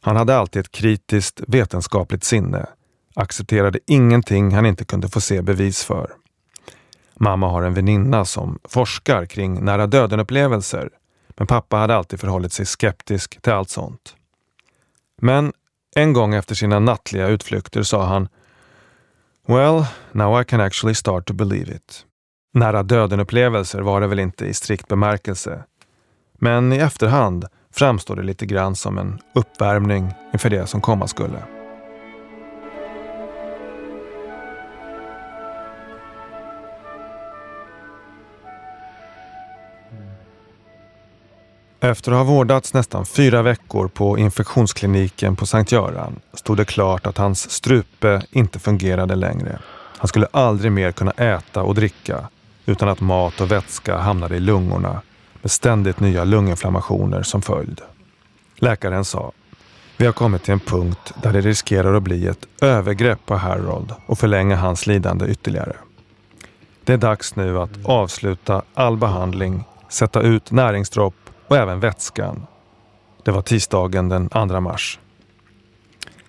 Han 0.00 0.16
hade 0.16 0.36
alltid 0.36 0.60
ett 0.60 0.72
kritiskt, 0.72 1.40
vetenskapligt 1.48 2.24
sinne. 2.24 2.66
Accepterade 3.14 3.78
ingenting 3.86 4.54
han 4.54 4.66
inte 4.66 4.84
kunde 4.84 5.08
få 5.08 5.20
se 5.20 5.42
bevis 5.42 5.84
för. 5.84 6.10
Mamma 7.20 7.48
har 7.48 7.62
en 7.62 7.74
väninna 7.74 8.24
som 8.24 8.58
forskar 8.64 9.26
kring 9.26 9.64
nära 9.64 9.86
döden-upplevelser 9.86 10.90
men 11.36 11.46
pappa 11.46 11.76
hade 11.76 11.96
alltid 11.96 12.20
förhållit 12.20 12.52
sig 12.52 12.66
skeptisk 12.66 13.42
till 13.42 13.52
allt 13.52 13.70
sånt. 13.70 14.16
Men 15.20 15.52
en 15.96 16.12
gång 16.12 16.34
efter 16.34 16.54
sina 16.54 16.78
nattliga 16.78 17.28
utflykter 17.28 17.82
sa 17.82 18.04
han 18.04 18.28
Well, 19.46 19.86
now 20.12 20.40
I 20.40 20.44
can 20.44 20.60
actually 20.60 20.94
start 20.94 21.26
to 21.26 21.34
believe 21.34 21.74
it. 21.76 22.06
Nära 22.54 22.82
döden-upplevelser 22.82 23.80
var 23.80 24.00
det 24.00 24.06
väl 24.06 24.18
inte 24.18 24.46
i 24.46 24.54
strikt 24.54 24.88
bemärkelse. 24.88 25.64
Men 26.38 26.72
i 26.72 26.76
efterhand 26.76 27.46
framstår 27.72 28.16
det 28.16 28.22
lite 28.22 28.46
grann 28.46 28.76
som 28.76 28.98
en 28.98 29.20
uppvärmning 29.34 30.12
inför 30.32 30.50
det 30.50 30.66
som 30.66 30.80
komma 30.80 31.08
skulle. 31.08 31.42
Efter 41.84 42.12
att 42.12 42.18
ha 42.18 42.24
vårdats 42.24 42.74
nästan 42.74 43.06
fyra 43.06 43.42
veckor 43.42 43.88
på 43.88 44.18
infektionskliniken 44.18 45.36
på 45.36 45.46
Sankt 45.46 45.72
Göran 45.72 46.20
stod 46.34 46.56
det 46.56 46.64
klart 46.64 47.06
att 47.06 47.18
hans 47.18 47.50
strupe 47.50 48.22
inte 48.30 48.58
fungerade 48.58 49.14
längre. 49.14 49.58
Han 49.98 50.08
skulle 50.08 50.26
aldrig 50.30 50.72
mer 50.72 50.92
kunna 50.92 51.10
äta 51.10 51.62
och 51.62 51.74
dricka 51.74 52.28
utan 52.66 52.88
att 52.88 53.00
mat 53.00 53.40
och 53.40 53.50
vätska 53.50 53.98
hamnade 53.98 54.36
i 54.36 54.40
lungorna 54.40 55.02
med 55.42 55.50
ständigt 55.50 56.00
nya 56.00 56.24
lunginflammationer 56.24 57.22
som 57.22 57.42
följd. 57.42 57.80
Läkaren 58.56 59.04
sa 59.04 59.32
vi 59.96 60.06
har 60.06 60.12
kommit 60.12 60.42
till 60.42 60.52
en 60.52 60.60
punkt 60.60 61.12
där 61.22 61.32
det 61.32 61.40
riskerar 61.40 61.94
att 61.94 62.02
bli 62.02 62.26
ett 62.26 62.46
övergrepp 62.60 63.26
på 63.26 63.36
Harold 63.36 63.94
och 64.06 64.18
förlänga 64.18 64.56
hans 64.56 64.86
lidande 64.86 65.26
ytterligare. 65.26 65.76
Det 66.84 66.92
är 66.92 66.98
dags 66.98 67.36
nu 67.36 67.60
att 67.60 67.84
avsluta 67.84 68.62
all 68.74 68.96
behandling, 68.96 69.64
sätta 69.88 70.20
ut 70.20 70.50
näringsdropp 70.50 71.14
och 71.46 71.56
även 71.56 71.80
vätskan. 71.80 72.46
Det 73.22 73.30
var 73.30 73.42
tisdagen 73.42 74.08
den 74.08 74.28
2 74.28 74.60
mars. 74.60 74.98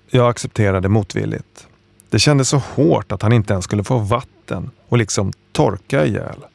Jag 0.09 0.30
accepterade 0.30 0.89
motvilligt. 0.89 1.68
Det 2.09 2.20
kändes 2.20 2.49
så 2.49 2.57
hårt 2.57 3.11
att 3.11 3.22
han 3.22 3.34
inte 3.34 3.53
ens 3.53 3.66
skulle 3.66 3.84
få 3.84 3.97
vatten 3.97 4.72
och 4.89 4.97
liksom 4.97 5.34
torka 5.51 6.05
ihjäl. 6.05 6.45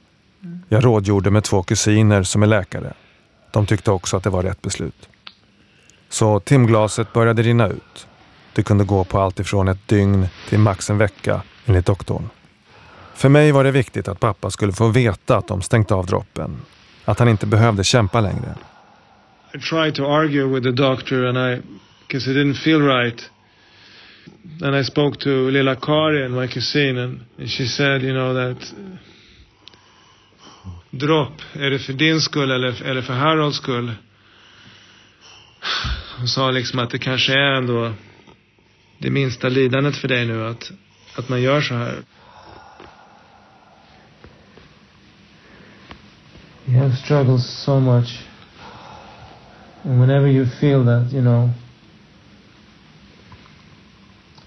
Jag 0.68 0.84
rådgjorde 0.84 1.30
med 1.30 1.44
två 1.44 1.62
kusiner 1.62 2.22
som 2.22 2.42
är 2.42 2.46
läkare. 2.46 2.92
De 3.50 3.66
tyckte 3.66 3.90
också 3.90 4.16
att 4.16 4.22
det 4.22 4.30
var 4.30 4.42
rätt 4.42 4.62
beslut. 4.62 5.08
Så 6.08 6.40
timglaset 6.40 7.12
började 7.12 7.42
rinna 7.42 7.68
ut. 7.68 8.06
Det 8.54 8.62
kunde 8.62 8.84
gå 8.84 9.04
på 9.04 9.20
allt 9.20 9.40
ifrån 9.40 9.68
ett 9.68 9.88
dygn 9.88 10.28
till 10.48 10.58
max 10.58 10.90
en 10.90 10.98
vecka 10.98 11.42
enligt 11.66 11.86
doktorn. 11.86 12.28
För 13.14 13.28
mig 13.28 13.52
var 13.52 13.64
det 13.64 13.70
viktigt 13.70 14.08
att 14.08 14.20
pappa 14.20 14.50
skulle 14.50 14.72
få 14.72 14.88
veta 14.88 15.36
att 15.36 15.48
de 15.48 15.62
stängt 15.62 15.92
av 15.92 16.06
droppen. 16.06 16.61
Att 17.05 17.18
han 17.18 17.28
inte 17.28 17.46
behövde 17.46 17.84
kämpa 17.84 18.20
längre. 18.20 18.55
I 19.55 19.59
tried 19.59 19.94
to 19.94 20.07
argue 20.07 20.44
with 20.44 20.62
the 20.62 20.72
doctor 20.72 21.24
and 21.24 21.38
I, 21.38 21.62
because 22.07 22.30
it 22.30 22.36
didn't 22.36 22.55
feel 22.55 22.80
right. 22.80 23.30
And 24.62 24.76
I 24.76 24.84
spoke 24.84 25.18
to 25.18 25.51
Lilla 25.51 25.76
Karin, 25.76 26.32
my 26.40 26.46
cousin, 26.48 26.98
and, 26.98 27.20
and 27.38 27.51
she 27.51 27.66
said, 27.66 28.03
you 28.03 28.12
know, 28.12 28.34
that 28.34 28.74
dropp, 30.90 31.42
är 31.53 31.70
det 31.70 31.78
för 31.78 31.92
din 31.92 32.20
skull 32.20 32.51
eller, 32.51 32.82
eller 32.82 33.03
för 33.03 33.14
Harolds 33.14 33.57
skull? 33.57 33.92
Hon 36.18 36.28
sa 36.28 36.51
liksom 36.51 36.78
att 36.78 36.90
det 36.90 36.98
kanske 36.98 37.32
är 37.32 37.55
ändå 37.55 37.92
det 38.98 39.11
minsta 39.11 39.48
lidandet 39.48 39.96
för 39.96 40.09
dig 40.09 40.26
nu 40.26 40.46
att, 40.46 40.72
att 41.14 41.28
man 41.28 41.42
gör 41.42 41.61
så 41.61 41.74
här. 41.74 41.94
You 46.66 46.78
have 46.78 46.96
struggled 46.96 47.40
so 47.40 47.80
much. 47.80 48.26
And 49.84 50.00
whenever 50.00 50.28
you 50.28 50.46
feel 50.46 50.84
that, 50.84 51.12
you 51.12 51.22
know, 51.22 51.50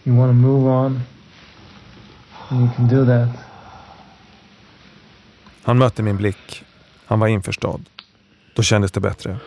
you 0.04 0.16
want 0.16 0.30
to 0.30 0.34
move 0.34 0.68
on, 0.68 1.02
and 2.50 2.62
you 2.62 2.70
can 2.76 2.88
do 2.88 3.06
that. 3.06 3.30
Han 5.64 5.78
mötte 5.78 6.04
min 6.04 6.18
blick. 6.18 6.64
Han 7.06 7.20
var 7.20 7.28
införstådd. 7.28 7.90
Då 8.56 8.64
kändes 8.64 8.92
det 8.92 9.00
bättre. 9.00 9.38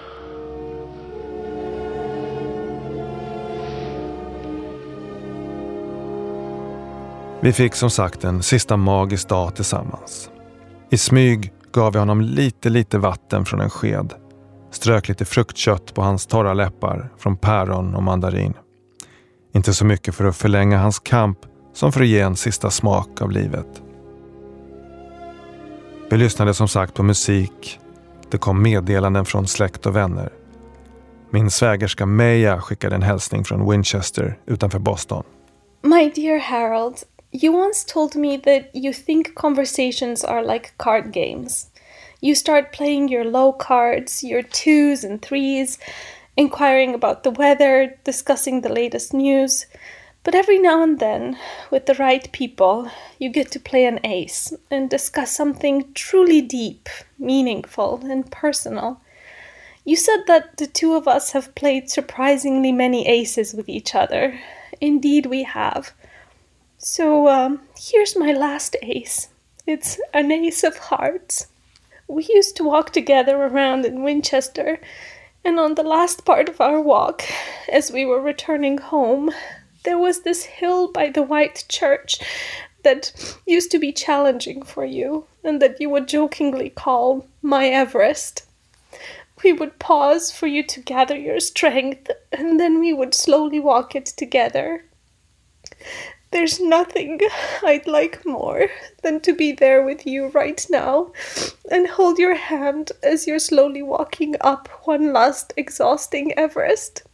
Vi 7.41 7.53
fick 7.53 7.75
som 7.75 7.91
sagt 7.91 8.25
en 8.25 8.43
sista 8.43 8.77
magisk 8.77 9.29
dag 9.29 9.55
tillsammans. 9.55 10.31
I 10.91 10.99
smyg 10.99 11.53
gav 11.77 11.95
jag 11.95 12.01
honom 12.01 12.20
lite, 12.20 12.68
lite 12.68 12.99
vatten 12.99 13.45
från 13.45 13.61
en 13.61 13.70
sked. 13.70 14.14
Strök 14.70 15.09
lite 15.09 15.24
fruktkött 15.24 15.95
på 15.95 16.03
hans 16.03 16.27
torra 16.27 16.55
läppar 16.55 17.09
från 17.18 17.37
päron 17.37 17.95
och 17.95 18.03
mandarin. 18.03 18.55
Inte 19.55 19.74
så 19.74 19.85
mycket 19.85 20.14
för 20.14 20.24
att 20.24 20.37
förlänga 20.37 20.79
hans 20.79 20.99
kamp 20.99 21.39
som 21.74 21.93
för 21.93 22.01
att 22.01 22.07
ge 22.07 22.20
en 22.20 22.37
sista 22.37 22.70
smak 22.70 23.22
av 23.22 23.31
livet. 23.31 23.83
Vi 26.11 26.16
lyssnade 26.16 26.55
som 26.55 26.68
sagt 26.68 26.95
på 26.95 27.03
musik. 27.03 27.81
Det 28.31 28.39
kom 28.39 28.62
meddelanden 28.62 29.24
från 29.24 29.47
släkt 29.47 29.87
och 29.87 29.97
vänner. 29.97 30.33
Min 31.31 31.51
svägerska 31.51 32.07
Meja 32.07 32.61
skickade 32.61 32.95
en 32.95 33.03
hälsning 33.03 33.45
från 33.45 33.70
Winchester 33.70 34.39
utanför 34.47 34.79
Boston. 34.79 35.24
My 35.83 36.11
dear 36.11 36.39
Harold, 36.39 36.97
you 37.43 37.53
once 37.53 37.84
told 37.84 38.16
me 38.16 38.37
that 38.39 38.74
you 38.74 38.93
think 38.93 39.34
conversations 39.34 40.24
are 40.24 40.43
like 40.43 40.76
card 40.78 41.12
games. 41.12 41.70
You 42.20 42.34
start 42.34 42.72
playing 42.72 43.09
your 43.09 43.24
low 43.24 43.53
cards, 43.53 44.24
your 44.24 44.43
twos 44.43 45.05
and 45.05 45.20
threes, 45.20 45.78
inquiring 46.37 46.95
about 46.95 47.24
the 47.24 47.30
weather, 47.30 47.99
discussing 48.05 48.61
the 48.61 48.72
latest 48.72 49.12
news. 49.12 49.66
But 50.24 50.34
every 50.34 50.59
now 50.59 50.82
and 50.82 50.99
then, 50.99 51.39
with 51.70 51.87
the 51.87 51.95
right 51.95 52.30
people, 52.32 52.91
you 53.18 53.28
get 53.28 53.51
to 53.53 53.61
play 53.61 53.84
an 53.84 54.01
ace 54.03 54.53
and 54.70 54.89
discuss 54.89 55.30
something 55.30 55.93
truly 55.93 56.41
deep, 56.41 56.89
meaningful, 57.18 58.01
and 58.05 58.30
personal. 58.30 59.01
You 59.84 59.95
said 59.95 60.24
that 60.26 60.57
the 60.57 60.66
two 60.66 60.95
of 60.95 61.07
us 61.07 61.32
have 61.32 61.55
played 61.55 61.91
surprisingly 61.91 62.72
many 62.72 63.07
aces 63.07 63.53
with 63.55 63.68
each 63.68 63.95
other. 63.95 64.41
Indeed, 64.80 65.26
we 65.26 65.45
have. 65.45 65.93
So, 66.79 67.29
um, 67.29 67.62
here's 67.77 68.16
my 68.16 68.33
last 68.33 68.77
ace. 68.83 69.29
It's 69.66 69.99
an 70.12 70.31
ace 70.31 70.62
of 70.62 70.77
hearts. 70.77 71.47
We 72.07 72.29
used 72.29 72.55
to 72.57 72.64
walk 72.64 72.93
together 72.93 73.37
around 73.37 73.87
in 73.87 74.03
Winchester, 74.03 74.79
and 75.43 75.59
on 75.59 75.74
the 75.74 75.83
last 75.83 76.24
part 76.27 76.49
of 76.51 76.61
our 76.61 76.81
walk, 76.81 77.24
as 77.72 77.91
we 77.91 78.05
were 78.05 78.20
returning 78.20 78.79
home, 78.79 79.31
there 79.85 79.99
was 79.99 80.20
this 80.20 80.45
hill 80.45 80.93
by 80.93 81.09
the 81.09 81.22
white 81.22 81.64
church 81.68 82.18
that 82.85 83.12
used 83.47 83.70
to 83.70 83.79
be 83.79 83.91
challenging 83.91 84.62
for 84.62 84.85
you, 84.85 85.27
and 85.43 85.62
that 85.62 85.81
you 85.81 85.89
would 85.89 86.07
jokingly 86.07 86.68
call 86.68 87.27
my 87.41 87.68
Everest. 87.68 88.45
We 89.43 89.53
would 89.53 89.79
pause 89.79 90.31
for 90.31 90.47
you 90.47 90.62
to 90.64 90.81
gather 90.81 91.16
your 91.16 91.41
strength, 91.41 92.11
and 92.33 92.61
then 92.61 92.81
we 92.81 92.93
would 92.93 93.14
slowly 93.14 93.61
walk 93.61 93.97
it 93.97 94.07
together. 94.07 94.85
There's 96.33 96.61
nothing 96.61 97.20
I'd 97.62 97.87
like 97.87 98.27
more 98.27 98.68
than 99.03 99.20
to 99.20 99.33
be 99.33 99.53
there 99.53 99.83
with 99.83 100.07
you 100.07 100.29
right 100.29 100.64
now 100.68 101.12
and 101.70 101.87
hold 101.87 102.18
your 102.18 102.35
hand 102.35 102.93
as 103.03 103.27
you're 103.27 103.39
slowly 103.39 103.83
walking 103.83 104.35
up 104.41 104.68
one 104.85 105.12
last 105.12 105.53
exhausting 105.57 106.37
Everest. 106.37 107.05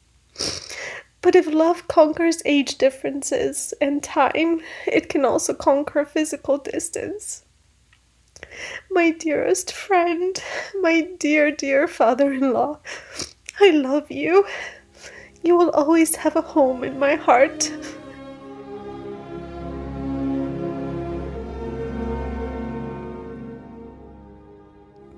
But 1.21 1.37
if 1.37 1.47
love 1.47 1.87
conquers 1.87 2.43
age 2.45 2.79
differences 2.79 3.73
and 3.81 4.03
time, 4.03 4.61
it 4.87 5.09
can 5.09 5.25
also 5.25 5.55
conquer 5.55 6.05
physical 6.05 6.59
distance. 6.59 7.45
My 8.91 9.11
dearest 9.11 9.73
friend, 9.73 10.43
my 10.81 11.03
dear, 11.19 11.53
dear 11.53 11.87
father 11.87 12.33
in 12.33 12.53
law, 12.53 12.81
I 13.61 13.71
love 13.71 14.11
you. 14.11 14.47
You 15.45 15.57
will 15.57 15.71
always 15.71 16.17
have 16.17 16.35
a 16.35 16.43
home 16.43 16.83
in 16.83 16.99
my 16.99 17.15
heart. 17.15 17.71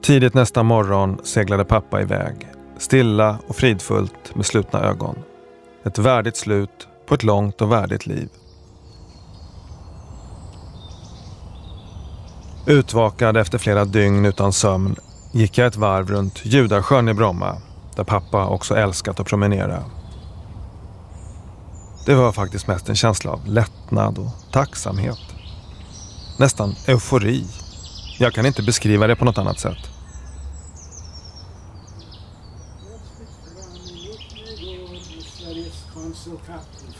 Tidigt 0.04 0.34
nästa 0.34 0.62
morgon 0.62 1.20
seglade 1.22 1.64
pappa 1.64 2.00
iväg. 2.02 2.48
Stilla 2.78 3.38
och 3.46 3.56
fridfullt 3.56 4.34
med 4.34 4.46
slutna 4.46 4.80
ögon. 4.80 5.18
Ett 5.84 5.98
värdigt 5.98 6.36
slut 6.36 6.88
på 7.06 7.14
ett 7.14 7.22
långt 7.22 7.60
och 7.60 7.72
värdigt 7.72 8.06
liv. 8.06 8.28
Utvakad 12.66 13.36
efter 13.36 13.58
flera 13.58 13.84
dygn 13.84 14.24
utan 14.24 14.52
sömn 14.52 14.96
gick 15.32 15.58
jag 15.58 15.66
ett 15.66 15.76
varv 15.76 16.10
runt 16.10 16.40
Judarsjön 16.44 17.08
i 17.08 17.14
Bromma 17.14 17.56
där 17.96 18.04
pappa 18.04 18.46
också 18.46 18.76
älskat 18.76 19.20
att 19.20 19.26
promenera. 19.26 19.84
Det 22.06 22.14
var 22.14 22.32
faktiskt 22.32 22.66
mest 22.66 22.88
en 22.88 22.96
känsla 22.96 23.30
av 23.30 23.46
lättnad 23.46 24.18
och 24.18 24.52
tacksamhet. 24.52 25.20
Nästan 26.38 26.74
eufori. 26.86 27.44
Jag 28.18 28.32
kan 28.32 28.46
inte 28.46 28.62
beskriva 28.62 29.06
det 29.06 29.16
på 29.16 29.24
något 29.24 29.38
annat 29.38 29.60
sätt. 29.60 29.90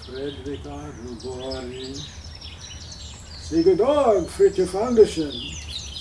Fredrik 0.07 0.66
Adelborg. 0.66 1.94
Dag, 3.62 4.28
Fritiof 4.28 4.74
Andersen, 4.74 5.32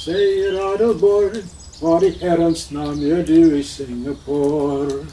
säger 0.05 0.73
Adelborg. 0.73 1.43
Vad 1.81 2.03
i 2.03 2.09
Herrans 2.09 2.71
namn 2.71 3.01
gör 3.01 3.23
du 3.23 3.59
i 3.59 3.63
Singapore? 3.63 5.05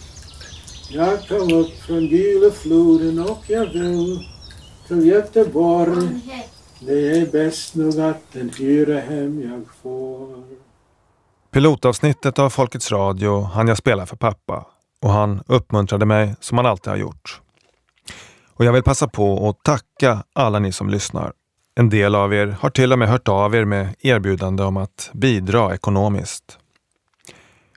Jag 0.90 1.28
kom 1.28 1.52
upp 1.52 1.72
från 1.86 2.06
Gylefloden 2.06 3.18
och 3.18 3.44
jag 3.46 3.66
vill 3.66 4.28
till 4.88 5.06
Göteborg. 5.06 6.20
Det 6.80 7.18
är 7.18 7.26
bäst 7.32 7.74
nog 7.74 8.00
att 8.00 8.36
en 8.36 8.50
hyra 8.58 9.00
hem 9.00 9.42
jag 9.42 9.64
får. 9.82 10.44
Pilotavsnittet 11.50 12.38
av 12.38 12.50
Folkets 12.50 12.92
Radio 12.92 13.40
hann 13.40 13.68
jag 13.68 13.78
spela 13.78 14.06
för 14.06 14.16
pappa 14.16 14.66
och 15.02 15.10
han 15.10 15.42
uppmuntrade 15.46 16.06
mig 16.06 16.34
som 16.40 16.58
han 16.58 16.66
alltid 16.66 16.90
har 16.90 16.98
gjort. 16.98 17.40
Och 18.54 18.64
jag 18.64 18.72
vill 18.72 18.82
passa 18.82 19.08
på 19.08 19.48
att 19.48 19.64
tacka 19.64 20.24
alla 20.32 20.58
ni 20.58 20.72
som 20.72 20.90
lyssnar. 20.90 21.32
En 21.80 21.88
del 21.88 22.14
av 22.14 22.34
er 22.34 22.56
har 22.60 22.70
till 22.70 22.92
och 22.92 22.98
med 22.98 23.08
hört 23.08 23.28
av 23.28 23.54
er 23.54 23.64
med 23.64 23.94
erbjudande 24.00 24.62
om 24.62 24.76
att 24.76 25.10
bidra 25.12 25.74
ekonomiskt. 25.74 26.58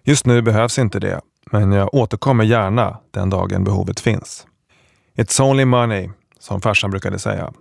Just 0.03 0.25
nu 0.25 0.41
behövs 0.41 0.79
inte 0.79 0.99
det, 0.99 1.21
men 1.51 1.71
jag 1.71 1.93
återkommer 1.93 2.43
gärna 2.43 2.97
den 3.11 3.29
dagen 3.29 3.63
behovet 3.63 3.99
finns. 3.99 4.47
It's 5.15 5.41
only 5.41 5.65
money, 5.65 6.09
som 6.39 6.61
farsan 6.61 6.91
brukade 6.91 7.19
säga. 7.19 7.53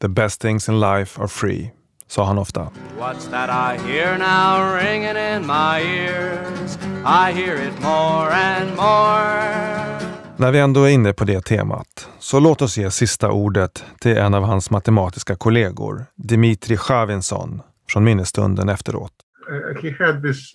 The 0.00 0.08
best 0.08 0.40
things 0.40 0.68
in 0.68 0.80
life 0.80 1.20
are 1.20 1.28
free, 1.28 1.70
sa 2.08 2.24
han 2.24 2.38
ofta. 2.38 2.68
What's 2.98 3.30
that 3.30 3.50
I 3.50 3.92
hear 3.92 4.18
now 4.18 4.76
ringing 4.76 5.16
in 5.16 5.46
my 5.46 5.80
ears? 5.80 6.78
I 7.04 7.32
hear 7.32 7.68
it 7.68 7.82
more 7.82 8.30
and 8.32 8.76
more. 8.76 10.03
När 10.36 10.52
vi 10.52 10.58
ändå 10.58 10.84
är 10.84 10.90
inne 10.90 11.12
på 11.12 11.24
det 11.24 11.40
temat, 11.40 12.08
så 12.18 12.40
låt 12.40 12.62
oss 12.62 12.78
ge 12.78 12.90
sista 12.90 13.30
ordet 13.30 13.84
till 14.00 14.16
en 14.16 14.34
av 14.34 14.42
hans 14.42 14.70
matematiska 14.70 15.36
kollegor, 15.36 16.06
Dimitri 16.14 16.76
Chavinson, 16.76 17.62
från 17.88 18.04
minnesstunden 18.04 18.68
efteråt. 18.68 19.12
Han 19.48 19.76
he 19.82 20.04
had 20.04 20.22
this 20.22 20.50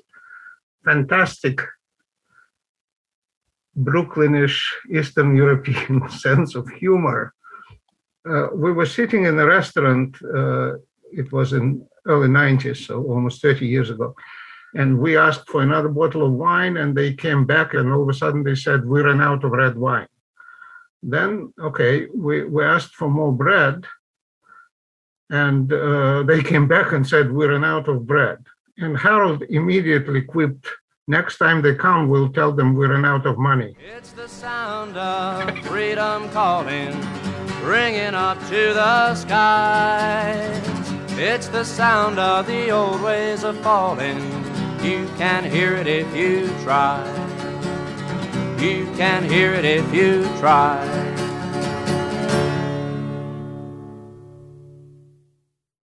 fantastic 0.86 1.56
Brooklynish 3.76 4.60
Eastern 4.90 5.38
European 5.38 6.10
sense 6.24 6.60
of 6.60 6.66
humor. 6.82 7.32
Uh, 8.28 8.48
we 8.54 8.72
were 8.72 8.86
sitting 8.86 9.26
in 9.26 9.40
a 9.40 9.46
restaurant, 9.46 10.22
uh, 10.22 10.74
it 11.12 11.32
was 11.32 11.54
in 11.54 11.82
early 12.06 12.28
90s, 12.28 12.76
so 12.76 12.94
almost 13.14 13.42
30 13.42 13.66
years 13.66 13.90
ago. 13.90 14.16
And 14.76 15.00
we 15.00 15.18
asked 15.18 15.50
for 15.50 15.62
another 15.62 15.90
bottle 15.90 16.26
of 16.26 16.34
wine, 16.34 16.78
and 16.78 16.96
they 16.96 17.14
came 17.14 17.46
back, 17.46 17.74
and 17.74 17.92
all 17.92 18.04
of 18.04 18.10
a 18.10 18.14
sudden 18.14 18.44
they 18.44 18.56
said, 18.56 18.86
We 18.86 19.02
ran 19.02 19.22
out 19.22 19.44
of 19.44 19.52
red 19.52 19.78
wine. 19.78 20.08
Then, 21.02 21.54
okay, 21.60 22.08
we, 22.14 22.44
we 22.44 22.64
asked 22.64 22.94
for 22.96 23.10
more 23.10 23.32
bread, 23.32 23.86
and 25.30 25.72
uh, 25.72 26.24
they 26.24 26.44
came 26.44 26.68
back 26.68 26.92
and 26.92 27.08
said, 27.08 27.32
We 27.32 27.48
ran 27.48 27.64
out 27.64 27.88
of 27.88 28.06
bread. 28.06 28.46
And 28.78 28.98
Harold 28.98 29.44
immediately 29.50 30.22
quipped, 30.22 30.68
Next 31.10 31.40
time 31.40 31.64
they 31.64 31.74
come, 31.74 32.08
we'll 32.08 32.32
tell 32.32 32.52
them 32.52 32.76
we 32.76 32.86
ran 32.86 33.04
out 33.04 33.26
of 33.26 33.40
money. 33.40 33.76
It's 33.98 34.12
the 34.12 34.28
sound 34.28 34.96
of 34.96 35.58
freedom 35.66 36.30
calling, 36.30 36.96
ringing 37.64 38.14
up 38.14 38.38
to 38.42 38.74
the 38.76 39.16
skies. 39.16 40.62
It's 41.18 41.48
the 41.48 41.64
sound 41.64 42.20
of 42.20 42.46
the 42.46 42.70
old 42.70 43.02
ways 43.02 43.44
of 43.44 43.58
falling. 43.62 44.49
You 44.82 45.06
can 45.18 45.44
hear 45.44 45.76
it 45.76 45.88
if 45.88 46.16
you 46.16 46.48
try. 46.64 47.04
You 48.60 48.86
can 48.96 49.24
hear 49.24 49.54
it 49.54 49.66
if 49.66 49.94
you 49.94 50.24
try. 50.40 51.29